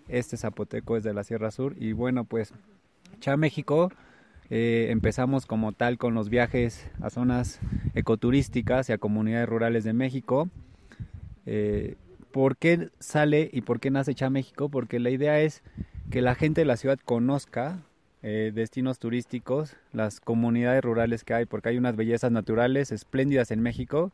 Este 0.07 0.37
zapoteco 0.37 0.99
es 0.99 1.03
de 1.03 1.15
la 1.15 1.25
Sierra 1.25 1.51
Sur 1.51 1.77
y 1.79 1.93
bueno, 1.93 2.25
pues 2.25 2.53
Cha 3.21 3.39
México 3.39 3.91
eh, 4.51 4.89
empezamos 4.91 5.47
como 5.47 5.73
tal 5.73 5.97
con 5.97 6.13
los 6.13 6.29
viajes 6.29 6.87
a 7.01 7.09
zonas 7.09 7.59
ecoturísticas 7.95 8.91
y 8.91 8.93
a 8.93 8.99
comunidades 8.99 9.49
rurales 9.49 9.83
de 9.85 9.95
México. 9.95 10.51
Eh, 11.47 11.97
¿Por 12.33 12.57
qué 12.57 12.89
sale 12.99 13.51
y 13.53 13.61
por 13.61 13.79
qué 13.79 13.91
nace 13.91 14.15
Cha 14.15 14.31
México? 14.31 14.71
Porque 14.71 14.99
la 14.99 15.11
idea 15.11 15.41
es 15.41 15.63
que 16.11 16.23
la 16.23 16.35
gente 16.35 16.63
de 16.63 16.65
la 16.65 16.79
ciudad 16.79 16.99
conozca 17.05 17.83
eh, 18.23 18.53
destinos 18.55 18.99
turísticos, 18.99 19.77
las 19.93 20.21
comunidades 20.21 20.83
rurales 20.83 21.25
que 21.25 21.35
hay, 21.35 21.45
porque 21.45 21.69
hay 21.69 21.77
unas 21.77 21.95
bellezas 21.95 22.33
naturales 22.33 22.91
espléndidas 22.91 23.51
en 23.51 23.61
México 23.61 24.13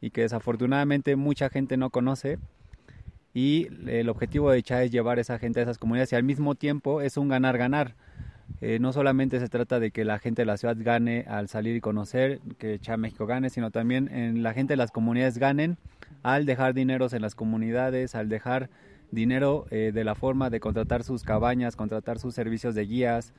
y 0.00 0.10
que 0.10 0.22
desafortunadamente 0.22 1.14
mucha 1.14 1.48
gente 1.48 1.76
no 1.76 1.90
conoce. 1.90 2.38
Y 3.34 3.68
el 3.86 4.08
objetivo 4.08 4.50
de 4.50 4.62
Cha 4.64 4.82
es 4.82 4.90
llevar 4.90 5.18
a 5.18 5.20
esa 5.20 5.38
gente 5.38 5.60
a 5.60 5.62
esas 5.62 5.78
comunidades 5.78 6.12
y 6.12 6.16
al 6.16 6.24
mismo 6.24 6.56
tiempo 6.56 7.00
es 7.00 7.16
un 7.16 7.28
ganar-ganar. 7.28 7.94
Eh, 8.60 8.78
no 8.80 8.92
solamente 8.92 9.38
se 9.38 9.48
trata 9.48 9.78
de 9.78 9.92
que 9.92 10.04
la 10.04 10.18
gente 10.18 10.42
de 10.42 10.46
la 10.46 10.56
ciudad 10.56 10.76
gane 10.76 11.24
al 11.28 11.48
salir 11.48 11.76
y 11.76 11.80
conocer, 11.80 12.40
que 12.58 12.80
Cha 12.80 12.96
México 12.96 13.26
gane, 13.26 13.48
sino 13.48 13.70
también 13.70 14.08
en 14.12 14.42
la 14.42 14.54
gente 14.54 14.72
de 14.72 14.76
las 14.78 14.90
comunidades 14.90 15.38
ganen 15.38 15.78
al 16.22 16.46
dejar 16.46 16.74
dineros 16.74 17.12
en 17.12 17.22
las 17.22 17.34
comunidades, 17.34 18.14
al 18.14 18.28
dejar 18.28 18.70
dinero 19.10 19.66
eh, 19.70 19.90
de 19.92 20.04
la 20.04 20.14
forma 20.14 20.50
de 20.50 20.60
contratar 20.60 21.02
sus 21.02 21.22
cabañas, 21.22 21.76
contratar 21.76 22.18
sus 22.18 22.34
servicios 22.34 22.74
de 22.74 22.86
guías, 22.86 23.32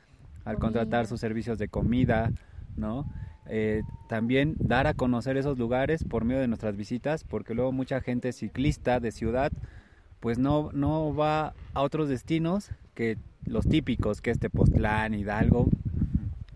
al 0.45 0.57
contratar 0.57 1.07
sus 1.07 1.19
servicios 1.19 1.57
de 1.59 1.67
comida, 1.67 2.31
¿no? 2.75 3.05
Eh, 3.47 3.81
también 4.07 4.55
dar 4.59 4.87
a 4.87 4.93
conocer 4.93 5.37
esos 5.37 5.57
lugares 5.57 6.03
por 6.03 6.25
medio 6.25 6.41
de 6.41 6.47
nuestras 6.47 6.75
visitas, 6.77 7.23
porque 7.23 7.53
luego 7.53 7.71
mucha 7.71 8.01
gente 8.01 8.31
ciclista 8.33 8.99
de 8.99 9.11
ciudad 9.11 9.51
pues 10.21 10.37
no, 10.37 10.69
no 10.71 11.13
va 11.13 11.53
a 11.73 11.81
otros 11.81 12.07
destinos 12.07 12.69
que 12.93 13.17
los 13.45 13.67
típicos, 13.67 14.21
que 14.21 14.29
es 14.29 14.39
Tepoztlán, 14.39 15.15
Hidalgo, 15.15 15.67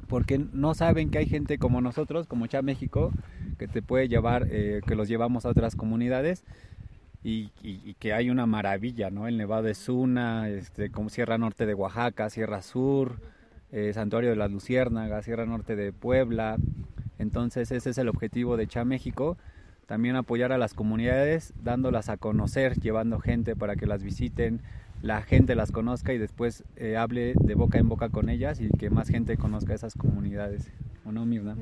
porque 0.08 0.38
no 0.38 0.75
saben 0.75 1.10
que 1.10 1.17
hay 1.17 1.25
gente 1.25 1.58
como 1.58 1.82
nosotros, 1.82 2.28
como 2.28 2.45
Cha 2.45 2.62
México, 2.62 3.12
que 3.56 3.68
te 3.68 3.82
puede 3.82 4.08
llevar, 4.08 4.48
eh, 4.50 4.82
que 4.86 4.96
los 4.96 5.08
llevamos 5.08 5.46
a 5.46 5.50
otras 5.50 5.76
comunidades 5.76 6.44
y, 7.24 7.50
que 8.00 8.13
hay 8.13 8.30
una 8.30 8.46
maravilla, 8.46 9.10
¿no? 9.10 9.28
El 9.28 9.38
Nevado 9.38 9.63
de 9.63 9.74
Zuna, 9.74 10.48
este, 10.50 10.91
como 10.91 11.10
Sierra 11.10 11.39
Norte 11.39 11.65
de 11.65 11.74
Oaxaca, 11.74 12.30
Sierra 12.30 12.62
Sur, 12.62 13.20
eh, 13.72 13.94
Santuario 13.94 14.30
de 14.30 14.36
las 14.36 14.52
Luciérnagas, 14.52 15.26
Sierra 15.26 15.46
Norte 15.48 15.76
de 15.76 15.91
Puebla. 15.91 16.58
Entonces 17.18 17.72
ese 17.72 17.89
es 17.89 17.98
el 17.98 18.10
objetivo 18.10 18.58
de 18.58 18.68
Cha 18.68 18.86
México, 18.86 19.38
también 19.88 20.15
apoyar 20.15 20.52
a 20.52 20.60
las 20.60 20.76
comunidades, 20.76 21.54
dándolas 21.63 22.10
a 22.10 22.18
conocer, 22.18 22.80
llevando 22.80 23.20
gente 23.20 23.56
para 23.56 23.76
que 23.76 23.88
las 23.88 24.04
visiten, 24.04 24.62
la 25.02 25.22
gente 25.22 25.56
las 25.56 25.72
conozca 25.72 26.13
y 26.13 26.18
después 26.18 26.63
eh, 26.76 26.98
hable 26.98 27.34
de 27.39 27.56
boca 27.56 27.80
en 27.80 27.89
boca 27.89 28.10
con 28.10 28.30
ellas 28.30 28.60
y 28.62 28.70
que 28.70 28.89
más 28.89 29.10
gente 29.10 29.38
conozca 29.38 29.74
esas 29.74 29.96
comunidades. 29.96 30.70
¿O 31.06 31.12
no, 31.12 31.26
Mirna? 31.26 31.56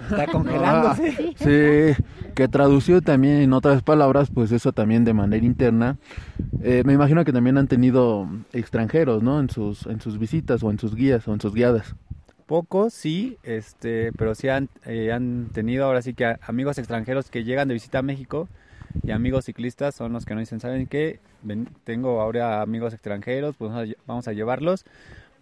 Está 0.00 0.26
congelándose. 0.26 1.14
Ah, 1.18 1.32
sí, 1.36 2.04
que 2.34 2.48
traducido 2.48 3.00
también 3.00 3.36
en 3.42 3.52
otras 3.52 3.82
palabras, 3.82 4.30
pues 4.32 4.52
eso 4.52 4.72
también 4.72 5.04
de 5.04 5.12
manera 5.12 5.44
interna. 5.44 5.96
Eh, 6.62 6.82
me 6.84 6.92
imagino 6.92 7.24
que 7.24 7.32
también 7.32 7.58
han 7.58 7.68
tenido 7.68 8.28
extranjeros, 8.52 9.22
¿no? 9.22 9.40
En 9.40 9.50
sus, 9.50 9.86
en 9.86 10.00
sus 10.00 10.18
visitas 10.18 10.62
o 10.62 10.70
en 10.70 10.78
sus 10.78 10.94
guías 10.94 11.26
o 11.28 11.34
en 11.34 11.40
sus 11.40 11.54
guiadas. 11.54 11.94
Pocos, 12.46 12.94
sí, 12.94 13.36
este, 13.42 14.10
pero 14.12 14.34
sí 14.34 14.48
han, 14.48 14.68
eh, 14.86 15.12
han 15.12 15.48
tenido 15.52 15.84
ahora 15.84 16.00
sí 16.00 16.14
que 16.14 16.24
a- 16.24 16.38
amigos 16.46 16.78
extranjeros 16.78 17.28
que 17.28 17.44
llegan 17.44 17.68
de 17.68 17.74
visita 17.74 17.98
a 17.98 18.02
México 18.02 18.48
y 19.02 19.10
amigos 19.10 19.44
ciclistas 19.44 19.94
son 19.94 20.14
los 20.14 20.24
que 20.24 20.34
nos 20.34 20.42
dicen, 20.42 20.58
¿saben 20.60 20.86
qué? 20.86 21.20
Ven- 21.42 21.68
tengo 21.84 22.22
ahora 22.22 22.62
amigos 22.62 22.94
extranjeros, 22.94 23.54
pues 23.58 23.70
vamos 23.70 23.88
a, 23.90 23.92
vamos 24.06 24.28
a 24.28 24.32
llevarlos, 24.32 24.86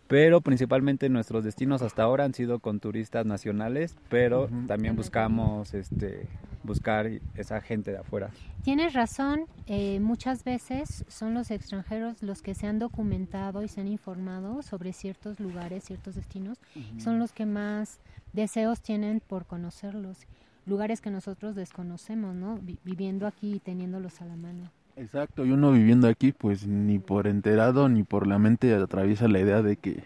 pero 0.09 0.41
principalmente 0.41 1.09
nuestros 1.09 1.45
destinos 1.45 1.83
hasta 1.83 2.03
ahora 2.03 2.25
han 2.25 2.35
sido 2.35 2.59
con 2.61 2.81
turistas 2.81 3.27
nacionales, 3.27 3.97
pero 4.09 4.49
también 4.67 4.95
buscamos 4.97 5.75
este, 5.75 6.27
buscar 6.63 7.09
esa 7.35 7.61
gente 7.61 7.91
de 7.93 7.99
afuera. 7.99 8.31
Tienes 8.63 8.93
razón, 8.95 9.47
eh, 9.67 10.01
muchas 10.01 10.43
veces 10.45 11.05
son 11.09 11.35
los 11.35 11.51
extranjeros 11.51 12.23
los 12.23 12.43
que 12.43 12.55
se 12.55 12.67
han 12.67 12.79
documentado 12.79 13.63
y 13.63 13.69
se 13.69 13.81
han 13.81 13.89
informado 13.89 14.63
sobre 14.63 14.93
ciertos 14.93 15.39
lugares, 15.41 15.85
ciertos 15.85 16.15
destinos, 16.17 16.59
son 16.99 17.19
los 17.19 17.33
que 17.33 17.47
más 17.47 17.99
deseos 18.33 18.81
tienen 18.81 19.21
por 19.21 19.47
conocerlos, 19.47 20.19
lugares 20.67 21.01
que 21.01 21.11
nosotros 21.11 21.55
desconocemos, 21.55 22.35
¿no? 22.35 22.59
Vi- 22.59 22.79
viviendo 22.85 23.27
aquí 23.27 23.55
y 23.55 23.61
teniéndolos 23.61 24.21
a 24.21 24.25
la 24.25 24.37
mano. 24.37 24.71
Exacto, 24.97 25.45
y 25.45 25.51
uno 25.51 25.73
viviendo 25.73 26.09
aquí, 26.09 26.33
pues 26.33 26.67
ni 26.67 26.99
por 26.99 27.27
enterado 27.27 27.89
ni 27.89 28.03
por 28.03 28.27
la 28.27 28.39
mente 28.39 28.75
atraviesa 28.75 29.29
la 29.29 29.41
idea 29.41 29.61
de 29.63 29.77
que, 29.77 30.05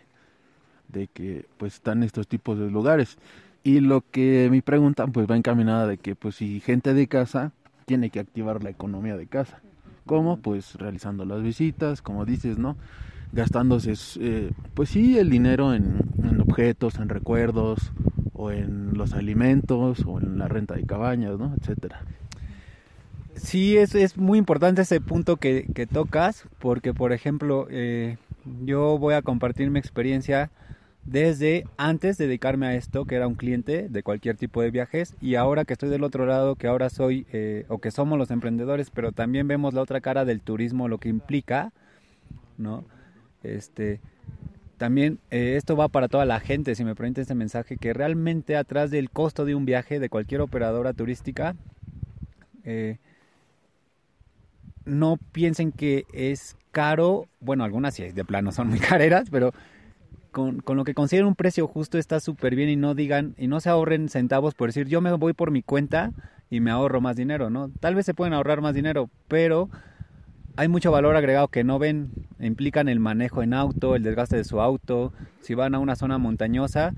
de 0.88 1.06
que 1.08 1.46
pues 1.58 1.74
están 1.74 2.02
estos 2.02 2.28
tipos 2.28 2.58
de 2.58 2.70
lugares. 2.70 3.18
Y 3.64 3.80
lo 3.80 4.02
que 4.10 4.48
me 4.50 4.62
preguntan, 4.62 5.12
pues 5.12 5.28
va 5.30 5.36
encaminada 5.36 5.86
de 5.86 5.98
que, 5.98 6.16
pues 6.16 6.36
si 6.36 6.60
gente 6.60 6.94
de 6.94 7.06
casa 7.08 7.52
tiene 7.86 8.10
que 8.10 8.20
activar 8.20 8.64
la 8.64 8.70
economía 8.70 9.16
de 9.16 9.26
casa. 9.26 9.60
¿Cómo? 10.06 10.38
Pues 10.38 10.74
realizando 10.76 11.24
las 11.24 11.42
visitas, 11.42 12.02
como 12.02 12.24
dices, 12.24 12.58
¿no? 12.58 12.76
Gastándose, 13.32 13.94
eh, 14.20 14.52
pues 14.74 14.88
sí, 14.90 15.18
el 15.18 15.30
dinero 15.30 15.74
en, 15.74 15.98
en 16.22 16.40
objetos, 16.40 16.96
en 16.96 17.08
recuerdos, 17.08 17.92
o 18.32 18.50
en 18.50 18.94
los 18.94 19.12
alimentos, 19.14 20.04
o 20.06 20.20
en 20.20 20.38
la 20.38 20.48
renta 20.48 20.74
de 20.74 20.84
cabañas, 20.84 21.38
¿no? 21.38 21.54
Etcétera. 21.60 22.02
Sí, 23.42 23.78
es, 23.78 23.94
es 23.94 24.18
muy 24.18 24.38
importante 24.38 24.82
ese 24.82 25.00
punto 25.00 25.36
que, 25.38 25.66
que 25.74 25.86
tocas, 25.86 26.44
porque 26.58 26.92
por 26.92 27.12
ejemplo, 27.12 27.66
eh, 27.70 28.18
yo 28.64 28.98
voy 28.98 29.14
a 29.14 29.22
compartir 29.22 29.70
mi 29.70 29.78
experiencia 29.78 30.50
desde 31.04 31.64
antes 31.78 32.18
de 32.18 32.26
dedicarme 32.26 32.66
a 32.66 32.74
esto, 32.74 33.06
que 33.06 33.14
era 33.14 33.26
un 33.26 33.34
cliente 33.36 33.88
de 33.88 34.02
cualquier 34.02 34.36
tipo 34.36 34.60
de 34.60 34.70
viajes, 34.70 35.16
y 35.22 35.36
ahora 35.36 35.64
que 35.64 35.72
estoy 35.72 35.88
del 35.88 36.04
otro 36.04 36.26
lado, 36.26 36.54
que 36.56 36.66
ahora 36.66 36.90
soy, 36.90 37.26
eh, 37.32 37.64
o 37.68 37.78
que 37.78 37.90
somos 37.90 38.18
los 38.18 38.30
emprendedores, 38.30 38.90
pero 38.90 39.10
también 39.10 39.48
vemos 39.48 39.72
la 39.72 39.80
otra 39.80 40.02
cara 40.02 40.26
del 40.26 40.42
turismo, 40.42 40.88
lo 40.88 40.98
que 40.98 41.08
implica, 41.08 41.72
¿no? 42.58 42.84
Este, 43.42 44.00
también 44.76 45.18
eh, 45.30 45.54
esto 45.56 45.76
va 45.76 45.88
para 45.88 46.08
toda 46.08 46.26
la 46.26 46.40
gente, 46.40 46.74
si 46.74 46.84
me 46.84 46.94
permite 46.94 47.22
este 47.22 47.34
mensaje, 47.34 47.78
que 47.78 47.94
realmente 47.94 48.54
atrás 48.56 48.90
del 48.90 49.08
costo 49.08 49.46
de 49.46 49.54
un 49.54 49.64
viaje 49.64 49.98
de 49.98 50.10
cualquier 50.10 50.42
operadora 50.42 50.92
turística, 50.92 51.56
eh, 52.64 52.98
no 54.84 55.18
piensen 55.32 55.72
que 55.72 56.04
es 56.12 56.56
caro, 56.70 57.26
bueno, 57.40 57.64
algunas 57.64 57.94
sí 57.94 58.10
de 58.10 58.24
plano 58.24 58.52
son 58.52 58.68
muy 58.68 58.78
careras, 58.80 59.28
pero 59.30 59.52
con, 60.30 60.60
con 60.60 60.76
lo 60.76 60.84
que 60.84 60.94
consideren 60.94 61.26
un 61.26 61.34
precio 61.34 61.66
justo 61.66 61.98
está 61.98 62.20
súper 62.20 62.54
bien 62.54 62.68
y 62.68 62.76
no 62.76 62.94
digan, 62.94 63.34
y 63.36 63.48
no 63.48 63.60
se 63.60 63.68
ahorren 63.68 64.08
centavos 64.08 64.54
por 64.54 64.68
decir, 64.68 64.86
yo 64.88 65.00
me 65.00 65.12
voy 65.12 65.32
por 65.32 65.50
mi 65.50 65.62
cuenta 65.62 66.12
y 66.50 66.60
me 66.60 66.70
ahorro 66.70 67.00
más 67.00 67.16
dinero, 67.16 67.50
¿no? 67.50 67.70
Tal 67.80 67.94
vez 67.94 68.06
se 68.06 68.14
pueden 68.14 68.34
ahorrar 68.34 68.60
más 68.60 68.74
dinero, 68.74 69.08
pero 69.28 69.70
hay 70.56 70.68
mucho 70.68 70.90
valor 70.90 71.16
agregado 71.16 71.48
que 71.48 71.64
no 71.64 71.78
ven, 71.78 72.10
implican 72.38 72.88
el 72.88 73.00
manejo 73.00 73.42
en 73.42 73.54
auto, 73.54 73.94
el 73.96 74.02
desgaste 74.02 74.36
de 74.36 74.44
su 74.44 74.60
auto, 74.60 75.12
si 75.40 75.54
van 75.54 75.74
a 75.74 75.78
una 75.78 75.96
zona 75.96 76.18
montañosa, 76.18 76.92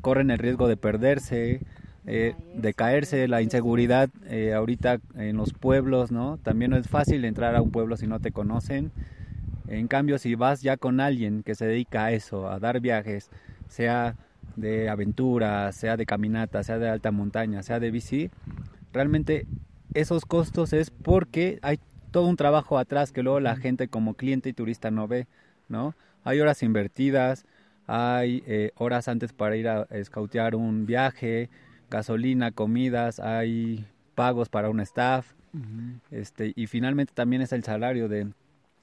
corren 0.00 0.30
el 0.30 0.38
riesgo 0.38 0.68
de 0.68 0.76
perderse, 0.76 1.60
eh, 2.06 2.34
de 2.54 2.74
caerse, 2.74 3.28
la 3.28 3.40
inseguridad 3.40 4.10
eh, 4.26 4.52
ahorita 4.52 5.00
en 5.16 5.36
los 5.36 5.54
pueblos, 5.54 6.12
¿no? 6.12 6.38
También 6.38 6.70
no 6.70 6.76
es 6.76 6.86
fácil 6.86 7.24
entrar 7.24 7.56
a 7.56 7.62
un 7.62 7.70
pueblo 7.70 7.96
si 7.96 8.06
no 8.06 8.20
te 8.20 8.30
conocen. 8.30 8.92
En 9.68 9.88
cambio, 9.88 10.18
si 10.18 10.34
vas 10.34 10.60
ya 10.60 10.76
con 10.76 11.00
alguien 11.00 11.42
que 11.42 11.54
se 11.54 11.66
dedica 11.66 12.04
a 12.04 12.12
eso, 12.12 12.48
a 12.50 12.58
dar 12.58 12.80
viajes, 12.80 13.30
sea 13.68 14.16
de 14.56 14.90
aventura, 14.90 15.72
sea 15.72 15.96
de 15.96 16.04
caminata, 16.04 16.62
sea 16.62 16.78
de 16.78 16.88
alta 16.90 17.10
montaña, 17.10 17.62
sea 17.62 17.80
de 17.80 17.90
bici, 17.90 18.30
realmente 18.92 19.46
esos 19.94 20.26
costos 20.26 20.72
es 20.72 20.90
porque 20.90 21.58
hay 21.62 21.78
todo 22.10 22.28
un 22.28 22.36
trabajo 22.36 22.78
atrás 22.78 23.12
que 23.12 23.22
luego 23.22 23.40
la 23.40 23.56
gente 23.56 23.88
como 23.88 24.14
cliente 24.14 24.50
y 24.50 24.52
turista 24.52 24.90
no 24.90 25.08
ve, 25.08 25.26
¿no? 25.68 25.94
Hay 26.22 26.40
horas 26.40 26.62
invertidas, 26.62 27.46
hay 27.86 28.42
eh, 28.46 28.72
horas 28.76 29.08
antes 29.08 29.32
para 29.32 29.56
ir 29.56 29.68
a 29.68 29.86
escautear 29.90 30.54
un 30.54 30.86
viaje, 30.86 31.48
gasolina, 31.90 32.50
comidas, 32.50 33.20
hay 33.20 33.86
pagos 34.14 34.48
para 34.48 34.70
un 34.70 34.80
staff, 34.80 35.32
este, 36.10 36.52
y 36.56 36.66
finalmente 36.66 37.12
también 37.14 37.40
es 37.40 37.52
el 37.52 37.62
salario 37.62 38.08
de 38.08 38.28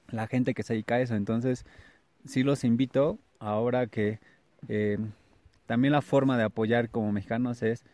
la 0.08 0.26
gente 0.26 0.54
que 0.54 0.62
se 0.62 0.72
dedica 0.72 0.94
a 0.94 1.00
eso. 1.00 1.14
Entonces, 1.14 1.66
sí 2.24 2.42
los 2.42 2.64
invito 2.64 3.18
ahora 3.38 3.86
que 3.86 4.20
eh, 4.68 4.98
también 5.66 5.92
la 5.92 6.00
forma 6.00 6.38
de 6.38 6.44
apoyar 6.44 6.88
como 6.88 7.12
mexicanos 7.12 7.62
es 7.62 7.84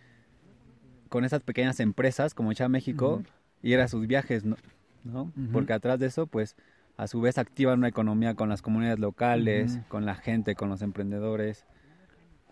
con 1.09 1.25
esas 1.25 1.43
pequeñas 1.43 1.81
empresas 1.81 2.35
como 2.35 2.53
Echa 2.53 2.69
México, 2.69 3.23
ir 3.63 3.81
a 3.81 3.89
sus 3.89 4.07
viajes, 4.07 4.45
¿no? 4.45 4.57
¿no? 5.05 5.33
Porque 5.53 5.73
atrás 5.73 5.99
de 5.99 6.07
eso, 6.07 6.27
pues, 6.27 6.55
a 6.97 7.07
su 7.07 7.21
vez 7.21 7.39
activan 7.39 7.79
una 7.79 7.89
economía 7.89 8.35
con 8.35 8.49
las 8.49 8.63
comunidades 8.63 8.99
locales, 8.99 9.79
con 9.89 10.05
la 10.05 10.15
gente, 10.15 10.55
con 10.55 10.69
los 10.69 10.83
emprendedores, 10.83 11.65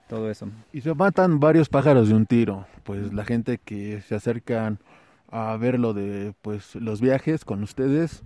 todo 0.08 0.30
eso. 0.30 0.48
Y 0.72 0.80
se 0.80 0.94
matan 0.94 1.40
varios 1.40 1.68
pájaros 1.68 2.08
de 2.08 2.14
un 2.14 2.26
tiro, 2.26 2.66
pues 2.84 3.12
la 3.12 3.24
gente 3.24 3.58
que 3.58 4.00
se 4.02 4.14
acercan 4.14 4.78
a 5.30 5.56
ver 5.56 5.78
lo 5.78 5.92
de 5.94 6.32
pues 6.42 6.74
los 6.76 7.00
viajes 7.00 7.44
con 7.44 7.62
ustedes, 7.62 8.22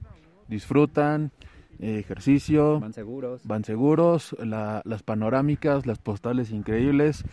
disfrutan, 0.49 1.31
eh, 1.79 1.99
ejercicio, 1.99 2.79
Van 2.81 2.93
seguros. 2.93 3.41
van 3.47 3.65
seguros, 3.65 4.37
la- 4.39 4.83
las 4.85 5.03
panorámicas, 5.03 5.87
las 5.87 5.99
postales 5.99 6.51
increíbles. 6.51 7.25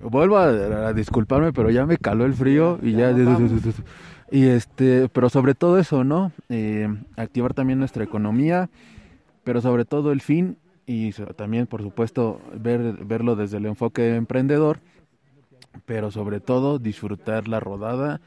Vuelvo 0.00 0.38
a, 0.38 0.46
a 0.88 0.92
disculparme, 0.94 1.52
pero 1.52 1.70
ya 1.70 1.84
me 1.86 1.98
caló 1.98 2.24
el 2.24 2.32
frío 2.34 2.78
y 2.82 2.92
ya... 2.92 3.14
Y 4.30 4.44
este, 4.46 5.10
pero 5.10 5.28
sobre 5.28 5.54
todo 5.54 5.78
eso, 5.78 6.04
¿no? 6.04 6.32
Eh, 6.48 6.88
activar 7.16 7.52
también 7.52 7.78
nuestra 7.78 8.02
economía, 8.02 8.70
pero 9.44 9.60
sobre 9.60 9.84
todo 9.84 10.10
el 10.10 10.22
fin 10.22 10.56
y 10.86 11.12
también, 11.12 11.66
por 11.66 11.82
supuesto, 11.82 12.40
ver, 12.54 13.04
verlo 13.04 13.36
desde 13.36 13.58
el 13.58 13.66
enfoque 13.66 14.14
emprendedor, 14.16 14.80
pero 15.86 16.10
sobre 16.10 16.40
todo 16.40 16.78
disfrutar 16.78 17.48
la 17.48 17.60
rodada 17.60 18.20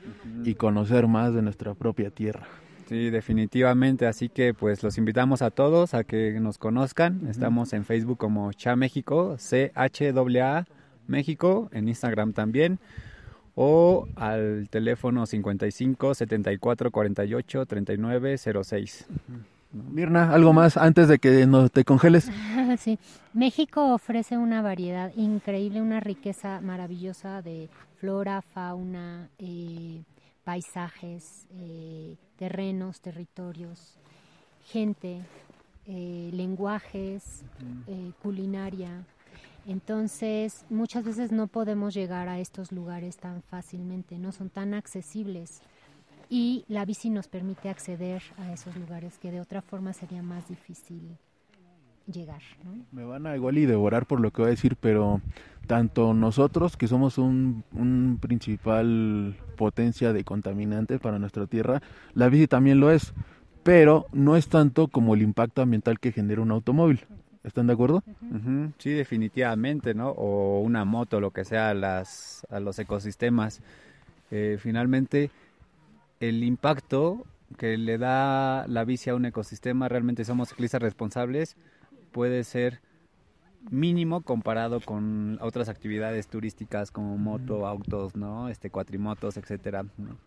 y 0.44 0.56
conocer 0.56 1.08
más 1.08 1.34
de 1.34 1.42
nuestra 1.42 1.74
propia 1.74 2.10
tierra. 2.10 2.48
Sí, 2.88 3.10
definitivamente. 3.10 4.06
Así 4.08 4.30
que 4.30 4.54
pues 4.54 4.84
los 4.84 4.98
invitamos 4.98 5.42
a 5.42 5.52
todos 5.52 5.94
a 5.94 6.04
que 6.04 6.40
nos 6.40 6.58
conozcan. 6.58 7.28
Estamos 7.28 7.74
en 7.74 7.84
Facebook 7.84 8.18
como 8.18 8.54
Cha 8.54 8.76
México, 8.76 9.36
C 9.38 9.72
H 9.76 10.14
A 10.14 10.58
A 10.58 10.66
México, 11.08 11.70
en 11.72 11.88
Instagram 11.88 12.34
también. 12.34 12.80
O 13.56 14.08
al 14.16 14.68
teléfono 14.70 15.26
55 15.26 16.14
74 16.14 16.92
48 16.92 17.66
39 17.66 18.38
06. 18.38 19.08
Mirna, 19.76 20.34
¿algo 20.34 20.54
más 20.54 20.78
antes 20.78 21.10
de 21.10 21.20
que 21.20 21.46
no 21.46 21.68
te 21.68 21.84
congeles? 21.84 22.32
sí. 22.80 22.98
México 23.34 23.94
ofrece 23.94 24.38
una 24.38 24.62
variedad 24.62 25.12
increíble, 25.18 25.82
una 25.82 26.00
riqueza 26.00 26.62
maravillosa 26.62 27.42
de 27.42 27.70
flora, 28.00 28.42
fauna, 28.42 29.28
eh, 29.38 30.02
paisajes, 30.46 31.46
eh, 31.60 32.16
terrenos, 32.38 33.02
territorios, 33.02 33.98
gente, 34.66 35.20
eh, 35.88 36.30
lenguajes, 36.32 37.44
culinaria. 38.22 39.04
Entonces, 39.68 40.64
muchas 40.70 41.04
veces 41.04 41.32
no 41.32 41.48
podemos 41.48 41.94
llegar 41.94 42.30
a 42.30 42.40
estos 42.40 42.72
lugares 42.72 43.18
tan 43.18 43.42
fácilmente, 43.42 44.18
no 44.18 44.32
son 44.32 44.50
tan 44.50 44.74
accesibles. 44.74 45.62
Y 46.30 46.66
la 46.68 46.86
bici 46.86 47.10
nos 47.10 47.28
permite 47.28 47.70
acceder 47.70 48.22
a 48.38 48.52
esos 48.52 48.76
lugares 48.76 49.18
que 49.18 49.32
de 49.32 49.42
otra 49.42 49.62
forma 49.62 49.94
sería 49.94 50.22
más 50.22 50.48
difícil 50.48 51.18
llegar. 52.12 52.42
¿no? 52.64 52.86
Me 52.92 53.04
van 53.04 53.28
a 53.28 53.36
igual 53.36 53.58
y 53.58 53.66
devorar 53.66 54.06
por 54.06 54.20
lo 54.20 54.32
que 54.32 54.42
voy 54.42 54.50
a 54.50 54.52
decir, 54.52 54.76
pero 54.80 55.22
tanto 55.68 56.14
nosotros, 56.14 56.78
que 56.78 56.88
somos 56.88 57.18
un, 57.18 57.64
un 57.74 58.18
principal 58.22 59.36
potencia 59.56 60.14
de 60.14 60.24
contaminante 60.24 61.00
para 61.00 61.20
nuestra 61.20 61.48
tierra, 61.48 61.82
la 62.14 62.30
bici 62.30 62.48
también 62.48 62.80
lo 62.80 62.92
es, 62.92 63.14
pero 63.64 64.06
no 64.14 64.36
es 64.36 64.48
tanto 64.48 64.88
como 64.88 65.16
el 65.16 65.22
impacto 65.22 65.62
ambiental 65.62 66.00
que 66.00 66.12
genera 66.12 66.42
un 66.42 66.52
automóvil. 66.52 67.02
¿Están 67.44 67.68
de 67.68 67.74
acuerdo? 67.74 68.04
Sí, 68.80 68.90
definitivamente, 68.90 69.94
¿no? 69.94 70.10
O 70.10 70.62
una 70.62 70.84
moto, 70.84 71.20
lo 71.20 71.30
que 71.30 71.46
sea, 71.46 71.76
las, 71.76 72.46
a 72.50 72.60
los 72.60 72.80
ecosistemas. 72.80 73.62
Eh, 74.32 74.58
finalmente, 74.60 75.30
el 76.20 76.44
impacto 76.44 77.26
que 77.58 77.78
le 77.78 77.98
da 77.98 78.68
la 78.68 78.84
bici 78.86 79.10
a 79.10 79.16
un 79.16 79.26
ecosistema, 79.26 79.88
realmente 79.88 80.26
somos 80.26 80.50
ciclistas 80.50 80.82
responsables, 80.82 81.56
puede 82.12 82.44
ser 82.44 82.82
mínimo 83.72 84.22
comparado 84.22 84.80
con 84.80 85.38
otras 85.42 85.70
actividades 85.70 86.28
turísticas 86.28 86.92
como 86.92 87.18
moto, 87.18 87.68
autos, 87.68 88.16
¿no? 88.16 88.50
Este, 88.50 88.70
cuatrimotos, 88.70 89.38
etcétera, 89.38 89.84
¿no? 89.98 90.18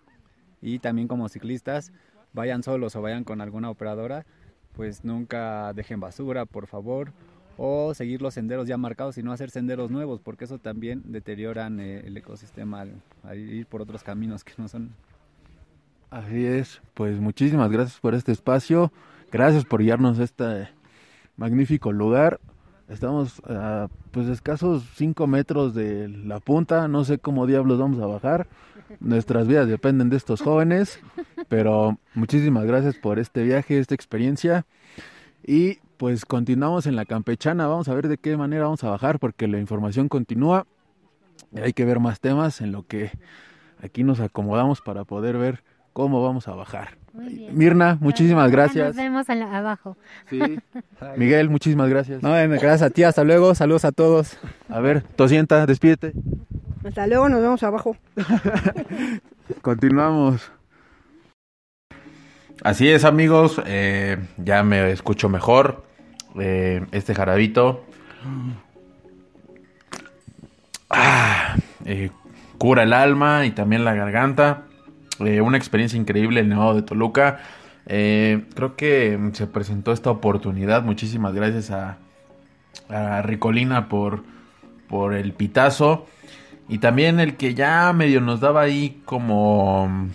Y 0.60 0.80
también 0.80 1.08
como 1.08 1.28
ciclistas, 1.28 1.92
vayan 2.32 2.62
solos 2.62 2.96
o 2.96 3.02
vayan 3.02 3.24
con 3.24 3.40
alguna 3.40 3.70
operadora, 3.70 4.26
pues 4.74 5.04
nunca 5.04 5.72
dejen 5.72 6.00
basura, 6.00 6.46
por 6.46 6.66
favor, 6.66 7.12
o 7.56 7.94
seguir 7.94 8.22
los 8.22 8.34
senderos 8.34 8.68
ya 8.68 8.76
marcados 8.76 9.18
y 9.18 9.22
no 9.22 9.32
hacer 9.32 9.50
senderos 9.50 9.90
nuevos, 9.90 10.20
porque 10.20 10.44
eso 10.44 10.58
también 10.58 11.02
deterioran 11.06 11.80
eh, 11.80 12.00
el 12.06 12.16
ecosistema 12.16 12.82
al, 12.82 13.02
al 13.22 13.38
ir 13.38 13.66
por 13.66 13.82
otros 13.82 14.02
caminos 14.02 14.44
que 14.44 14.52
no 14.58 14.68
son 14.68 14.90
Así 16.10 16.46
es, 16.46 16.80
pues 16.94 17.20
muchísimas 17.20 17.70
gracias 17.70 18.00
por 18.00 18.14
este 18.14 18.32
espacio, 18.32 18.90
gracias 19.30 19.66
por 19.66 19.82
guiarnos 19.82 20.18
a 20.18 20.24
este 20.24 20.70
magnífico 21.36 21.92
lugar. 21.92 22.40
Estamos 22.88 23.42
a 23.44 23.88
pues 24.10 24.26
escasos 24.28 24.84
5 24.94 25.26
metros 25.26 25.74
de 25.74 26.08
la 26.08 26.40
punta, 26.40 26.88
no 26.88 27.04
sé 27.04 27.18
cómo 27.18 27.46
diablos 27.46 27.78
vamos 27.78 28.00
a 28.00 28.06
bajar. 28.06 28.46
Nuestras 29.00 29.46
vidas 29.46 29.68
dependen 29.68 30.08
de 30.08 30.16
estos 30.16 30.40
jóvenes, 30.40 30.98
pero 31.48 31.98
muchísimas 32.14 32.64
gracias 32.64 32.96
por 32.96 33.18
este 33.18 33.42
viaje, 33.42 33.78
esta 33.78 33.94
experiencia. 33.94 34.64
Y 35.46 35.76
pues 35.98 36.24
continuamos 36.24 36.86
en 36.86 36.96
la 36.96 37.04
campechana, 37.04 37.66
vamos 37.66 37.86
a 37.88 37.94
ver 37.94 38.08
de 38.08 38.16
qué 38.16 38.34
manera 38.38 38.64
vamos 38.64 38.82
a 38.82 38.88
bajar 38.88 39.18
porque 39.18 39.46
la 39.46 39.58
información 39.58 40.08
continúa. 40.08 40.66
Hay 41.54 41.74
que 41.74 41.84
ver 41.84 42.00
más 42.00 42.18
temas 42.18 42.62
en 42.62 42.72
lo 42.72 42.86
que 42.86 43.10
aquí 43.82 44.04
nos 44.04 44.20
acomodamos 44.20 44.80
para 44.80 45.04
poder 45.04 45.36
ver 45.36 45.62
cómo 45.98 46.22
vamos 46.22 46.46
a 46.46 46.54
bajar. 46.54 46.96
Muy 47.12 47.34
bien. 47.34 47.58
Mirna, 47.58 47.98
muchísimas 48.00 48.52
gracias. 48.52 48.86
Nos 48.86 48.96
vemos 48.96 49.28
en 49.30 49.40
la- 49.40 49.58
abajo. 49.58 49.96
Sí. 50.30 50.38
Miguel, 51.16 51.50
muchísimas 51.50 51.88
gracias. 51.88 52.22
No, 52.22 52.30
gracias 52.30 52.82
a 52.82 52.90
ti, 52.90 53.02
hasta 53.02 53.24
luego, 53.24 53.52
saludos 53.56 53.84
a 53.84 53.90
todos. 53.90 54.38
A 54.68 54.78
ver, 54.78 55.02
Tosienta, 55.02 55.66
despídete. 55.66 56.12
Hasta 56.86 57.08
luego, 57.08 57.28
nos 57.28 57.42
vemos 57.42 57.64
abajo. 57.64 57.96
Continuamos. 59.62 60.52
Así 62.62 62.88
es, 62.88 63.04
amigos. 63.04 63.60
eh, 63.66 64.18
ya 64.36 64.62
me 64.62 64.92
escucho 64.92 65.28
mejor. 65.28 65.82
eh, 66.38 66.86
este 66.92 67.12
jarabito. 67.12 67.84
Ah, 70.90 71.56
eh, 71.84 72.10
cura 72.56 72.84
el 72.84 72.92
alma 72.92 73.46
y 73.46 73.50
también 73.50 73.84
la 73.84 73.94
garganta. 73.94 74.62
Eh, 75.20 75.40
una 75.40 75.56
experiencia 75.56 75.98
increíble 75.98 76.40
el 76.40 76.48
Nevado 76.48 76.74
de 76.74 76.82
Toluca. 76.82 77.40
Eh, 77.86 78.44
creo 78.54 78.76
que 78.76 79.18
se 79.32 79.46
presentó 79.46 79.92
esta 79.92 80.10
oportunidad. 80.10 80.82
Muchísimas 80.82 81.34
gracias 81.34 81.70
a, 81.70 81.98
a 82.88 83.22
Ricolina 83.22 83.88
por, 83.88 84.24
por 84.88 85.14
el 85.14 85.32
pitazo. 85.32 86.06
Y 86.68 86.78
también 86.78 87.18
el 87.18 87.36
que 87.36 87.54
ya 87.54 87.92
medio 87.94 88.20
nos 88.20 88.40
daba 88.40 88.60
ahí 88.60 89.00
como 89.06 90.08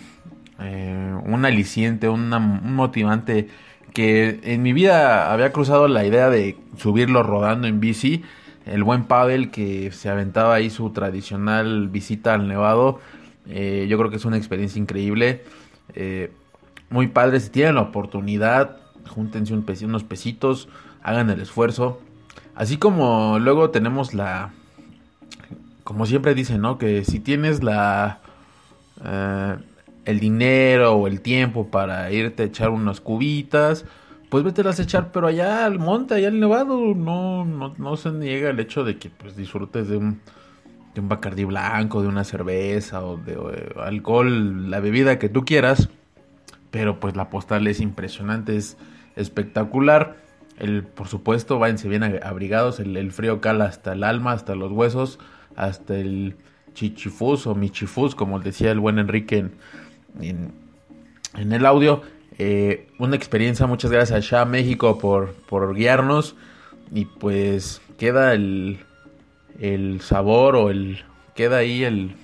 eh, 0.60 1.14
un 1.24 1.44
aliciente, 1.44 2.08
una- 2.08 2.36
un 2.38 2.74
motivante 2.74 3.48
que 3.92 4.40
en 4.44 4.62
mi 4.62 4.72
vida 4.72 5.32
había 5.32 5.52
cruzado 5.52 5.88
la 5.88 6.04
idea 6.04 6.30
de 6.30 6.56
subirlo 6.76 7.22
rodando 7.22 7.66
en 7.66 7.80
bici. 7.80 8.22
El 8.66 8.82
buen 8.84 9.04
Pavel 9.04 9.50
que 9.50 9.90
se 9.92 10.08
aventaba 10.08 10.54
ahí 10.54 10.70
su 10.70 10.90
tradicional 10.90 11.88
visita 11.88 12.34
al 12.34 12.48
Nevado. 12.48 13.00
Eh, 13.48 13.86
yo 13.88 13.98
creo 13.98 14.10
que 14.10 14.16
es 14.16 14.24
una 14.24 14.36
experiencia 14.36 14.80
increíble. 14.80 15.44
Eh, 15.94 16.32
muy 16.90 17.08
padre, 17.08 17.40
si 17.40 17.50
tienen 17.50 17.74
la 17.76 17.82
oportunidad, 17.82 18.78
júntense 19.08 19.54
unos 19.84 20.04
pesitos, 20.04 20.68
hagan 21.02 21.30
el 21.30 21.40
esfuerzo. 21.40 22.00
Así 22.54 22.76
como 22.76 23.38
luego 23.38 23.70
tenemos 23.70 24.14
la... 24.14 24.52
Como 25.82 26.06
siempre 26.06 26.34
dicen, 26.34 26.60
¿no? 26.60 26.78
Que 26.78 27.04
si 27.04 27.20
tienes 27.20 27.62
la... 27.62 28.20
eh, 29.04 29.56
el 30.04 30.20
dinero 30.20 30.92
o 30.94 31.06
el 31.06 31.20
tiempo 31.20 31.68
para 31.68 32.10
irte 32.12 32.42
a 32.42 32.46
echar 32.46 32.70
unas 32.70 33.00
cubitas, 33.00 33.84
pues 34.28 34.44
vete 34.44 34.66
a 34.66 34.70
echar, 34.70 35.12
pero 35.12 35.26
allá 35.28 35.64
al 35.64 35.78
monte, 35.78 36.14
allá 36.14 36.28
al 36.28 36.40
nevado, 36.40 36.94
no, 36.94 37.44
no, 37.44 37.74
no 37.76 37.96
se 37.96 38.10
niega 38.10 38.50
el 38.50 38.60
hecho 38.60 38.84
de 38.84 38.98
que 38.98 39.10
pues 39.10 39.36
disfrutes 39.36 39.88
de 39.88 39.96
un, 39.96 40.20
de 40.94 41.00
un 41.00 41.08
bacardí 41.08 41.44
blanco, 41.44 42.02
de 42.02 42.08
una 42.08 42.24
cerveza 42.24 43.04
o 43.04 43.16
de 43.16 43.36
alcohol, 43.82 44.70
la 44.70 44.80
bebida 44.80 45.18
que 45.18 45.28
tú 45.28 45.44
quieras, 45.44 45.88
pero 46.70 47.00
pues 47.00 47.16
la 47.16 47.30
postal 47.30 47.66
es 47.66 47.80
impresionante, 47.80 48.56
es 48.56 48.76
espectacular. 49.16 50.16
El, 50.58 50.84
por 50.84 51.08
supuesto, 51.08 51.58
váyanse 51.58 51.88
bien 51.88 52.04
abrigados, 52.22 52.78
el, 52.78 53.10
frío 53.10 53.40
cala 53.40 53.64
hasta 53.64 53.92
el 53.92 54.04
alma, 54.04 54.32
hasta 54.32 54.54
los 54.54 54.70
huesos, 54.70 55.18
hasta 55.56 55.96
el 55.96 56.36
chichifus 56.74 57.46
o 57.48 57.54
michifus, 57.56 58.14
como 58.14 58.38
decía 58.38 58.70
el 58.70 58.78
buen 58.78 58.98
Enrique 59.00 59.50
en, 60.20 60.52
en, 61.34 61.52
el 61.52 61.66
audio. 61.66 62.02
Eh, 62.38 62.88
una 62.98 63.16
experiencia, 63.16 63.66
muchas 63.66 63.90
gracias 63.90 64.32
a 64.32 64.44
México 64.44 64.98
por, 64.98 65.34
por 65.48 65.74
guiarnos. 65.74 66.36
Y 66.92 67.06
pues 67.06 67.80
queda 67.98 68.34
el, 68.34 68.78
el 69.60 70.00
sabor 70.00 70.56
o 70.56 70.70
el. 70.70 71.04
Queda 71.34 71.58
ahí 71.58 71.84
el. 71.84 72.16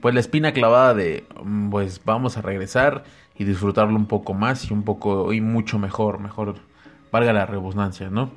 Pues 0.00 0.14
la 0.14 0.20
espina 0.20 0.52
clavada 0.52 0.94
de. 0.94 1.24
mm, 1.42 1.70
Pues 1.70 2.00
vamos 2.04 2.36
a 2.36 2.42
regresar 2.42 3.04
y 3.38 3.44
disfrutarlo 3.44 3.96
un 3.96 4.06
poco 4.06 4.34
más 4.34 4.70
y 4.70 4.74
un 4.74 4.82
poco. 4.84 5.32
Y 5.32 5.40
mucho 5.40 5.78
mejor. 5.78 6.18
Mejor. 6.18 6.56
Valga 7.10 7.32
la 7.32 7.46
redundancia, 7.46 8.10
¿no? 8.10 8.30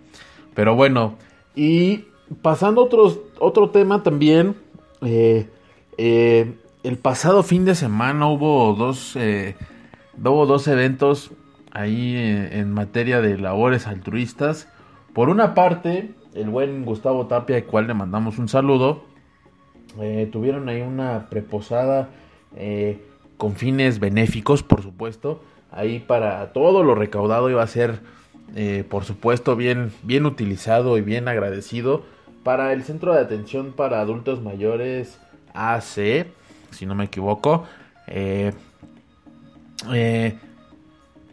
Pero 0.54 0.76
bueno. 0.76 1.16
Y 1.56 2.06
pasando 2.42 2.82
a 2.84 3.44
otro 3.44 3.70
tema 3.70 4.04
también. 4.04 4.56
eh, 5.02 5.50
eh, 5.98 6.54
el 6.84 6.98
pasado 6.98 7.42
fin 7.44 7.66
de 7.66 7.74
semana 7.76 8.28
hubo 8.28 8.74
dos, 8.76 9.16
eh, 9.16 9.56
hubo 10.18 10.46
dos 10.46 10.68
eventos 10.68 11.32
ahí 11.72 12.16
en 12.16 12.72
materia 12.74 13.22
de 13.22 13.38
labores 13.38 13.88
altruistas. 13.88 14.68
Por 15.14 15.30
una 15.30 15.54
parte, 15.54 16.14
el 16.36 16.50
buen 16.50 16.86
Gustavo 16.86 17.28
Tapia, 17.28 17.56
al 17.56 17.64
cual 17.64 17.88
le 17.88 17.94
mandamos 17.94 18.38
un 18.38 18.48
saludo, 18.48 19.04
eh, 20.00 20.30
tuvieron 20.32 20.70
ahí 20.70 20.82
una 20.82 21.28
preposada 21.30 22.10
eh, 22.56 23.02
con 23.38 23.56
fines 23.56 24.00
benéficos, 24.00 24.62
por 24.62 24.82
supuesto. 24.82 25.42
Ahí 25.72 26.00
para 26.00 26.54
todo 26.54 26.84
lo 26.84 26.96
recaudado 26.96 27.50
iba 27.50 27.64
a 27.64 27.68
ser, 27.68 28.00
eh, 28.56 28.84
por 28.90 29.04
supuesto, 29.04 29.56
bien, 29.56 29.92
bien 30.04 30.26
utilizado 30.26 30.98
y 30.98 31.02
bien 31.02 31.28
agradecido 31.28 32.04
para 32.44 32.74
el 32.74 32.84
Centro 32.84 33.14
de 33.14 33.22
Atención 33.22 33.74
para 33.74 34.02
Adultos 34.02 34.42
Mayores 34.42 35.20
AC, 35.54 36.28
si 36.72 36.86
no 36.86 36.96
me 36.96 37.06
equivoco. 37.06 37.66
Eh, 38.08 38.54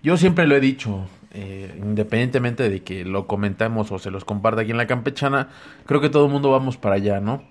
yo 0.03 0.17
siempre 0.17 0.47
lo 0.47 0.57
he 0.57 0.61
dicho, 0.61 1.07
eh, 1.35 1.75
independientemente 1.83 2.68
de 2.68 2.83
que 2.83 3.05
lo 3.05 3.27
comentamos 3.27 3.90
o 3.90 3.99
se 3.99 4.11
los 4.11 4.25
comparta 4.25 4.62
aquí 4.62 4.71
en 4.71 4.77
la 4.77 4.87
campechana, 4.87 5.49
creo 5.87 6.01
que 6.01 6.11
todo 6.11 6.27
el 6.27 6.33
mundo 6.33 6.51
vamos 6.51 6.77
para 6.77 6.97
allá, 6.97 7.21
¿no? 7.21 7.42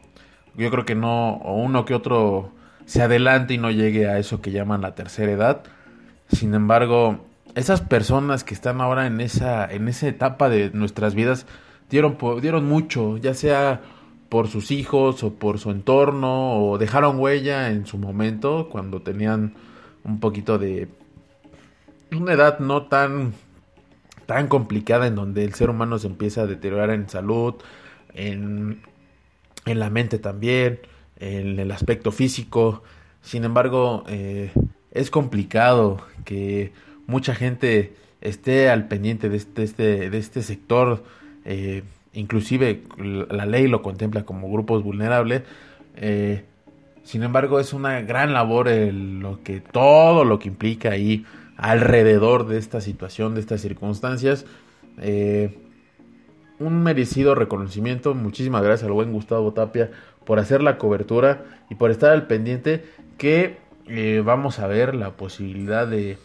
Yo 0.56 0.70
creo 0.70 0.86
que 0.86 0.96
no, 0.96 1.34
o 1.38 1.56
uno 1.56 1.86
que 1.86 1.96
otro 1.96 2.52
se 2.86 3.02
adelante 3.02 3.54
y 3.54 3.58
no 3.58 3.72
llegue 3.72 4.08
a 4.08 4.20
eso 4.20 4.41
que 4.41 4.52
llaman 4.52 4.82
la 4.82 4.96
tercera 4.96 5.32
edad. 5.32 5.63
Sin 6.28 6.54
embargo, 6.54 7.26
esas 7.56 7.82
personas 7.82 8.44
que 8.44 8.54
están 8.54 8.82
ahora 8.82 9.08
en 9.08 9.22
esa, 9.22 9.65
en 9.65 9.88
esa 9.88 10.08
etapa 10.08 10.50
de 10.50 10.72
nuestras 10.72 11.15
vidas 11.15 11.46
dieron, 11.89 12.17
dieron 12.41 12.65
mucho, 12.65 13.17
ya 13.17 13.34
sea 13.34 13.82
por 14.30 14.48
sus 14.48 14.72
hijos 14.72 15.24
o 15.24 15.34
por 15.34 15.60
su 15.60 15.72
entorno 15.72 16.64
o 16.64 16.78
dejaron 16.78 17.20
huella 17.20 17.70
en 17.70 17.86
su 17.86 17.97
momento 17.97 18.70
cuando 18.70 19.01
tenían 19.01 19.55
un 20.03 20.20
poquito 20.20 20.58
de 20.58 20.88
una 22.12 22.34
edad 22.34 22.60
no 22.60 22.84
tan 22.84 23.34
tan 24.32 24.47
complicada 24.47 25.07
en 25.07 25.15
donde 25.15 25.43
el 25.43 25.53
ser 25.53 25.69
humano 25.69 25.99
se 25.99 26.07
empieza 26.07 26.43
a 26.43 26.47
deteriorar 26.47 26.89
en 26.91 27.09
salud, 27.09 27.55
en, 28.13 28.79
en 29.65 29.79
la 29.79 29.89
mente 29.89 30.19
también, 30.19 30.79
en 31.19 31.59
el 31.59 31.69
aspecto 31.69 32.13
físico. 32.13 32.82
Sin 33.21 33.43
embargo, 33.43 34.05
eh, 34.07 34.51
es 34.91 35.11
complicado 35.11 35.97
que 36.23 36.71
mucha 37.07 37.36
gente 37.36 37.93
esté 38.21 38.69
al 38.69 38.88
pendiente 38.88 39.27
de 39.27 39.36
este, 39.36 39.63
este- 39.63 40.09
de 40.09 40.17
este 40.17 40.41
sector. 40.43 41.03
eh, 41.43 41.84
inclusive 42.13 42.84
la 43.29 43.45
ley 43.45 43.67
lo 43.67 43.82
contempla 43.82 44.23
como 44.23 44.49
grupos 44.49 44.82
vulnerables. 44.84 45.41
eh, 45.97 46.45
sin 47.03 47.23
embargo, 47.23 47.59
es 47.59 47.73
una 47.73 47.99
gran 48.01 48.32
labor 48.32 48.69
el- 48.69 49.19
lo 49.19 49.41
que 49.43 49.59
todo 49.59 50.23
lo 50.23 50.38
que 50.39 50.47
implica 50.47 50.91
ahí 50.91 51.25
alrededor 51.62 52.47
de 52.47 52.57
esta 52.57 52.82
situación, 52.82 53.36
de 53.36 53.39
estas 53.39 53.62
circunstancias. 53.62 54.45
Eh, 54.97 55.59
un 56.59 56.82
merecido 56.84 57.36
reconocimiento. 57.36 58.16
Muchísimas 58.16 58.64
gracias 58.64 58.88
al 58.88 58.93
buen 58.93 59.14
Gustavo 59.14 59.53
Tapia 59.53 59.91
por 60.26 60.39
hacer 60.39 60.64
la 60.64 60.80
cobertura 60.80 61.45
y 61.70 61.76
por 61.76 61.91
estar 61.91 62.12
al 62.12 62.26
pendiente 62.26 62.84
que 63.18 63.57
eh, 63.88 64.24
vamos 64.26 64.57
a 64.57 64.66
ver 64.66 64.95
la 64.95 65.12
posibilidad 65.12 65.88
de, 65.88 66.18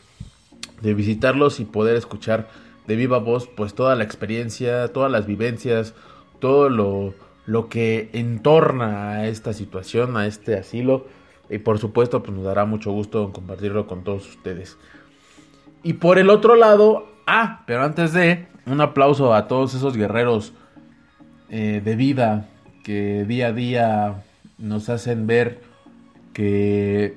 visitarlos 0.83 1.61
y 1.61 1.65
poder 1.67 1.97
escuchar 1.97 2.49
de 2.87 2.97
viva 2.97 3.19
voz 3.19 3.47
pues 3.47 3.75
toda 3.75 3.95
la 3.95 4.05
experiencia, 4.05 4.89
todas 4.89 5.13
las 5.13 5.27
vivencias, 5.27 5.95
todo 6.39 6.71
lo, 6.71 7.13
lo 7.45 7.69
que 7.69 8.09
entorna 8.15 9.11
a 9.11 9.29
esta 9.29 9.53
situación, 9.53 10.17
a 10.17 10.27
este 10.27 10.57
asilo 10.57 11.07
y 11.51 11.59
por 11.59 11.79
supuesto 11.79 12.23
pues 12.23 12.35
nos 12.35 12.45
dará 12.45 12.65
mucho 12.65 12.91
gusto 12.93 13.33
compartirlo 13.33 13.87
con 13.87 14.03
todos 14.03 14.27
ustedes. 14.29 14.79
Y 15.87 15.93
por 15.93 16.19
el 16.19 16.31
otro 16.31 16.57
lado, 16.57 17.07
ah, 17.29 17.63
pero 17.65 17.85
antes 17.85 18.13
de, 18.13 18.49
un 18.67 18.81
aplauso 18.81 19.33
a 19.33 19.47
todos 19.47 19.73
esos 19.73 19.97
guerreros 19.97 20.53
eh, 21.49 21.81
de 21.85 21.95
vida 21.95 22.49
que 22.83 23.25
día 23.25 23.47
a 23.47 23.53
día 23.53 24.25
nos 24.59 24.89
hacen 24.89 25.29
ver 25.29 25.61
que 26.33 27.15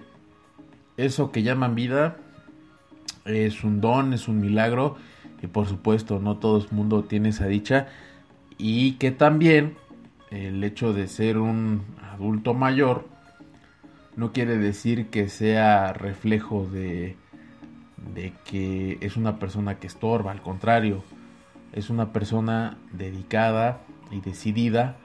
eso 0.98 1.32
que 1.32 1.42
llaman 1.42 1.74
vida 1.74 2.18
es 3.26 3.64
un 3.64 3.82
don, 3.82 4.14
es 4.14 4.28
un 4.28 4.40
milagro. 4.40 4.98
Y 5.42 5.48
por 5.48 5.66
supuesto 5.66 6.20
no 6.20 6.38
todo 6.38 6.60
el 6.60 6.68
mundo 6.70 7.06
tiene 7.06 7.30
esa 7.30 7.48
dicha. 7.48 7.88
Y 8.60 8.98
que 8.98 9.10
también 9.10 9.78
el 10.30 10.64
hecho 10.64 10.94
de 10.94 11.08
ser 11.08 11.40
un 11.40 11.86
adulto 12.14 12.54
mayor 12.54 13.08
no 14.16 14.32
quiere 14.32 14.60
decir 14.60 15.08
que 15.08 15.28
sea 15.28 15.92
reflejo 15.92 16.70
de, 16.72 17.18
de 18.14 18.34
que 18.46 18.98
es 19.02 19.18
una 19.18 19.40
persona 19.40 19.80
que 19.80 19.88
estorba, 19.88 20.32
al 20.32 20.42
contrario, 20.42 21.04
es 21.74 21.90
una 21.90 22.12
persona 22.12 22.78
dedicada 22.92 23.82
y 24.12 24.22
decidida 24.22 24.98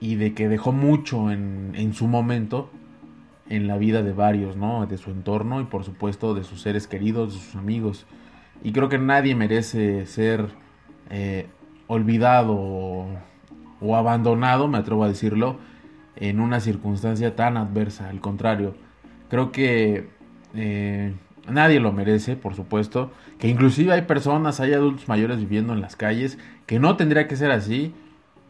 y 0.00 0.16
de 0.16 0.34
que 0.34 0.48
dejó 0.48 0.72
mucho 0.72 1.30
en, 1.30 1.72
en 1.74 1.94
su 1.94 2.06
momento 2.06 2.70
en 3.48 3.66
la 3.66 3.76
vida 3.76 4.02
de 4.02 4.12
varios, 4.12 4.56
¿no? 4.56 4.86
De 4.86 4.96
su 4.96 5.10
entorno 5.10 5.60
y 5.60 5.64
por 5.64 5.84
supuesto 5.84 6.34
de 6.34 6.44
sus 6.44 6.62
seres 6.62 6.86
queridos, 6.86 7.34
de 7.34 7.40
sus 7.40 7.56
amigos. 7.56 8.06
Y 8.62 8.72
creo 8.72 8.88
que 8.88 8.98
nadie 8.98 9.34
merece 9.34 10.06
ser 10.06 10.48
eh, 11.10 11.46
olvidado 11.86 12.54
o, 12.56 13.96
abandonado, 13.96 14.68
me 14.68 14.78
atrevo 14.78 15.04
a 15.04 15.08
decirlo, 15.08 15.58
en 16.16 16.40
una 16.40 16.60
circunstancia 16.60 17.36
tan 17.36 17.56
adversa. 17.56 18.08
Al 18.08 18.20
contrario, 18.20 18.74
creo 19.28 19.52
que 19.52 20.08
eh, 20.54 21.14
nadie 21.48 21.80
lo 21.80 21.92
merece, 21.92 22.36
por 22.36 22.54
supuesto. 22.54 23.10
Que 23.38 23.48
inclusive 23.48 23.92
hay 23.92 24.02
personas, 24.02 24.60
hay 24.60 24.72
adultos 24.72 25.08
mayores 25.08 25.38
viviendo 25.38 25.72
en 25.72 25.80
las 25.80 25.96
calles, 25.96 26.38
que 26.66 26.78
no 26.78 26.96
tendría 26.96 27.28
que 27.28 27.36
ser 27.36 27.50
así, 27.50 27.94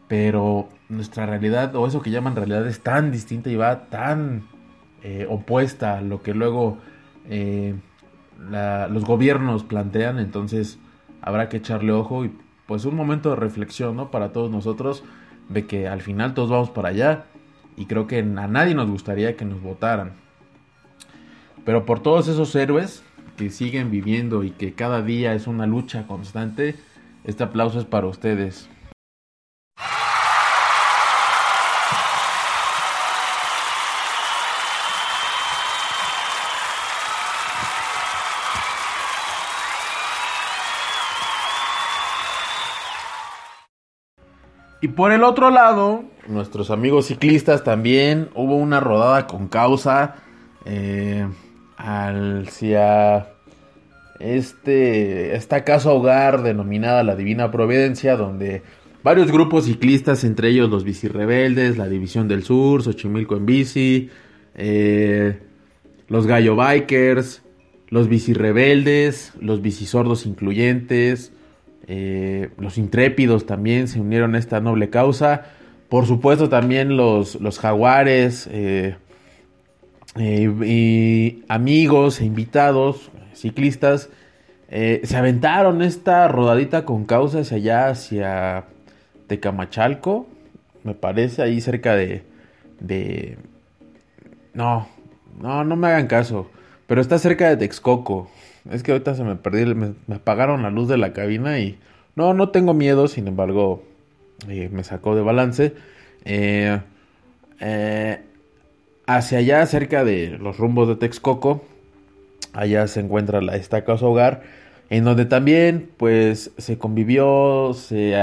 pero 0.07 0.69
nuestra 0.89 1.25
realidad, 1.25 1.75
o 1.75 1.87
eso 1.87 2.01
que 2.01 2.11
llaman 2.11 2.35
realidad, 2.35 2.67
es 2.67 2.81
tan 2.81 3.11
distinta 3.11 3.49
y 3.49 3.55
va 3.55 3.89
tan 3.89 4.43
eh, 5.03 5.27
opuesta 5.29 5.97
a 5.97 6.01
lo 6.01 6.21
que 6.21 6.33
luego 6.33 6.77
los 8.39 9.05
gobiernos 9.05 9.63
plantean, 9.63 10.19
entonces 10.19 10.77
habrá 11.21 11.49
que 11.49 11.57
echarle 11.57 11.91
ojo 11.91 12.25
y 12.25 12.31
pues 12.67 12.85
un 12.85 12.95
momento 12.95 13.29
de 13.29 13.35
reflexión, 13.35 13.95
¿no? 13.95 14.11
Para 14.11 14.31
todos 14.31 14.51
nosotros, 14.51 15.03
de 15.49 15.65
que 15.65 15.87
al 15.87 16.01
final 16.01 16.33
todos 16.33 16.49
vamos 16.49 16.69
para 16.69 16.89
allá 16.89 17.25
y 17.77 17.85
creo 17.85 18.07
que 18.07 18.19
a 18.19 18.47
nadie 18.47 18.75
nos 18.75 18.89
gustaría 18.89 19.35
que 19.35 19.45
nos 19.45 19.61
votaran. 19.61 20.13
Pero 21.65 21.85
por 21.85 21.99
todos 21.99 22.27
esos 22.27 22.55
héroes 22.55 23.03
que 23.37 23.49
siguen 23.49 23.89
viviendo 23.91 24.43
y 24.43 24.51
que 24.51 24.73
cada 24.73 25.01
día 25.01 25.33
es 25.33 25.47
una 25.47 25.65
lucha 25.65 26.05
constante, 26.07 26.75
este 27.23 27.43
aplauso 27.43 27.79
es 27.79 27.85
para 27.85 28.07
ustedes. 28.07 28.69
Y 44.81 44.89
por 44.89 45.11
el 45.11 45.23
otro 45.23 45.49
lado, 45.49 46.03
nuestros 46.27 46.69
amigos 46.69 47.07
ciclistas 47.07 47.63
también, 47.63 48.29
hubo 48.35 48.55
una 48.55 48.79
rodada 48.79 49.25
con 49.25 49.47
causa 49.47 50.17
eh, 50.65 51.27
hacia 51.77 53.27
este, 54.19 55.35
esta 55.35 55.63
casa 55.63 55.91
hogar 55.91 56.43
denominada 56.43 57.03
la 57.03 57.15
Divina 57.15 57.51
Providencia, 57.51 58.15
donde 58.15 58.61
varios 59.03 59.31
grupos 59.31 59.65
ciclistas, 59.65 60.23
entre 60.23 60.49
ellos 60.49 60.69
los 60.69 60.83
Rebeldes, 61.11 61.77
la 61.77 61.87
División 61.87 62.27
del 62.27 62.43
Sur, 62.43 62.83
Xochimilco 62.83 63.35
en 63.35 63.45
bici, 63.45 64.09
eh, 64.55 65.39
los 66.07 66.27
Gallo 66.27 66.55
Bikers, 66.55 67.43
los 67.89 68.07
Rebeldes, 68.37 69.33
los 69.39 69.61
Sordos 69.73 70.25
incluyentes, 70.25 71.31
eh, 71.87 72.49
los 72.57 72.77
intrépidos 72.77 73.45
también 73.45 73.87
se 73.87 73.99
unieron 73.99 74.35
a 74.35 74.39
esta 74.39 74.59
noble 74.59 74.89
causa. 74.89 75.45
Por 75.89 76.07
supuesto 76.07 76.49
también 76.49 76.97
los, 76.97 77.35
los 77.35 77.59
jaguares 77.59 78.49
eh, 78.51 78.95
eh, 80.15 81.41
amigos 81.47 82.21
e 82.21 82.25
invitados, 82.25 83.11
ciclistas, 83.33 84.09
se 84.69 85.15
aventaron 85.15 85.81
esta 85.81 86.27
rodadita 86.27 86.85
con 86.85 87.05
causa 87.05 87.39
hacia 87.39 87.57
allá, 87.57 87.87
hacia 87.89 88.65
Tecamachalco, 89.27 90.27
me 90.83 90.93
parece, 90.93 91.41
ahí 91.41 91.61
cerca 91.61 91.95
de... 91.95 92.23
de... 92.79 93.37
No, 94.53 94.87
no, 95.41 95.63
no 95.63 95.75
me 95.75 95.87
hagan 95.87 96.07
caso, 96.07 96.49
pero 96.87 97.01
está 97.01 97.17
cerca 97.17 97.49
de 97.49 97.57
Texcoco. 97.57 98.29
Es 98.69 98.83
que 98.83 98.91
ahorita 98.91 99.15
se 99.15 99.23
me 99.23 99.35
perdí, 99.35 99.65
me, 99.75 99.93
apagaron 100.13 100.63
la 100.63 100.69
luz 100.69 100.87
de 100.87 100.97
la 100.97 101.13
cabina 101.13 101.59
y 101.59 101.77
no, 102.15 102.33
no 102.33 102.49
tengo 102.49 102.73
miedo, 102.73 103.07
sin 103.07 103.27
embargo, 103.27 103.83
eh, 104.47 104.69
me 104.71 104.83
sacó 104.83 105.15
de 105.15 105.21
balance. 105.21 105.73
Eh, 106.23 106.79
eh, 107.59 108.21
hacia 109.07 109.39
allá, 109.39 109.65
cerca 109.65 110.03
de 110.03 110.37
los 110.39 110.57
rumbos 110.57 110.87
de 110.87 110.95
Texcoco, 110.95 111.63
allá 112.53 112.87
se 112.87 112.99
encuentra 112.99 113.41
la, 113.41 113.55
esta 113.55 113.83
casa 113.83 114.05
hogar, 114.05 114.43
en 114.89 115.03
donde 115.03 115.25
también, 115.25 115.89
pues, 115.97 116.51
se 116.57 116.77
convivió, 116.77 117.73
se 117.73 118.15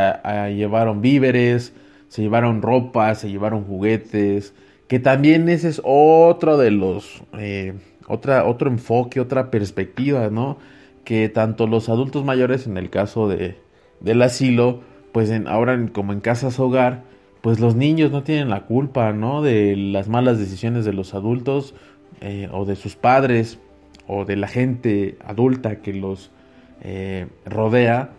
llevaron 0.55 1.01
víveres, 1.01 1.72
se 2.09 2.22
llevaron 2.22 2.62
ropa, 2.62 3.14
se 3.14 3.30
llevaron 3.30 3.64
juguetes, 3.64 4.55
que 4.87 4.99
también 4.99 5.49
ese 5.49 5.70
es 5.70 5.80
otro 5.85 6.59
de 6.59 6.70
los 6.70 7.22
otra, 8.07 8.45
otro 8.45 8.70
enfoque, 8.70 9.20
otra 9.20 9.51
perspectiva, 9.51 10.28
¿no? 10.30 10.59
Que 11.05 11.28
tanto 11.28 11.66
los 11.66 11.89
adultos 11.89 12.24
mayores, 12.24 12.66
en 12.66 12.76
el 12.76 12.91
caso 12.91 13.28
de, 13.28 13.57
del 14.01 14.22
asilo, 14.22 14.80
pues 15.12 15.30
en, 15.30 15.49
ahora 15.49 15.89
como 15.93 16.12
en 16.12 16.20
casas 16.20 16.59
hogar, 16.61 17.05
pues 17.43 17.59
los 17.61 17.74
niños 17.74 18.11
no 18.12 18.22
tienen 18.22 18.49
la 18.49 18.62
culpa, 18.62 19.12
¿no? 19.12 19.43
De 19.43 19.76
las 19.76 20.09
malas 20.09 20.38
decisiones 20.38 20.84
de 20.84 20.93
los 20.93 21.12
adultos 21.12 21.74
eh, 22.20 22.49
o 22.53 22.64
de 22.64 22.76
sus 22.76 22.97
padres 22.97 23.59
o 24.07 24.24
de 24.24 24.36
la 24.36 24.49
gente 24.49 25.16
adulta 25.24 25.82
que 25.82 25.93
los 25.93 26.30
eh, 26.82 27.26
rodea, 27.45 28.11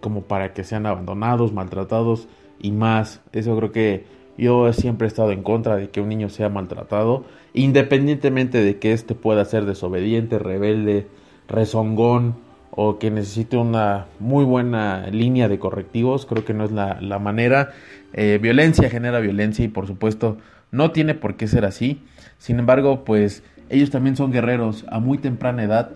como 0.00 0.22
para 0.22 0.52
que 0.52 0.64
sean 0.64 0.84
abandonados, 0.84 1.52
maltratados 1.52 2.28
y 2.60 2.72
más. 2.72 3.20
Eso 3.32 3.56
creo 3.56 3.70
que 3.70 4.04
yo 4.36 4.72
siempre 4.72 5.06
he 5.06 5.08
estado 5.08 5.30
en 5.30 5.44
contra 5.44 5.76
de 5.76 5.90
que 5.90 6.00
un 6.00 6.08
niño 6.08 6.28
sea 6.28 6.48
maltratado, 6.48 7.24
independientemente 7.54 8.62
de 8.62 8.78
que 8.78 8.92
éste 8.92 9.14
pueda 9.14 9.44
ser 9.44 9.64
desobediente, 9.64 10.40
rebelde, 10.40 11.06
rezongón 11.48 12.45
o 12.78 12.98
que 12.98 13.10
necesite 13.10 13.56
una 13.56 14.06
muy 14.20 14.44
buena 14.44 15.06
línea 15.10 15.48
de 15.48 15.58
correctivos. 15.58 16.26
Creo 16.26 16.44
que 16.44 16.52
no 16.52 16.64
es 16.64 16.70
la, 16.70 17.18
manera. 17.18 17.70
Eh, 18.12 18.38
violencia 18.40 18.90
genera 18.90 19.18
violencia 19.18 19.64
y 19.64 19.68
por 19.68 19.86
supuesto 19.86 20.36
no 20.70 20.92
tiene 20.92 21.14
por 21.14 21.36
qué 21.36 21.48
ser 21.48 21.64
así. 21.64 22.02
Sin 22.38 22.58
embargo, 22.58 23.02
pues 23.04 23.42
ellos 23.70 23.90
también 23.90 24.14
son 24.14 24.30
guerreros 24.30 24.84
a 24.90 25.00
muy 25.00 25.16
temprana 25.16 25.64
edad. 25.64 25.92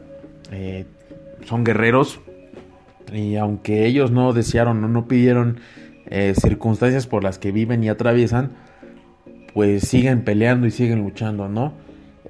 Eh, 0.53 0.87
son 1.45 1.65
guerreros 1.65 2.21
y 3.13 3.37
aunque 3.37 3.85
ellos 3.85 4.11
no 4.11 4.33
desearon 4.33 4.83
o 4.83 4.89
no 4.89 5.07
pidieron 5.07 5.61
eh, 6.07 6.33
circunstancias 6.35 7.07
por 7.07 7.23
las 7.23 7.39
que 7.39 7.53
viven 7.53 7.85
y 7.85 7.91
atraviesan, 7.91 8.53
pues 9.53 9.87
siguen 9.87 10.25
peleando 10.25 10.67
y 10.67 10.71
siguen 10.71 11.01
luchando, 11.01 11.47
¿no? 11.47 11.75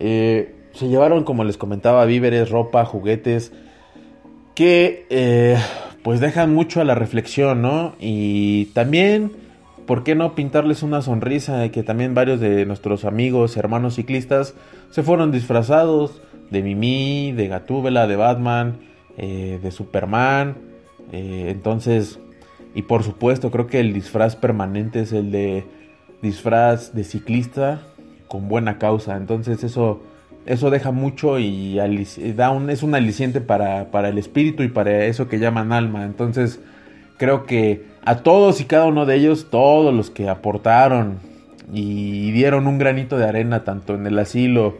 Se 0.01 0.89
llevaron, 0.89 1.25
como 1.25 1.45
les 1.45 1.57
comentaba, 1.57 2.05
víveres, 2.05 2.51
ropa, 2.51 2.85
juguetes, 2.85 3.53
que 4.61 5.07
eh, 5.09 5.57
pues 6.03 6.21
dejan 6.21 6.53
mucho 6.53 6.83
a 6.83 6.85
la 6.85 6.95
reflexión, 6.95 7.63
¿no? 7.63 7.95
Y 7.99 8.67
también, 8.75 9.33
¿por 9.87 10.05
qué 10.05 10.15
no 10.15 10.35
pintarles 10.35 10.83
una 10.83 11.01
sonrisa? 11.01 11.67
Que 11.71 11.83
también 11.83 12.15
varios 12.15 12.41
de 12.41 12.67
nuestros 12.67 13.07
amigos, 13.07 13.57
hermanos 13.57 13.95
ciclistas, 13.95 14.55
se 14.91 15.03
fueron 15.03 15.33
disfrazados 15.33 16.21
de 16.51 16.61
Mimi, 16.63 17.33
de 17.33 17.49
Gatúbela, 17.49 18.07
de 18.07 18.17
Batman, 18.17 18.81
de 19.17 19.71
Superman. 19.71 20.57
entonces, 21.11 22.19
Y 22.75 22.83
por 22.83 23.03
supuesto, 23.03 23.51
creo 23.51 23.67
que 23.67 23.81
el 23.81 23.95
disfraz 23.95 24.37
permanente 24.37 25.01
es 25.01 25.15
el 25.15 25.33
de 25.33 25.65
disfraz 26.21 26.95
de 26.95 27.05
ciclista 27.05 27.81
con 28.29 28.47
buena 28.47 28.77
causa. 28.77 29.17
Entonces 29.17 29.65
eso, 29.65 30.03
eso 30.51 30.69
deja 30.71 30.91
mucho 30.91 31.39
y 31.39 31.79
da 32.35 32.51
un, 32.51 32.71
es 32.71 32.83
un 32.83 32.97
aliciente 32.97 33.41
para, 33.41 33.93
para 33.93 34.09
el 34.09 34.19
espíritu 34.19 34.65
y 34.65 34.69
para 34.69 35.05
eso 35.05 35.29
que 35.29 35.39
llaman 35.39 35.73
alma. 35.73 36.05
Entonces 36.05 36.59
creo 37.19 37.45
que 37.45 37.85
a 38.05 38.17
todos 38.17 38.61
y 38.61 38.65
cada 38.65 38.87
uno 38.87 39.07
de 39.07 39.15
ellos, 39.15 39.47
todos 39.49 39.95
los 39.95 40.11
que 40.11 40.29
aportaron 40.29 41.21
y 41.73 42.33
dieron 42.33 42.67
un 42.67 42.79
granito 42.79 43.17
de 43.17 43.27
arena 43.27 43.63
tanto 43.63 43.95
en 43.95 44.09
el 44.09 44.19
asilo 44.19 44.79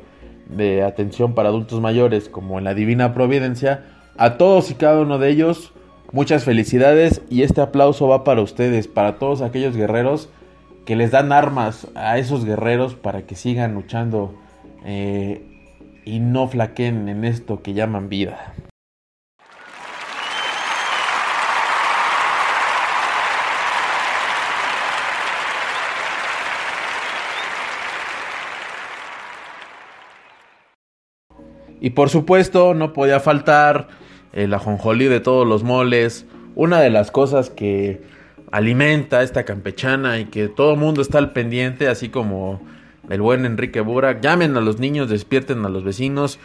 de 0.49 0.83
atención 0.83 1.35
para 1.35 1.51
adultos 1.51 1.81
mayores 1.81 2.29
como 2.29 2.59
en 2.59 2.65
la 2.65 2.75
Divina 2.75 3.15
Providencia, 3.15 3.85
a 4.19 4.39
todos 4.39 4.73
y 4.73 4.75
cada 4.75 5.01
uno 5.01 5.19
de 5.19 5.29
ellos, 5.29 5.73
muchas 6.11 6.43
felicidades 6.43 7.23
y 7.31 7.43
este 7.43 7.61
aplauso 7.61 8.09
va 8.09 8.25
para 8.25 8.43
ustedes, 8.43 8.89
para 8.89 9.21
todos 9.21 9.41
aquellos 9.41 9.77
guerreros 9.77 10.31
que 10.85 10.97
les 10.97 11.13
dan 11.13 11.31
armas 11.31 11.87
a 11.95 12.19
esos 12.19 12.45
guerreros 12.45 12.97
para 12.97 13.23
que 13.23 13.37
sigan 13.37 13.75
luchando 13.75 14.35
eh, 14.85 15.47
y 16.11 16.19
no 16.19 16.49
flaqueen 16.49 17.09
en 17.09 17.25
esto 17.25 17.63
que 17.63 17.73
llaman 17.73 18.09
vida. 18.09 18.53
Y 31.81 31.91
por 31.91 32.11
supuesto 32.11 32.75
no 32.75 32.93
podía 32.93 33.21
faltar 33.21 33.87
el 34.33 34.53
ajonjolí 34.53 35.07
de 35.07 35.21
todos 35.21 35.47
los 35.47 35.63
moles, 35.63 36.27
una 36.57 36.81
de 36.81 36.91
las 36.91 37.13
cosas 37.13 37.51
que 37.51 38.03
alimenta 38.51 39.23
esta 39.23 39.45
campechana 39.45 40.19
y 40.19 40.25
que 40.25 40.49
todo 40.49 40.73
el 40.73 40.81
mundo 40.81 41.03
está 41.03 41.19
al 41.19 41.33
pendiente, 41.33 41.87
así 41.87 42.09
como 42.09 42.61
el 43.11 43.21
buen 43.21 43.45
Enrique 43.45 43.83
Burak. 43.83 44.23
Llamen 44.23 44.57
a 44.57 44.61
los 44.61 44.79
niños, 44.79 45.11
despierten 45.11 45.67
a 45.67 45.69
los 45.69 45.85
vecinos, 45.85 46.39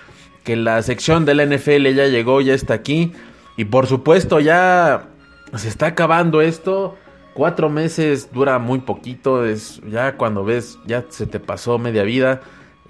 que 0.43 0.57
la 0.57 0.82
sección 0.82 1.24
del 1.24 1.38
NFL 1.49 1.88
ya 1.93 2.07
llegó, 2.07 2.41
ya 2.41 2.53
está 2.53 2.74
aquí. 2.74 3.13
Y 3.55 3.66
por 3.66 3.88
supuesto 3.88 4.41
ya 4.41 5.07
se 5.55 5.70
está 5.70 5.88
acabando 5.88 6.41
esto. 6.41 6.97
Cuatro 7.34 7.70
meses 7.70 8.32
dura 8.34 8.59
muy 8.59 8.80
poquito, 8.80 9.45
es 9.45 9.82
ya 9.89 10.18
cuando 10.18 10.43
ves, 10.43 10.78
ya 10.86 11.05
se 11.09 11.26
te 11.26 11.39
pasó 11.39 11.78
media 11.78 12.03
vida. 12.03 12.41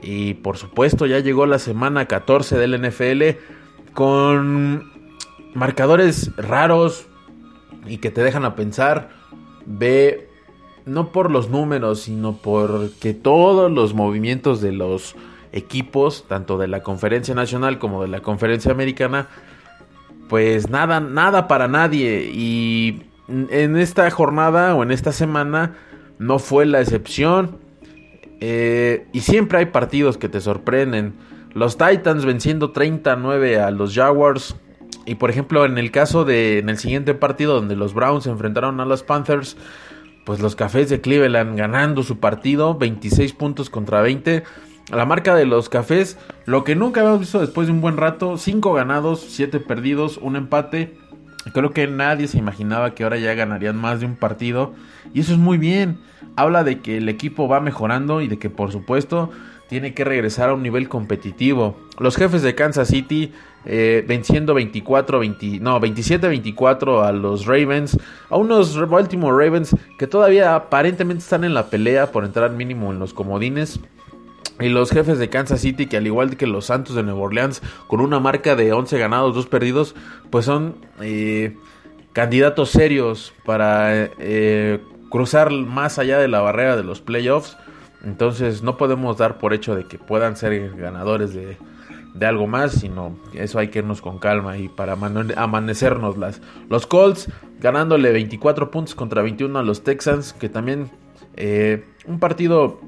Y 0.01 0.36
por 0.36 0.57
supuesto 0.57 1.05
ya 1.05 1.19
llegó 1.19 1.45
la 1.45 1.59
semana 1.59 2.05
14 2.05 2.57
del 2.57 2.82
NFL 2.82 3.39
con 3.93 4.91
marcadores 5.53 6.36
raros, 6.36 7.07
y 7.88 7.97
que 7.97 8.11
te 8.11 8.23
dejan 8.23 8.45
a 8.45 8.55
pensar, 8.55 9.09
ve 9.65 10.30
no 10.86 11.12
por 11.12 11.32
los 11.32 11.50
números, 11.50 12.02
sino 12.02 12.38
porque 12.38 13.14
todos 13.14 13.72
los 13.72 13.94
movimientos 13.94 14.62
de 14.62 14.72
los 14.72 15.16
equipos, 15.52 16.26
tanto 16.28 16.58
de 16.58 16.68
la 16.68 16.84
conferencia 16.84 17.34
nacional 17.34 17.80
como 17.80 18.02
de 18.02 18.10
la 18.10 18.22
conferencia 18.22 18.72
americana, 18.72 19.28
pues 20.30 20.70
nada, 20.70 21.00
nada 21.00 21.48
para 21.48 21.68
nadie. 21.68 22.30
Y 22.34 23.04
en 23.28 23.78
esta 23.78 24.10
jornada 24.12 24.76
o 24.76 24.84
en 24.84 24.92
esta 24.92 25.12
semana 25.12 25.76
no 26.20 26.40
fue 26.40 26.66
la 26.66 26.82
excepción. 26.82 27.58
Eh, 28.42 29.08
y 29.14 29.22
siempre 29.22 29.60
hay 29.60 29.66
partidos 29.68 30.18
que 30.18 30.30
te 30.30 30.42
sorprenden. 30.42 31.14
Los 31.54 31.78
Titans 31.78 32.26
venciendo 32.26 32.72
39 32.72 33.60
a 33.60 33.72
los 33.72 33.96
Jaguars. 33.96 34.56
Y 35.06 35.16
por 35.16 35.30
ejemplo, 35.30 35.66
en 35.66 35.78
el 35.78 35.92
caso 35.92 36.26
de 36.26 36.60
en 36.60 36.70
el 36.70 36.78
siguiente 36.78 37.14
partido 37.14 37.54
donde 37.54 37.76
los 37.76 37.94
Browns 37.94 38.26
se 38.26 38.30
enfrentaron 38.30 38.80
a 38.80 38.86
los 38.86 39.04
Panthers, 39.04 39.56
pues 40.26 40.39
los 40.41 40.55
Cafés 40.55 40.89
de 40.89 40.99
Cleveland 41.01 41.57
ganando 41.57 42.03
su 42.03 42.19
partido, 42.19 42.76
26 42.76 43.34
puntos 43.34 43.69
contra 43.69 44.01
20. 44.01 44.43
La 44.91 45.05
marca 45.05 45.36
de 45.36 45.45
los 45.45 45.69
Cafés, 45.69 46.17
lo 46.45 46.63
que 46.63 46.76
nunca 46.76 47.01
habíamos 47.01 47.21
visto 47.21 47.39
después 47.39 47.67
de 47.67 47.73
un 47.73 47.82
buen 47.82 47.97
rato, 47.97 48.38
5 48.38 48.73
ganados, 48.73 49.26
7 49.30 49.59
perdidos, 49.59 50.17
un 50.17 50.36
empate. 50.36 50.97
Creo 51.53 51.71
que 51.71 51.88
nadie 51.88 52.28
se 52.28 52.39
imaginaba 52.39 52.95
que 52.95 53.03
ahora 53.03 53.17
ya 53.17 53.34
ganarían 53.36 53.78
más 53.78 53.99
de 53.99 54.07
un 54.07 54.15
partido. 54.15 54.73
Y 55.13 55.21
eso 55.21 55.34
es 55.34 55.39
muy 55.39 55.59
bien. 55.59 55.99
Habla 56.36 56.63
de 56.63 56.82
que 56.82 56.97
el 56.97 57.07
equipo 57.07 57.47
va 57.47 57.61
mejorando 57.61 58.21
y 58.21 58.28
de 58.28 58.39
que 58.39 58.49
por 58.49 58.71
supuesto 58.71 59.32
tiene 59.68 59.93
que 59.93 60.03
regresar 60.03 60.49
a 60.49 60.53
un 60.53 60.63
nivel 60.63 60.89
competitivo. 60.89 61.76
Los 61.99 62.16
jefes 62.16 62.41
de 62.41 62.55
Kansas 62.55 62.88
City 62.88 63.34
eh, 63.66 64.05
venciendo 64.07 64.53
24, 64.53 65.20
20, 65.20 65.59
no, 65.59 65.80
27-24 65.82 67.03
a 67.03 67.11
los 67.11 67.47
Ravens, 67.47 67.97
a 68.30 68.38
unos 68.38 68.78
Baltimore 68.88 69.43
Ravens 69.43 69.76
que 69.97 70.05
todavía 70.05 70.55
aparentemente 70.55 71.24
están 71.24 71.43
en 71.43 71.55
la 71.55 71.72
pelea 71.72 72.11
por 72.11 72.26
entrar 72.26 72.51
mínimo 72.51 72.91
en 72.91 72.99
los 72.99 73.13
comodines. 73.13 73.80
Y 74.59 74.70
los 74.70 74.91
jefes 74.91 75.18
de 75.18 75.30
Kansas 75.30 75.59
City, 75.59 75.88
que 75.88 75.97
al 75.97 76.07
igual 76.07 76.38
que 76.38 76.47
los 76.47 76.68
Santos 76.68 76.95
de 76.95 77.03
Nueva 77.03 77.20
Orleans, 77.20 77.61
con 77.88 77.99
una 77.99 78.20
marca 78.20 78.55
de 78.55 78.72
11 78.72 78.97
ganados, 78.99 79.36
2 79.36 79.47
perdidos, 79.47 79.95
pues 80.30 80.45
son 80.45 80.78
eh, 81.01 81.57
candidatos 82.13 82.70
serios 82.70 83.34
para 83.43 84.09
eh, 84.18 84.80
cruzar 85.09 85.51
más 85.51 85.99
allá 85.99 86.20
de 86.20 86.30
la 86.30 86.39
barrera 86.39 86.78
de 86.78 86.84
los 86.84 87.01
playoffs. 87.01 87.57
Entonces 88.06 88.62
no 88.64 88.78
podemos 88.78 89.18
dar 89.18 89.38
por 89.38 89.53
hecho 89.53 89.76
de 89.76 89.86
que 89.86 89.97
puedan 89.97 90.38
ser 90.38 90.76
ganadores 90.76 91.34
de, 91.34 91.58
de 92.16 92.26
algo 92.26 92.47
más, 92.47 92.72
sino 92.72 93.18
eso 93.34 93.60
hay 93.60 93.68
que 93.68 93.80
irnos 93.80 94.01
con 94.01 94.20
calma 94.20 94.58
y 94.58 94.70
para 94.70 94.95
amanecernos 95.36 96.18
las. 96.18 96.41
Los 96.70 96.88
Colts 96.88 97.30
ganándole 97.60 98.12
24 98.12 98.72
puntos 98.72 98.95
contra 98.95 99.22
21 99.22 99.60
a 99.60 99.64
los 99.64 99.84
Texans, 99.84 100.34
que 100.34 100.49
también 100.49 100.89
eh, 101.36 101.84
un 102.06 102.20
partido 102.20 102.80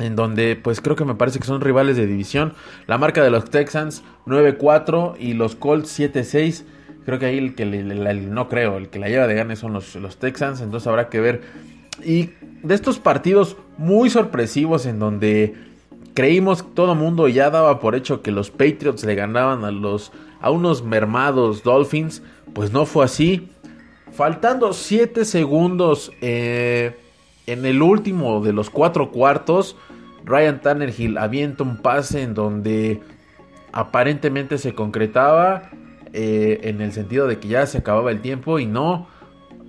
en 0.00 0.16
donde 0.16 0.56
pues 0.56 0.80
creo 0.80 0.96
que 0.96 1.04
me 1.04 1.14
parece 1.14 1.38
que 1.38 1.46
son 1.46 1.60
rivales 1.60 1.96
de 1.96 2.06
división. 2.06 2.54
La 2.86 2.98
marca 2.98 3.22
de 3.22 3.30
los 3.30 3.48
Texans 3.50 4.02
9-4 4.26 5.16
y 5.18 5.34
los 5.34 5.54
Colts 5.54 5.98
7-6. 5.98 6.64
Creo 7.04 7.18
que 7.18 7.26
ahí 7.26 7.38
el 7.38 7.54
que 7.54 7.64
no 7.64 8.48
creo, 8.48 8.76
el 8.76 8.88
que 8.88 8.98
la 8.98 9.08
lleva 9.08 9.26
de 9.26 9.34
gane 9.34 9.56
son 9.56 9.72
los, 9.72 9.94
los 9.96 10.18
Texans, 10.18 10.60
entonces 10.60 10.86
habrá 10.86 11.08
que 11.08 11.20
ver. 11.20 11.42
Y 12.04 12.30
de 12.62 12.74
estos 12.74 12.98
partidos 12.98 13.56
muy 13.78 14.10
sorpresivos 14.10 14.86
en 14.86 14.98
donde 14.98 15.54
creímos 16.14 16.64
todo 16.74 16.94
mundo 16.94 17.28
ya 17.28 17.50
daba 17.50 17.80
por 17.80 17.94
hecho 17.94 18.22
que 18.22 18.30
los 18.30 18.50
Patriots 18.50 19.04
le 19.04 19.14
ganaban 19.14 19.64
a 19.64 19.70
los 19.70 20.12
a 20.40 20.50
unos 20.50 20.82
mermados 20.82 21.62
Dolphins, 21.62 22.22
pues 22.54 22.72
no 22.72 22.86
fue 22.86 23.04
así. 23.04 23.50
Faltando 24.12 24.72
7 24.72 25.24
segundos 25.24 26.12
eh, 26.20 26.96
en 27.46 27.64
el 27.64 27.82
último 27.82 28.40
de 28.40 28.52
los 28.52 28.70
cuatro 28.70 29.10
cuartos, 29.10 29.76
Ryan 30.24 30.60
Tannehill 30.60 31.18
avienta 31.18 31.62
un 31.62 31.78
pase 31.78 32.22
en 32.22 32.34
donde 32.34 33.00
aparentemente 33.72 34.58
se 34.58 34.74
concretaba 34.74 35.70
eh, 36.12 36.60
en 36.64 36.80
el 36.80 36.92
sentido 36.92 37.26
de 37.26 37.38
que 37.38 37.48
ya 37.48 37.66
se 37.66 37.78
acababa 37.78 38.10
el 38.10 38.20
tiempo 38.20 38.58
y 38.58 38.66
no 38.66 39.06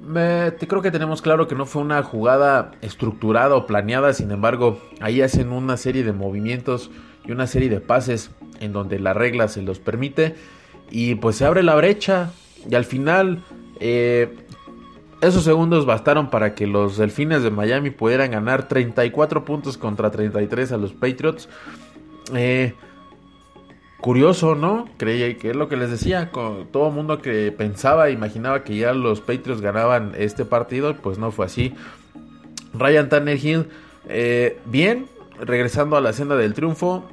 te 0.02 0.68
creo 0.68 0.82
que 0.82 0.92
tenemos 0.92 1.22
claro 1.22 1.48
que 1.48 1.56
no 1.56 1.66
fue 1.66 1.82
una 1.82 2.02
jugada 2.04 2.72
estructurada 2.82 3.56
o 3.56 3.68
planeada, 3.68 4.14
sin 4.14 4.32
embargo, 4.32 4.82
ahí 5.00 5.22
hacen 5.22 5.52
una 5.52 5.78
serie 5.78 6.04
de 6.04 6.14
movimientos 6.14 6.92
y 7.26 7.32
una 7.32 7.48
serie 7.48 7.70
de 7.70 7.82
pases 7.82 8.32
en 8.60 8.74
donde 8.74 9.00
la 9.00 9.14
regla 9.14 9.48
se 9.48 9.62
los 9.62 9.80
permite 9.80 10.36
y 10.90 11.16
pues 11.16 11.38
se 11.38 11.46
abre 11.46 11.64
la 11.64 11.76
brecha 11.76 12.32
y 12.70 12.76
al 12.76 12.86
final 12.86 13.44
eh, 13.80 14.36
esos 15.22 15.44
segundos 15.44 15.86
bastaron 15.86 16.30
para 16.30 16.56
que 16.56 16.68
los 16.68 16.98
Delfines 16.98 17.44
de 17.44 17.52
Miami 17.52 17.92
pudieran 17.92 18.32
ganar 18.32 18.68
34 18.68 19.46
puntos 19.46 19.78
contra 19.78 20.10
33 20.10 20.72
a 20.72 20.78
los 20.78 20.94
Patriots. 20.94 21.48
Eh, 22.34 22.74
curioso, 24.02 24.56
¿no? 24.56 24.90
Creía 24.98 25.38
que 25.38 25.52
es 25.52 25.56
lo 25.56 25.70
que 25.70 25.78
les 25.78 25.90
decía, 25.90 26.32
con 26.32 26.68
todo 26.68 26.88
el 26.88 26.94
mundo 26.94 27.22
que 27.22 27.52
pensaba, 27.52 28.10
imaginaba 28.10 28.64
que 28.64 28.76
ya 28.76 28.94
los 28.94 29.22
Patriots 29.22 29.62
ganaban 29.62 30.14
este 30.18 30.44
partido, 30.44 30.98
pues 30.98 31.18
no 31.20 31.32
fue 31.32 31.46
así. 31.46 31.74
Ryan 32.74 33.10
Tannehill, 33.10 33.68
eh, 34.10 34.58
bien, 34.66 35.06
regresando 35.40 35.96
a 35.96 36.02
la 36.02 36.14
senda 36.14 36.36
del 36.36 36.54
triunfo. 36.54 37.08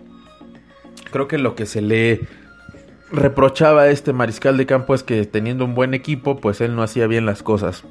Creo 1.12 1.28
que 1.28 1.39
lo 1.39 1.55
que 1.55 1.66
se 1.66 1.82
le 1.82 2.22
reprochaba 3.11 3.82
a 3.82 3.89
este 3.89 4.12
mariscal 4.12 4.57
de 4.57 4.66
campo 4.66 4.95
es 4.95 5.03
que 5.03 5.24
teniendo 5.26 5.64
un 5.64 5.74
buen 5.74 5.95
equipo, 5.95 6.41
pues 6.41 6.61
él 6.61 6.74
no 6.74 6.82
hacía 6.82 7.07
bien 7.07 7.26
las 7.26 7.43
cosas. 7.43 7.84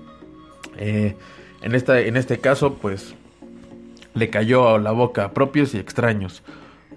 Eh, 0.77 1.15
en, 1.61 1.75
esta, 1.75 1.99
en 1.99 2.17
este 2.17 2.39
caso, 2.39 2.75
pues 2.75 3.15
le 4.13 4.29
cayó 4.29 4.69
a 4.69 4.79
la 4.79 4.91
boca 4.91 5.25
a 5.25 5.31
propios 5.33 5.73
y 5.75 5.77
extraños. 5.77 6.43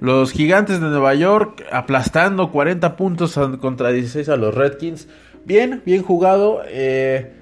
Los 0.01 0.33
gigantes 0.33 0.81
de 0.81 0.89
Nueva 0.89 1.15
York 1.15 1.63
aplastando 1.71 2.51
40 2.51 2.97
puntos 2.97 3.39
contra 3.61 3.91
16 3.91 4.31
a 4.31 4.37
los 4.37 4.55
Redskins. 4.55 5.09
Bien, 5.45 5.83
bien 5.85 6.03
jugado. 6.03 6.63
Eh, 6.67 7.33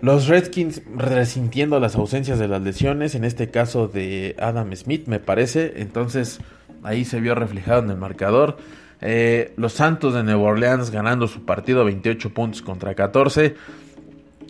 los 0.00 0.26
Redskins 0.26 0.80
resintiendo 0.96 1.78
las 1.78 1.96
ausencias 1.96 2.38
de 2.38 2.48
las 2.48 2.62
lesiones, 2.62 3.14
en 3.14 3.24
este 3.24 3.50
caso 3.50 3.88
de 3.88 4.34
Adam 4.38 4.74
Smith, 4.74 5.06
me 5.06 5.20
parece. 5.20 5.74
Entonces 5.76 6.40
ahí 6.82 7.04
se 7.04 7.20
vio 7.20 7.34
reflejado 7.34 7.82
en 7.82 7.90
el 7.90 7.98
marcador. 7.98 8.56
Eh, 9.02 9.52
los 9.56 9.74
Santos 9.74 10.14
de 10.14 10.22
Nueva 10.22 10.42
Orleans 10.42 10.90
ganando 10.90 11.26
su 11.26 11.44
partido 11.44 11.84
28 11.84 12.30
puntos 12.32 12.62
contra 12.62 12.94
14. 12.94 13.54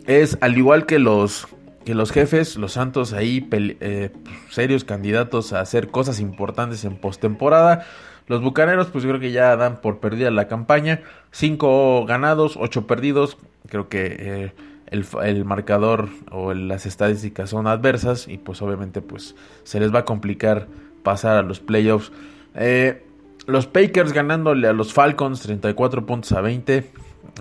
es 0.07 0.37
al 0.39 0.57
igual 0.57 0.85
que 0.85 0.97
los 0.97 1.47
que 1.85 1.95
los 1.95 2.11
jefes, 2.11 2.57
los 2.57 2.73
Santos 2.73 3.13
ahí 3.13 3.47
eh, 3.51 4.11
serios 4.49 4.83
candidatos 4.83 5.53
a 5.53 5.61
hacer 5.61 5.89
cosas 5.89 6.19
importantes 6.19 6.85
en 6.85 6.95
postemporada. 6.97 7.85
Los 8.27 8.41
Bucaneros, 8.41 8.87
pues 8.87 9.03
creo 9.03 9.19
que 9.19 9.31
ya 9.31 9.55
dan 9.55 9.81
por 9.81 9.99
perdida 9.99 10.31
la 10.31 10.47
campaña. 10.47 11.01
Cinco 11.31 12.05
ganados, 12.05 12.57
ocho 12.57 12.87
perdidos. 12.87 13.37
Creo 13.67 13.89
que 13.89 14.15
eh, 14.19 14.53
el, 14.87 15.45
marcador 15.45 16.09
o 16.29 16.53
las 16.53 16.85
estadísticas 16.85 17.49
son 17.49 17.67
adversas 17.67 18.27
y 18.27 18.37
pues 18.37 18.61
obviamente 18.61 19.01
pues 19.01 19.35
se 19.63 19.79
les 19.79 19.93
va 19.93 19.99
a 19.99 20.05
complicar 20.05 20.67
pasar 21.03 21.37
a 21.37 21.41
los 21.41 21.59
playoffs. 21.59 22.11
Eh, 22.55 23.03
los 23.47 23.67
Packers 23.67 24.13
ganándole 24.13 24.67
a 24.67 24.73
los 24.73 24.93
Falcons 24.93 25.41
34 25.41 26.05
puntos 26.05 26.31
a 26.33 26.41
20. 26.41 26.91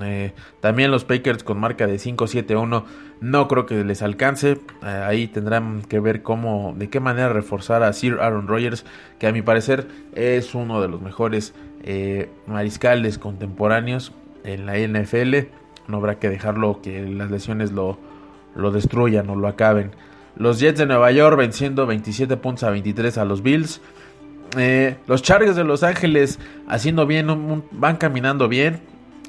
Eh, 0.02 0.32
también 0.60 0.90
los 0.90 1.04
Packers 1.04 1.42
con 1.42 1.58
marca 1.58 1.86
de 1.86 1.96
5-7-1 1.96 2.84
no 3.20 3.48
creo 3.48 3.66
que 3.66 3.84
les 3.84 4.02
alcance. 4.02 4.58
Eh, 4.82 4.86
ahí 4.86 5.26
tendrán 5.26 5.82
que 5.82 6.00
ver 6.00 6.22
cómo, 6.22 6.74
de 6.76 6.88
qué 6.88 7.00
manera 7.00 7.28
reforzar 7.30 7.82
a 7.82 7.92
Sir 7.92 8.18
Aaron 8.20 8.46
Rodgers, 8.46 8.84
que 9.18 9.26
a 9.26 9.32
mi 9.32 9.42
parecer 9.42 9.88
es 10.14 10.54
uno 10.54 10.80
de 10.80 10.88
los 10.88 11.00
mejores 11.00 11.54
mariscales 12.46 13.18
contemporáneos 13.18 14.12
en 14.44 14.66
la 14.66 14.76
NFL. 14.78 15.48
No 15.88 15.96
habrá 15.96 16.18
que 16.18 16.28
dejarlo 16.28 16.82
que 16.82 17.02
las 17.02 17.30
lesiones 17.30 17.72
lo, 17.72 17.98
lo 18.54 18.70
destruyan 18.70 19.28
o 19.30 19.36
lo 19.36 19.48
acaben. 19.48 19.92
Los 20.36 20.60
Jets 20.60 20.78
de 20.78 20.86
Nueva 20.86 21.10
York 21.10 21.36
venciendo 21.36 21.86
27 21.86 22.36
puntos 22.36 22.64
a 22.64 22.70
23 22.70 23.18
a 23.18 23.24
los 23.24 23.42
Bills. 23.42 23.80
Eh, 24.56 24.96
los 25.06 25.22
Chargers 25.22 25.54
de 25.54 25.64
Los 25.64 25.82
Ángeles 25.82 26.38
haciendo 26.66 27.06
bien, 27.06 27.62
van 27.70 27.96
caminando 27.96 28.48
bien, 28.48 28.80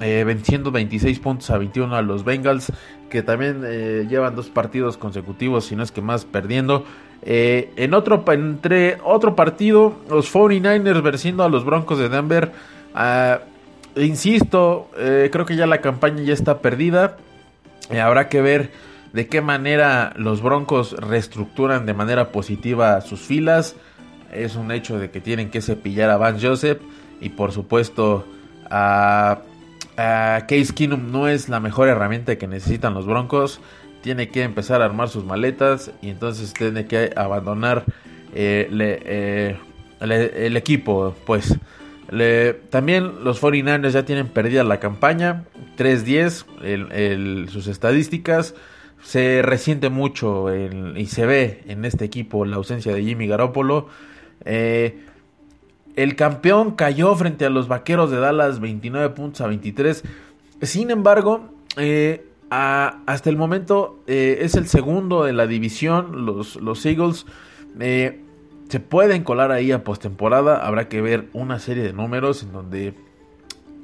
eh, 0.02 0.24
venciendo 0.24 0.70
26 0.70 1.18
puntos 1.20 1.50
a 1.50 1.58
21 1.58 1.94
a 1.94 2.02
los 2.02 2.24
Bengals, 2.24 2.72
que 3.10 3.22
también 3.22 3.62
eh, 3.64 4.06
llevan 4.08 4.34
dos 4.34 4.50
partidos 4.50 4.96
consecutivos, 4.96 5.66
si 5.66 5.76
no 5.76 5.82
es 5.82 5.92
que 5.92 6.00
más 6.00 6.24
perdiendo. 6.24 6.84
en 7.24 7.94
otro, 7.94 8.24
entre 8.32 8.98
otro 9.04 9.36
partido, 9.36 9.94
los 10.10 10.32
49ers 10.32 11.02
venciendo 11.02 11.44
a 11.44 11.48
los 11.48 11.64
Broncos 11.64 11.98
de 11.98 12.08
Denver. 12.08 12.52
Ah, 12.94 13.40
insisto, 13.96 14.90
creo 14.94 15.46
que 15.46 15.54
ya 15.54 15.66
la 15.66 15.80
campaña 15.80 16.22
ya 16.22 16.34
está 16.34 16.58
perdida. 16.58 17.16
habrá 17.90 18.28
que 18.28 18.42
ver 18.42 18.70
de 19.12 19.28
qué 19.28 19.40
manera 19.40 20.14
los 20.16 20.42
Broncos 20.42 20.92
reestructuran 20.92 21.86
de 21.86 21.94
manera 21.94 22.32
positiva 22.32 23.00
sus 23.02 23.20
filas 23.20 23.76
es 24.32 24.56
un 24.56 24.72
hecho 24.72 24.98
de 24.98 25.10
que 25.10 25.20
tienen 25.20 25.50
que 25.50 25.60
cepillar 25.60 26.10
a 26.10 26.16
Van 26.16 26.40
Joseph 26.40 26.80
y 27.20 27.28
por 27.28 27.52
supuesto 27.52 28.26
a, 28.70 29.40
Case 29.96 30.72
Keenum 30.74 31.10
no 31.12 31.28
es 31.28 31.48
la 31.48 31.60
mejor 31.60 31.88
herramienta 31.88 32.36
que 32.36 32.46
necesitan 32.46 32.94
los 32.94 33.06
Broncos. 33.06 33.60
Tiene 34.02 34.28
que 34.28 34.42
empezar 34.42 34.82
a 34.82 34.86
armar 34.86 35.08
sus 35.08 35.24
maletas 35.24 35.92
y 36.02 36.08
entonces 36.10 36.52
tiene 36.54 36.86
que 36.86 37.12
abandonar 37.16 37.84
eh, 38.34 38.68
eh, 38.70 39.56
el 40.00 40.56
equipo. 40.56 41.14
Pues 41.24 41.56
también 42.70 43.24
los 43.24 43.40
49ers 43.40 43.90
ya 43.90 44.04
tienen 44.04 44.28
perdida 44.28 44.64
la 44.64 44.80
campaña. 44.80 45.44
3-10 45.78 47.48
sus 47.48 47.66
estadísticas 47.66 48.54
se 49.02 49.42
resiente 49.42 49.88
mucho 49.88 50.46
y 50.54 51.06
se 51.06 51.26
ve 51.26 51.62
en 51.66 51.84
este 51.84 52.04
equipo 52.04 52.44
la 52.44 52.56
ausencia 52.56 52.92
de 52.94 53.02
Jimmy 53.02 53.26
Garoppolo. 53.26 53.88
Eh, 54.44 55.00
el 55.96 56.16
campeón 56.16 56.72
cayó 56.72 57.14
frente 57.14 57.44
a 57.44 57.50
los 57.50 57.68
Vaqueros 57.68 58.10
de 58.10 58.18
Dallas 58.18 58.60
29 58.60 59.10
puntos 59.10 59.40
a 59.40 59.46
23. 59.46 60.02
Sin 60.62 60.90
embargo, 60.90 61.50
eh, 61.76 62.26
hasta 62.50 63.30
el 63.30 63.36
momento 63.36 64.02
eh, 64.06 64.38
es 64.40 64.54
el 64.54 64.68
segundo 64.68 65.24
de 65.24 65.32
la 65.32 65.46
división. 65.46 66.24
Los, 66.24 66.56
los 66.56 66.84
Eagles 66.86 67.26
se 67.78 68.80
pueden 68.80 69.22
colar 69.22 69.52
ahí 69.52 69.72
a 69.72 69.84
postemporada. 69.84 70.66
Habrá 70.66 70.88
que 70.88 71.00
ver 71.00 71.28
una 71.32 71.58
serie 71.58 71.82
de 71.82 71.92
números 71.92 72.42
en 72.42 72.52
donde 72.52 72.94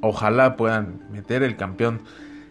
ojalá 0.01 0.55
puedan 0.55 1.01
meter 1.11 1.43
el 1.43 1.57
campeón 1.57 2.01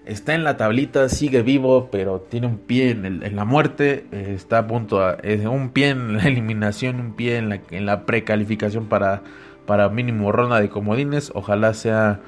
está 0.05 0.35
en 0.35 0.43
la 0.43 0.57
tablita, 0.57 1.11
sigue 1.11 1.43
vivo, 1.43 1.91
pero 1.93 2.21
tiene 2.21 2.47
un 2.47 2.57
pie 2.57 2.93
en, 2.93 3.37
la 3.37 3.45
muerte, 3.45 4.07
eh, 4.11 4.33
está 4.35 4.61
a 4.61 4.67
punto, 4.67 5.01
de 5.23 5.47
un 5.47 5.69
pie 5.69 5.91
en 5.91 6.17
la 6.17 6.23
eliminación, 6.27 6.99
un 6.99 7.13
pie 7.13 7.37
en 7.37 7.85
la 7.85 8.07
precalificación 8.07 8.87
para, 8.87 9.23
para 9.69 9.91
mínimo 9.91 10.33
ronda 10.33 10.61
de 10.61 10.71
comodines, 10.71 11.31
ojalá 11.35 11.75
sea 11.75 12.21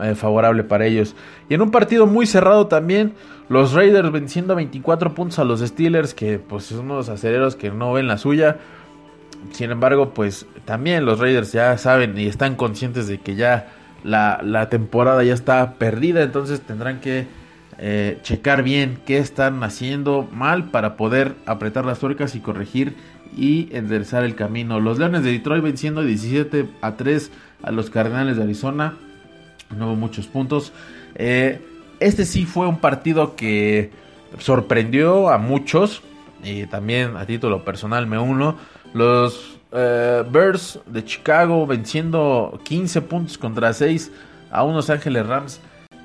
eh, 0.00 0.16
favorable 0.16 0.64
para 0.64 0.84
ellos. 0.84 1.14
Y 1.48 1.54
en 1.54 1.62
un 1.62 1.70
partido 1.70 2.08
muy 2.08 2.26
cerrado 2.26 2.66
también, 2.66 3.12
los 3.48 3.72
Raiders 3.72 4.10
venciendo 4.10 4.56
24 4.56 5.14
puntos 5.14 5.38
a 5.38 5.44
los 5.44 5.60
Steelers, 5.60 6.12
que 6.12 6.40
pues 6.40 6.64
son 6.64 6.90
unos 6.90 7.08
aceleros 7.08 7.54
que 7.54 7.70
no 7.70 7.92
ven 7.92 8.08
la 8.08 8.18
suya. 8.18 8.56
Sin 9.52 9.70
embargo, 9.70 10.12
pues 10.12 10.44
también 10.64 11.06
los 11.06 11.20
Raiders 11.20 11.52
ya 11.52 11.78
saben 11.78 12.18
y 12.18 12.26
están 12.26 12.56
conscientes 12.56 13.06
de 13.06 13.18
que 13.18 13.36
ya 13.36 13.68
la, 14.02 14.68
temporada 14.68 15.22
ya 15.22 15.34
está 15.34 15.74
perdida, 15.74 16.22
entonces 16.22 16.62
tendrán 16.62 17.00
que 17.00 17.28
eh, 17.78 18.18
checar 18.22 18.64
bien 18.64 18.98
qué 19.06 19.18
están 19.18 19.62
haciendo 19.62 20.28
mal 20.32 20.70
para 20.70 20.96
poder 20.96 21.36
apretar 21.46 21.84
las 21.84 22.00
tuercas 22.00 22.34
y 22.34 22.40
corregir 22.40 22.96
y 23.36 23.68
enderezar 23.72 24.24
el 24.24 24.34
camino. 24.34 24.80
Los 24.80 24.98
Leones 24.98 25.22
de 25.22 25.32
Detroit 25.32 25.62
venciendo 25.62 26.02
17 26.02 26.68
a 26.80 26.96
3 26.96 27.30
a 27.62 27.70
los 27.70 27.90
Cardenales 27.90 28.36
de 28.36 28.42
Arizona. 28.42 28.96
No 29.76 29.86
hubo 29.88 29.96
muchos 29.96 30.26
puntos. 30.26 30.72
Eh, 31.14 31.60
este 32.00 32.24
sí 32.24 32.44
fue 32.44 32.66
un 32.66 32.78
partido 32.78 33.36
que 33.36 33.90
sorprendió 34.38 35.28
a 35.28 35.38
muchos. 35.38 36.02
Y 36.44 36.66
también 36.66 37.16
a 37.16 37.24
título 37.24 37.64
personal 37.64 38.06
me 38.06 38.18
uno. 38.18 38.56
Los 38.94 39.58
eh, 39.72 40.24
Bears 40.30 40.80
de 40.86 41.04
Chicago 41.04 41.66
venciendo 41.66 42.60
15 42.64 43.02
puntos 43.02 43.38
contra 43.38 43.72
6 43.72 44.10
a 44.50 44.64
unos 44.64 44.90
Ángeles 44.90 45.26
Rams 45.26 45.60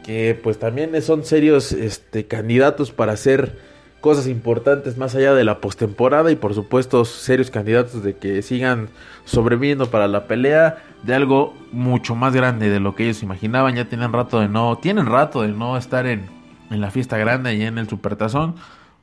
que 0.07 0.39
pues 0.41 0.57
también 0.57 0.99
son 1.01 1.25
serios 1.25 1.73
este, 1.73 2.27
candidatos 2.27 2.91
para 2.91 3.11
hacer 3.11 3.59
cosas 4.01 4.27
importantes 4.27 4.97
más 4.97 5.15
allá 5.15 5.33
de 5.33 5.43
la 5.43 5.59
postemporada 5.59 6.31
y 6.31 6.35
por 6.35 6.53
supuesto 6.53 7.03
serios 7.05 7.49
candidatos 7.49 8.03
de 8.03 8.15
que 8.15 8.41
sigan 8.41 8.89
sobreviviendo 9.25 9.89
para 9.89 10.07
la 10.07 10.27
pelea 10.27 10.77
de 11.03 11.15
algo 11.15 11.53
mucho 11.71 12.15
más 12.15 12.33
grande 12.33 12.69
de 12.69 12.79
lo 12.79 12.95
que 12.95 13.05
ellos 13.05 13.23
imaginaban. 13.23 13.75
Ya 13.75 13.85
tienen 13.85 14.13
rato 14.13 14.39
de 14.39 14.47
no, 14.47 14.77
tienen 14.77 15.07
rato 15.07 15.41
de 15.41 15.49
no 15.49 15.77
estar 15.77 16.05
en, 16.05 16.27
en 16.69 16.81
la 16.81 16.91
fiesta 16.91 17.17
grande 17.17 17.55
y 17.55 17.63
en 17.63 17.77
el 17.77 17.89
supertazón. 17.89 18.55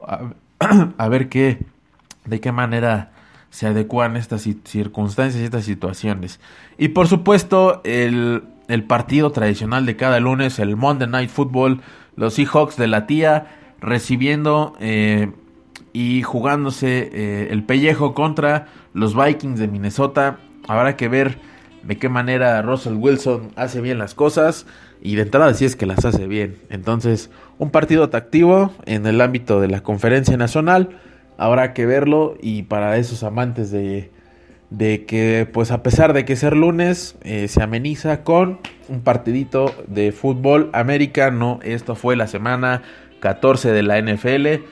A, 0.07 0.31
a 0.99 1.09
ver 1.09 1.29
qué, 1.29 1.59
de 2.25 2.41
qué 2.41 2.53
manera 2.53 3.11
se 3.55 3.69
adecuan 3.69 4.17
estas 4.17 4.49
circunstancias 4.65 5.41
y 5.41 5.45
estas 5.45 5.65
situaciones. 5.65 6.41
Y 6.77 6.89
por 6.89 7.07
supuesto, 7.07 7.83
el, 7.85 8.43
partido 8.89 9.31
tradicional 9.31 9.87
de 9.87 9.95
cada 9.95 10.19
lunes, 10.19 10.59
el 10.59 10.75
Monday 10.75 11.09
Night 11.09 11.31
Football, 11.31 11.81
los 12.17 12.35
Seahawks 12.35 12.77
de 12.77 12.89
la 12.89 13.07
tía 13.07 13.47
recibiendo 13.85 14.75
eh, 14.81 15.31
y 15.93 16.23
jugándose 16.23 17.11
eh, 17.13 17.49
el 17.51 17.63
pellejo 17.63 18.15
contra 18.15 18.67
los 18.93 19.15
Vikings 19.15 19.61
de 19.61 19.69
Minnesota. 19.69 20.39
Habrá 20.67 20.97
que 20.97 21.09
ver 21.09 21.39
de 21.83 21.99
qué 21.99 22.09
manera 22.09 22.63
Russell 22.63 22.95
Wilson 22.95 23.51
hace 23.57 23.81
bien 23.81 23.99
las 23.99 24.15
cosas 24.15 24.67
y 25.03 25.17
de 25.17 25.23
entrada 25.23 25.53
si 25.53 25.67
es 25.67 25.77
que 25.77 25.87
las 25.87 26.05
hace 26.05 26.27
bien. 26.27 26.57
Entonces, 26.71 27.31
un 27.59 27.71
partido 27.71 28.05
atractivo 28.05 28.73
en 28.87 29.07
el 29.07 29.21
ámbito 29.21 29.61
de 29.61 29.69
la 29.69 29.83
conferencia 29.83 30.37
nacional 30.37 30.99
habrá 31.37 31.75
que 31.75 31.85
verlo 31.85 32.37
y 32.41 32.63
para 32.63 32.97
esos 32.97 33.23
amantes 33.23 33.71
de, 33.71 34.11
de 34.71 35.05
que 35.05 35.49
pues 35.53 35.71
a 35.71 35.83
pesar 35.83 36.13
de 36.15 36.25
que 36.25 36.37
ser 36.37 36.57
lunes 36.57 37.17
eh, 37.23 37.49
se 37.49 37.63
ameniza 37.63 38.25
con 38.25 38.61
un 38.89 39.01
partidito 39.03 39.75
de 39.87 40.13
fútbol 40.13 40.71
americano. 40.73 41.61
Esto 41.63 41.95
fue 41.95 42.17
la 42.17 42.27
semana 42.27 42.83
14 43.25 43.73
de 43.73 43.83
la 43.83 43.99
NFL 44.03 44.67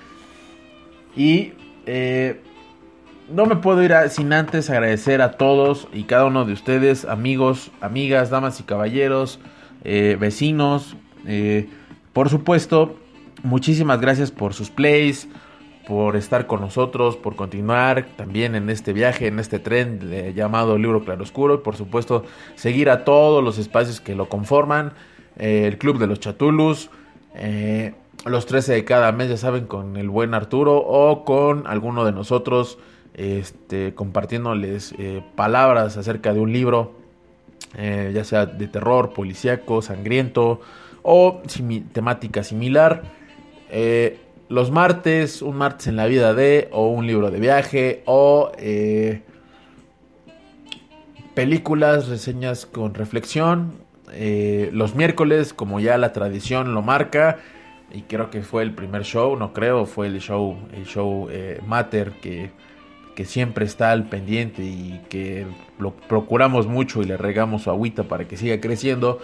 y 1.17 1.53
eh, 1.87 2.43
no 3.31 3.47
me 3.47 3.57
puedo 3.57 3.83
ir 3.83 3.95
sin 4.11 4.31
antes 4.35 4.69
agradecer 4.69 5.23
a 5.23 5.33
todos 5.33 5.89
y 5.91 6.03
cada 6.05 6.27
uno 6.27 6.45
de 6.45 6.53
ustedes, 6.53 7.07
amigos, 7.07 7.71
amigas, 7.81 8.29
damas 8.29 8.61
y 8.61 8.65
caballeros, 8.65 9.41
eh, 9.85 10.19
vecinos. 10.21 10.97
por 12.13 12.29
supuesto, 12.29 12.99
muchísimas 13.43 14.03
gracias 14.03 14.31
por 14.31 14.53
sus 14.53 14.69
plays, 14.69 15.29
por 15.87 16.17
estar 16.17 16.47
con 16.47 16.61
nosotros, 16.61 17.17
por 17.17 17.37
continuar 17.37 18.07
también 18.17 18.55
en 18.55 18.69
este 18.69 18.93
viaje, 18.93 19.29
en 19.29 19.39
este 19.39 19.61
tren 19.61 20.35
llamado 20.35 20.77
Libro 20.77 21.07
Claroscuro 21.07 21.55
y 21.55 21.59
por 21.59 21.77
supuesto 21.77 22.27
seguir 22.55 22.91
a 22.91 23.05
todos 23.05 23.43
los 23.43 23.57
espacios 23.57 24.03
que 24.03 24.15
lo 24.15 24.29
conforman, 24.29 24.93
eh, 25.39 25.65
el 25.67 25.79
Club 25.79 25.99
de 25.99 26.07
los 26.07 26.21
Chatulus, 26.21 26.91
eh, 27.35 27.95
los 28.25 28.47
13 28.47 28.73
de 28.73 28.85
cada 28.85 29.13
mes, 29.13 29.29
ya 29.29 29.37
saben, 29.37 29.67
con 29.67 29.97
el 29.97 30.09
buen 30.09 30.35
Arturo 30.35 30.79
o 30.79 31.25
con 31.25 31.67
alguno 31.67 32.05
de 32.05 32.13
nosotros, 32.13 32.79
este, 33.15 33.95
compartiéndoles 33.95 34.95
eh, 34.99 35.23
palabras 35.35 35.97
acerca 35.97 36.33
de 36.33 36.41
un 36.41 36.53
libro, 36.53 36.93
ya 37.75 38.23
sea 38.25 38.45
de 38.45 38.69
terror, 38.69 39.15
policíaco, 39.15 39.81
sangriento 39.81 40.61
o 41.03 41.43
temática 41.93 42.45
similar. 42.45 43.03
eh, 43.71 44.19
los 44.49 44.71
martes, 44.71 45.41
un 45.41 45.57
martes 45.57 45.87
en 45.87 45.97
la 45.97 46.05
vida 46.05 46.35
de, 46.35 46.69
o 46.73 46.89
un 46.89 47.07
libro 47.07 47.31
de 47.31 47.41
viaje, 47.41 48.03
o 48.05 48.53
eh, 48.59 49.23
películas, 51.35 52.09
reseñas 52.09 52.67
con 52.67 52.93
reflexión. 52.93 53.73
Eh, 54.13 54.69
los 54.75 54.95
miércoles, 54.95 55.55
como 55.55 55.81
ya 55.81 55.97
la 55.97 56.13
tradición 56.13 56.75
lo 56.75 56.83
marca, 56.83 57.39
y 57.93 58.03
creo 58.03 58.31
que 58.31 58.43
fue 58.43 58.63
el 58.63 58.73
primer 58.73 59.05
show, 59.05 59.37
no 59.37 59.53
creo, 59.53 59.87
fue 59.87 60.07
el 60.07 60.21
show, 60.21 60.57
el 60.73 60.87
show 60.87 61.29
eh, 61.31 61.61
Mater 61.67 62.13
que, 62.23 62.51
que 63.15 63.25
siempre 63.25 63.67
está 63.67 63.91
al 63.91 64.09
pendiente 64.09 64.63
y 64.63 65.01
que 65.09 65.47
lo 65.79 65.95
procuramos 65.95 66.67
mucho 66.67 67.03
y 67.03 67.05
le 67.05 67.17
regamos 67.17 67.63
su 67.63 67.71
agüita 67.71 68.05
para 68.05 68.27
que 68.27 68.37
siga 68.37 68.61
creciendo. 68.61 69.19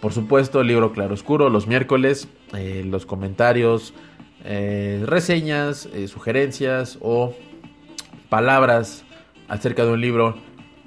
Por 0.00 0.12
supuesto, 0.12 0.60
el 0.60 0.68
libro 0.68 0.92
Claroscuro 0.92 1.50
los 1.50 1.66
miércoles, 1.66 2.28
eh, 2.56 2.84
los 2.86 3.04
comentarios, 3.04 3.94
eh, 4.44 5.02
reseñas, 5.06 5.88
sugerencias 6.06 6.98
o 7.00 7.34
palabras 8.28 9.04
acerca 9.48 9.84
de 9.84 9.92
un 9.92 10.00
libro 10.00 10.36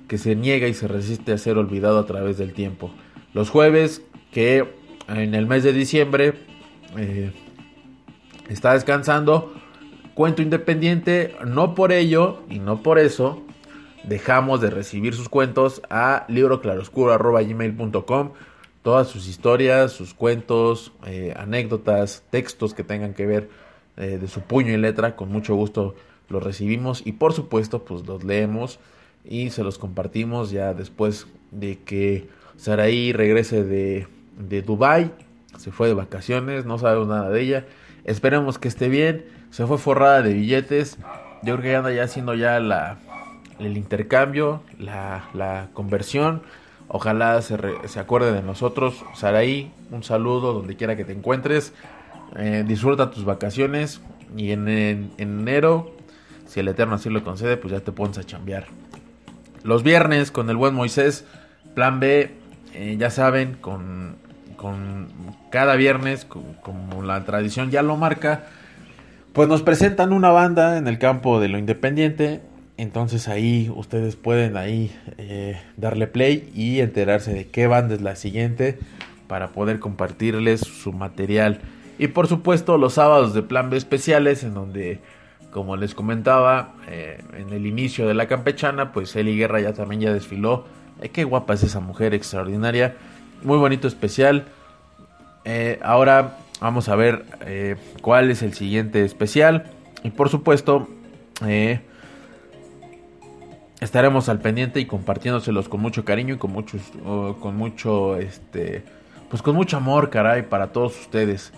que 0.08 0.18
se 0.18 0.36
niega 0.36 0.68
y 0.68 0.74
se 0.74 0.88
resiste 0.88 1.34
a 1.34 1.38
ser 1.38 1.58
olvidado 1.58 2.00
a 2.00 2.06
través 2.06 2.38
del 2.38 2.54
tiempo. 2.54 2.92
Los 3.34 3.50
jueves, 3.50 4.02
que 4.32 4.66
en 5.08 5.36
el 5.36 5.46
mes 5.48 5.64
de 5.64 5.74
diciembre 5.74 6.47
eh, 6.98 7.32
está 8.50 8.74
descansando, 8.74 9.54
cuento 10.14 10.42
independiente, 10.42 11.36
no 11.46 11.76
por 11.76 11.92
ello 11.92 12.42
y 12.50 12.60
no 12.60 12.84
por 12.84 13.00
eso 13.00 13.44
dejamos 14.04 14.62
de 14.62 14.70
recibir 14.70 15.14
sus 15.14 15.30
cuentos 15.30 15.82
a 15.90 16.26
libroclaroscuro.gmail.com 16.28 18.32
todas 18.88 19.10
sus 19.10 19.28
historias, 19.28 19.92
sus 19.92 20.14
cuentos, 20.14 20.94
eh, 21.06 21.34
anécdotas, 21.36 22.24
textos 22.30 22.74
que 22.74 22.86
tengan 22.86 23.14
que 23.14 23.26
ver 23.26 23.50
eh, 23.98 24.18
de 24.18 24.30
su 24.30 24.40
puño 24.40 24.72
y 24.72 24.78
letra, 24.78 25.18
con 25.18 25.30
mucho 25.30 25.56
gusto 25.56 25.94
los 26.30 26.42
recibimos. 26.42 27.06
Y 27.06 27.12
por 27.12 27.34
supuesto 27.34 27.84
pues 27.84 28.08
los 28.08 28.24
leemos 28.24 28.80
y 29.26 29.50
se 29.50 29.66
los 29.66 29.78
compartimos 29.78 30.52
ya 30.52 30.74
después 30.74 31.28
de 31.52 31.80
que 31.80 32.30
Saraí 32.56 33.12
regrese 33.12 33.66
de, 33.66 34.08
de 34.38 34.62
Dubai, 34.62 35.12
se 35.58 35.72
fue 35.72 35.88
de 35.88 35.94
vacaciones, 35.94 36.66
no 36.66 36.78
sabemos 36.78 37.08
nada 37.08 37.30
de 37.30 37.42
ella, 37.42 37.66
esperemos 38.06 38.58
que 38.58 38.68
esté 38.68 38.90
bien, 38.90 39.26
se 39.52 39.66
fue 39.66 39.78
forrada 39.78 40.22
de 40.22 40.34
billetes, 40.34 40.98
yo 41.44 41.58
creo 41.58 41.62
que 41.62 41.76
anda 41.76 41.92
ya 41.92 42.04
haciendo 42.04 42.34
ya 42.34 42.60
la, 42.60 42.98
el 43.60 43.78
intercambio, 43.78 44.62
la, 44.80 45.30
la 45.34 45.70
conversión, 45.74 46.42
Ojalá 46.90 47.42
se, 47.42 47.58
se, 47.88 48.00
acuerde 48.00 48.32
de 48.32 48.42
nosotros. 48.42 49.04
Saraí, 49.14 49.72
un 49.92 50.04
saludo 50.04 50.54
donde 50.54 50.76
quiera 50.78 50.96
que 50.96 51.04
te 51.04 51.12
encuentres. 51.12 51.74
Eh, 52.38 52.64
disfruta 52.66 53.12
tus 53.12 53.26
vacaciones. 53.26 54.02
Y 54.38 54.52
en, 54.52 54.68
en, 54.70 55.12
en, 55.18 55.40
enero, 55.42 55.96
si 56.48 56.62
el 56.62 56.68
Eterno 56.70 56.96
así 56.96 57.10
lo 57.10 57.24
concede, 57.24 57.58
pues 57.58 57.74
ya 57.74 57.82
te 57.82 57.92
pones 57.92 58.18
a 58.18 58.24
chambear. 58.24 58.68
Los 59.64 59.84
viernes 59.84 60.32
con 60.32 60.50
el 60.50 60.56
buen 60.56 60.74
Moisés, 60.74 61.26
plan 61.76 62.00
B, 62.00 62.32
eh, 62.74 62.96
ya 62.98 63.10
saben, 63.10 63.56
con, 63.60 64.16
con 64.58 65.08
cada 65.50 65.76
viernes, 65.76 66.26
como 66.26 67.04
la 67.04 67.24
tradición 67.24 67.72
ya 67.72 67.82
lo 67.82 67.96
marca, 67.96 68.44
pues 69.32 69.48
nos 69.48 69.62
presentan 69.62 70.12
una 70.12 70.32
banda 70.32 70.78
en 70.78 70.88
el 70.88 71.00
campo 71.00 71.40
de 71.40 71.48
lo 71.48 71.58
independiente 71.58 72.42
entonces 72.78 73.28
ahí 73.28 73.72
ustedes 73.76 74.16
pueden 74.16 74.56
ahí 74.56 74.96
eh, 75.18 75.60
darle 75.78 76.06
play 76.06 76.52
y 76.56 76.80
enterarse 76.80 77.34
de 77.34 77.48
qué 77.48 77.66
banda 77.66 77.96
es 77.96 78.02
la 78.02 78.16
siguiente 78.16 78.78
para 79.28 79.50
poder 79.50 79.80
compartirles 79.80 80.62
su 80.62 80.94
material. 80.94 81.60
Y 81.98 82.08
por 82.08 82.28
supuesto 82.28 82.78
los 82.78 82.94
sábados 82.94 83.34
de 83.34 83.42
plan 83.42 83.72
B 83.72 83.78
especiales 83.78 84.44
en 84.44 84.54
donde, 84.54 85.00
como 85.52 85.76
les 85.76 85.96
comentaba 85.96 86.76
eh, 86.88 87.20
en 87.36 87.52
el 87.52 87.66
inicio 87.66 88.08
de 88.08 88.14
la 88.14 88.28
campechana, 88.28 88.94
pues 88.94 89.16
Eli 89.16 89.36
Guerra 89.36 89.60
ya 89.60 89.74
también 89.74 90.02
ya 90.02 90.14
desfiló. 90.14 90.66
Eh, 91.02 91.10
qué 91.10 91.24
guapa 91.24 91.56
es 91.56 91.64
esa 91.64 91.80
mujer 91.80 92.14
extraordinaria. 92.14 92.96
Muy 93.44 93.58
bonito 93.58 93.88
especial. 93.88 94.46
Eh, 95.46 95.80
ahora 95.82 96.38
vamos 96.60 96.90
a 96.90 96.96
ver 96.96 97.26
cuál 98.02 98.32
es 98.32 98.42
el 98.42 98.54
siguiente 98.54 99.04
especial. 99.04 99.66
Y 100.04 100.12
por 100.12 100.30
supuesto... 100.30 100.88
Eh, 101.46 101.82
estaremos 103.80 104.30
al 104.30 104.40
pendiente 104.40 104.80
y 104.80 104.86
compartiéndoselos 104.86 105.70
con 105.70 105.82
mucho 105.82 106.04
cariño 106.04 106.36
y 106.36 106.38
con 106.38 106.52
mucho, 106.52 106.78
con 107.40 107.56
mucho, 107.56 108.18
este, 108.18 108.84
pues 109.30 109.42
con 109.42 109.56
mucho 109.56 109.78
amor, 109.78 110.10
caray, 110.10 110.44
para 110.44 110.72
todos 110.72 111.00
ustedes. 111.00 111.52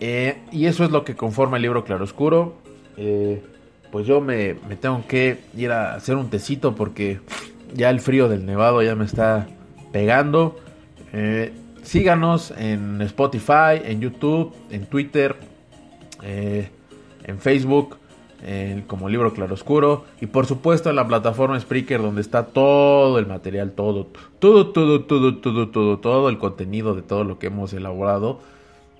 Eh, 0.00 0.38
y 0.50 0.66
eso 0.66 0.84
es 0.84 0.90
lo 0.90 1.04
que 1.04 1.14
conforma 1.14 1.56
el 1.56 1.62
libro 1.62 1.84
Claroscuro. 1.84 2.54
Eh, 2.96 3.42
pues 3.90 4.06
yo 4.06 4.20
me, 4.20 4.54
me, 4.68 4.76
tengo 4.76 5.06
que 5.06 5.38
ir 5.56 5.70
a 5.70 5.94
hacer 5.94 6.16
un 6.16 6.28
tecito 6.28 6.74
porque 6.74 7.20
ya 7.74 7.90
el 7.90 8.00
frío 8.00 8.28
del 8.28 8.44
nevado 8.44 8.82
ya 8.82 8.94
me 8.94 9.04
está 9.04 9.46
pegando. 9.92 10.58
Eh, 11.12 11.52
síganos 11.82 12.52
en 12.56 13.00
Spotify, 13.02 13.80
en 13.84 14.00
YouTube, 14.00 14.54
en 14.70 14.86
Twitter, 14.86 15.36
en 16.22 17.38
Facebook 17.38 17.96
eh, 18.44 18.82
como 18.88 19.08
libro 19.08 19.32
claroscuro 19.32 20.04
y 20.20 20.26
por 20.26 20.46
supuesto 20.46 20.90
en 20.90 20.96
la 20.96 21.06
plataforma 21.06 21.60
Spreaker 21.60 22.02
donde 22.02 22.22
está 22.22 22.46
todo 22.46 23.20
el 23.20 23.26
material, 23.28 23.70
todo, 23.70 24.08
todo, 24.40 24.72
todo, 24.72 25.04
todo, 25.04 25.36
todo, 25.36 25.68
todo, 25.68 25.98
todo 26.00 26.28
el 26.28 26.38
contenido 26.38 26.96
de 26.96 27.02
todo 27.02 27.22
lo 27.22 27.38
que 27.38 27.46
hemos 27.46 27.72
elaborado. 27.72 28.40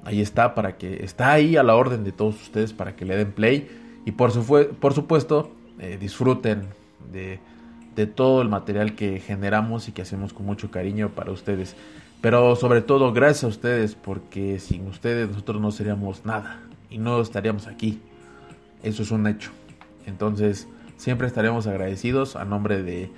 Ahí 0.05 0.21
está 0.21 0.55
para 0.55 0.77
que 0.77 1.03
está 1.03 1.33
ahí 1.33 1.57
a 1.57 1.65
la 1.65 1.75
orden 1.75 2.05
de 2.05 2.13
todos 2.13 2.41
ustedes 2.41 2.73
para 2.73 2.95
que 2.95 3.05
le 3.05 3.17
den 3.17 3.33
play 3.33 3.69
y 4.07 4.13
por, 4.13 4.31
su, 4.31 4.47
por 4.79 4.95
supuesto 4.95 5.51
eh, 5.81 5.99
disfruten 6.01 6.69
de 7.11 8.07
todo 8.07 8.43
el 8.43 8.49
material 8.49 8.95
que 8.95 9.19
generamos 9.19 9.89
y 9.89 9.93
que 9.93 10.03
hacemos 10.03 10.33
con 10.33 10.47
mucho 10.47 10.71
cariño 10.71 11.09
para 11.09 11.33
ustedes. 11.33 11.75
Pero 12.23 12.55
sobre 12.57 12.81
todo 12.81 13.13
gracias 13.13 13.45
a 13.45 13.49
ustedes 13.49 13.97
porque 13.97 14.61
sin 14.61 14.87
ustedes 14.87 15.29
nosotros 15.29 15.61
no 15.61 15.73
seríamos 15.73 16.25
nada 16.25 16.63
y 16.89 16.99
no 16.99 17.21
estaríamos 17.21 17.67
aquí. 17.67 18.01
Eso 18.85 19.03
es 19.03 19.11
un 19.11 19.27
hecho. 19.27 19.51
Entonces, 20.07 20.69
siempre 20.97 21.27
estaremos 21.27 21.67
agradecidos 21.67 22.37
a 22.37 22.45
nombre 22.45 22.83
de, 22.83 23.11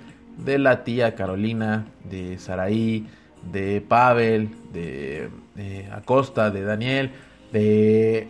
de 0.43 0.57
la 0.57 0.83
tía 0.83 1.13
Carolina, 1.13 1.85
de 2.03 2.39
Saraí, 2.39 3.07
de 3.51 3.79
Pavel, 3.81 4.49
de, 4.73 5.29
de, 5.53 5.87
Acosta, 5.91 6.49
de 6.49 6.63
Daniel, 6.63 7.11
de 7.51 8.27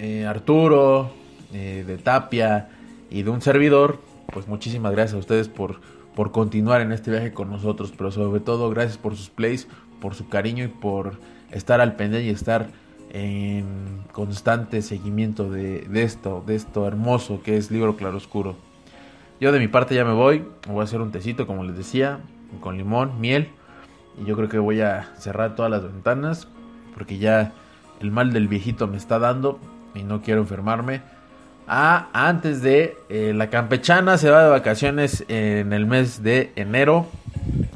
eh, 0.00 0.26
Arturo, 0.26 1.12
eh, 1.52 1.84
de 1.86 1.98
Tapia 1.98 2.68
y 3.10 3.22
de 3.22 3.30
un 3.30 3.40
servidor. 3.42 4.00
Pues 4.32 4.48
muchísimas 4.48 4.90
gracias 4.90 5.14
a 5.14 5.18
ustedes 5.18 5.48
por, 5.48 5.80
por 6.16 6.32
continuar 6.32 6.80
en 6.80 6.90
este 6.90 7.10
viaje 7.10 7.32
con 7.32 7.48
nosotros, 7.48 7.92
pero 7.96 8.10
sobre 8.10 8.40
todo 8.40 8.70
gracias 8.70 8.98
por 8.98 9.14
sus 9.14 9.30
plays, 9.30 9.68
por 10.00 10.14
su 10.14 10.28
cariño 10.28 10.64
y 10.64 10.68
por 10.68 11.18
estar 11.50 11.80
al 11.80 11.96
pendiente 11.96 12.28
y 12.28 12.30
estar 12.30 12.68
en 13.10 14.02
constante 14.12 14.82
seguimiento 14.82 15.50
de, 15.50 15.86
esto, 15.94 16.42
de 16.46 16.54
esto 16.54 16.86
hermoso 16.86 17.40
que 17.42 17.56
es 17.56 17.70
Libro 17.70 17.96
Claroscuro. 17.96 18.56
Yo 19.40 19.52
de 19.52 19.58
mi 19.58 19.68
parte 19.68 19.94
ya 19.94 20.04
me 20.04 20.12
voy, 20.12 20.44
voy 20.66 20.80
a 20.80 20.84
hacer 20.84 21.00
un 21.00 21.12
tecito 21.12 21.46
como 21.46 21.64
les 21.64 21.76
decía, 21.76 22.20
con 22.60 22.76
limón, 22.76 23.20
miel, 23.20 23.48
y 24.20 24.24
yo 24.26 24.36
creo 24.36 24.48
que 24.48 24.58
voy 24.58 24.80
a 24.80 25.14
cerrar 25.18 25.54
todas 25.54 25.70
las 25.70 25.82
ventanas 25.82 26.48
porque 26.94 27.18
ya 27.18 27.52
el 28.00 28.10
mal 28.10 28.32
del 28.32 28.48
viejito 28.48 28.88
me 28.88 28.96
está 28.96 29.18
dando 29.18 29.60
y 29.94 30.02
no 30.02 30.22
quiero 30.22 30.40
enfermarme. 30.40 31.02
Ah, 31.68 32.08
antes 32.12 32.62
de 32.62 32.96
eh, 33.08 33.32
la 33.34 33.50
campechana 33.50 34.18
se 34.18 34.30
va 34.30 34.44
de 34.44 34.50
vacaciones 34.50 35.24
en 35.28 35.72
el 35.72 35.84
mes 35.84 36.22
de 36.22 36.52
enero, 36.54 37.06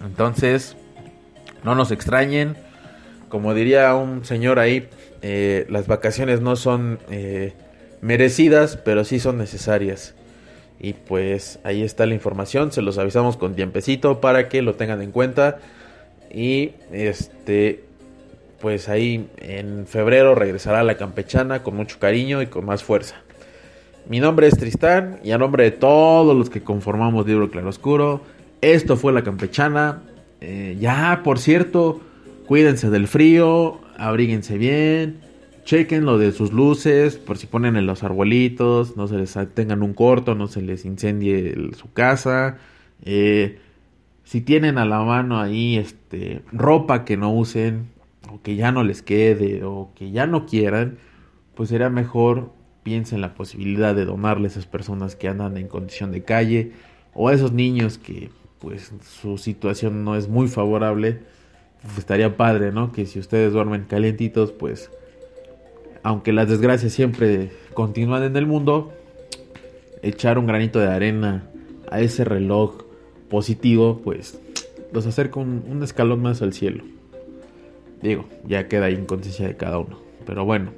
entonces 0.04 0.76
no 1.64 1.74
nos 1.74 1.90
extrañen. 1.90 2.56
Como 3.28 3.54
diría 3.54 3.94
un 3.94 4.24
señor 4.24 4.58
ahí, 4.58 4.88
eh, 5.22 5.66
las 5.68 5.86
vacaciones 5.86 6.40
no 6.40 6.56
son 6.56 6.98
eh, 7.10 7.54
merecidas, 8.00 8.76
pero 8.76 9.04
sí 9.04 9.20
son 9.20 9.38
necesarias. 9.38 10.14
Y 10.80 10.94
pues 10.94 11.60
ahí 11.62 11.82
está 11.82 12.06
la 12.06 12.14
información, 12.14 12.72
se 12.72 12.82
los 12.82 12.98
avisamos 12.98 13.36
con 13.36 13.54
tiempecito 13.54 14.20
para 14.20 14.48
que 14.48 14.62
lo 14.62 14.74
tengan 14.74 15.02
en 15.02 15.12
cuenta. 15.12 15.58
Y 16.32 16.72
este, 16.90 17.84
pues 18.60 18.88
ahí 18.88 19.28
en 19.38 19.86
febrero 19.86 20.34
regresará 20.34 20.82
la 20.82 20.96
campechana 20.96 21.62
con 21.62 21.76
mucho 21.76 21.98
cariño 21.98 22.40
y 22.42 22.46
con 22.46 22.64
más 22.64 22.82
fuerza. 22.82 23.16
Mi 24.08 24.20
nombre 24.20 24.46
es 24.46 24.56
Tristán 24.56 25.20
y 25.22 25.32
a 25.32 25.38
nombre 25.38 25.64
de 25.64 25.70
todos 25.70 26.36
los 26.36 26.50
que 26.50 26.62
conformamos 26.62 27.26
Libro 27.26 27.50
Claroscuro, 27.50 28.22
esto 28.60 28.96
fue 28.96 29.12
la 29.12 29.22
campechana. 29.22 30.02
Eh, 30.40 30.76
ya, 30.80 31.20
por 31.22 31.38
cierto, 31.38 32.00
cuídense 32.46 32.90
del 32.90 33.06
frío, 33.06 33.80
abríguense 33.96 34.58
bien, 34.58 35.20
chequen 35.64 36.04
lo 36.04 36.18
de 36.18 36.32
sus 36.32 36.52
luces, 36.52 37.16
por 37.16 37.38
si 37.38 37.46
ponen 37.46 37.76
en 37.76 37.86
los 37.86 38.02
arbolitos, 38.02 38.96
no 38.96 39.06
se 39.06 39.18
les 39.18 39.36
tengan 39.54 39.82
un 39.82 39.94
corto, 39.94 40.34
no 40.34 40.48
se 40.48 40.62
les 40.62 40.84
incendie 40.84 41.54
su 41.76 41.92
casa. 41.92 42.58
Eh, 43.04 43.58
si 44.24 44.40
tienen 44.40 44.78
a 44.78 44.84
la 44.84 45.00
mano 45.00 45.38
ahí 45.40 45.76
este 45.76 46.42
ropa 46.52 47.04
que 47.04 47.16
no 47.16 47.32
usen 47.32 47.88
o 48.32 48.40
que 48.42 48.56
ya 48.56 48.72
no 48.72 48.84
les 48.84 49.02
quede 49.02 49.64
o 49.64 49.92
que 49.94 50.10
ya 50.10 50.26
no 50.26 50.46
quieran, 50.46 50.98
pues 51.54 51.68
sería 51.68 51.90
mejor 51.90 52.52
piensa 52.82 53.14
en 53.14 53.20
la 53.20 53.34
posibilidad 53.34 53.94
de 53.94 54.04
donarle 54.04 54.46
a 54.46 54.50
esas 54.50 54.66
personas 54.66 55.16
que 55.16 55.28
andan 55.28 55.56
en 55.56 55.68
condición 55.68 56.12
de 56.12 56.22
calle 56.22 56.72
o 57.12 57.28
a 57.28 57.34
esos 57.34 57.52
niños 57.52 57.98
que 57.98 58.30
pues 58.60 58.92
su 59.20 59.38
situación 59.38 60.04
no 60.04 60.16
es 60.16 60.28
muy 60.28 60.48
favorable. 60.48 61.20
Pues, 61.82 61.98
estaría 61.98 62.36
padre, 62.36 62.72
¿no? 62.72 62.92
Que 62.92 63.06
si 63.06 63.18
ustedes 63.18 63.52
duermen 63.52 63.84
calientitos, 63.88 64.52
pues 64.52 64.90
aunque 66.02 66.32
las 66.32 66.48
desgracias 66.48 66.92
siempre 66.92 67.50
continúan 67.74 68.22
en 68.22 68.36
el 68.36 68.46
mundo, 68.46 68.92
echar 70.02 70.38
un 70.38 70.46
granito 70.46 70.78
de 70.78 70.88
arena 70.88 71.50
a 71.90 72.00
ese 72.00 72.24
reloj 72.24 72.84
positivo, 73.28 74.00
pues 74.02 74.40
los 74.92 75.06
acerca 75.06 75.40
un, 75.40 75.64
un 75.68 75.82
escalón 75.82 76.22
más 76.22 76.42
al 76.42 76.52
cielo. 76.52 76.84
Digo, 78.02 78.24
ya 78.46 78.66
queda 78.68 78.86
ahí 78.86 78.96
de 78.96 79.56
cada 79.56 79.78
uno. 79.78 79.98
Pero 80.24 80.44
bueno, 80.44 80.72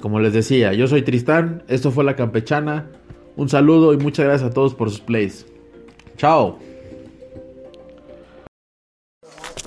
como 0.00 0.20
les 0.20 0.32
decía, 0.32 0.72
yo 0.72 0.86
soy 0.86 1.02
Tristán, 1.02 1.62
esto 1.68 1.90
fue 1.90 2.04
La 2.04 2.16
Campechana. 2.16 2.90
Un 3.36 3.48
saludo 3.48 3.92
y 3.92 3.96
muchas 3.98 4.26
gracias 4.26 4.50
a 4.50 4.54
todos 4.54 4.74
por 4.74 4.90
sus 4.90 5.00
plays. 5.00 5.46
Chao. 6.16 6.65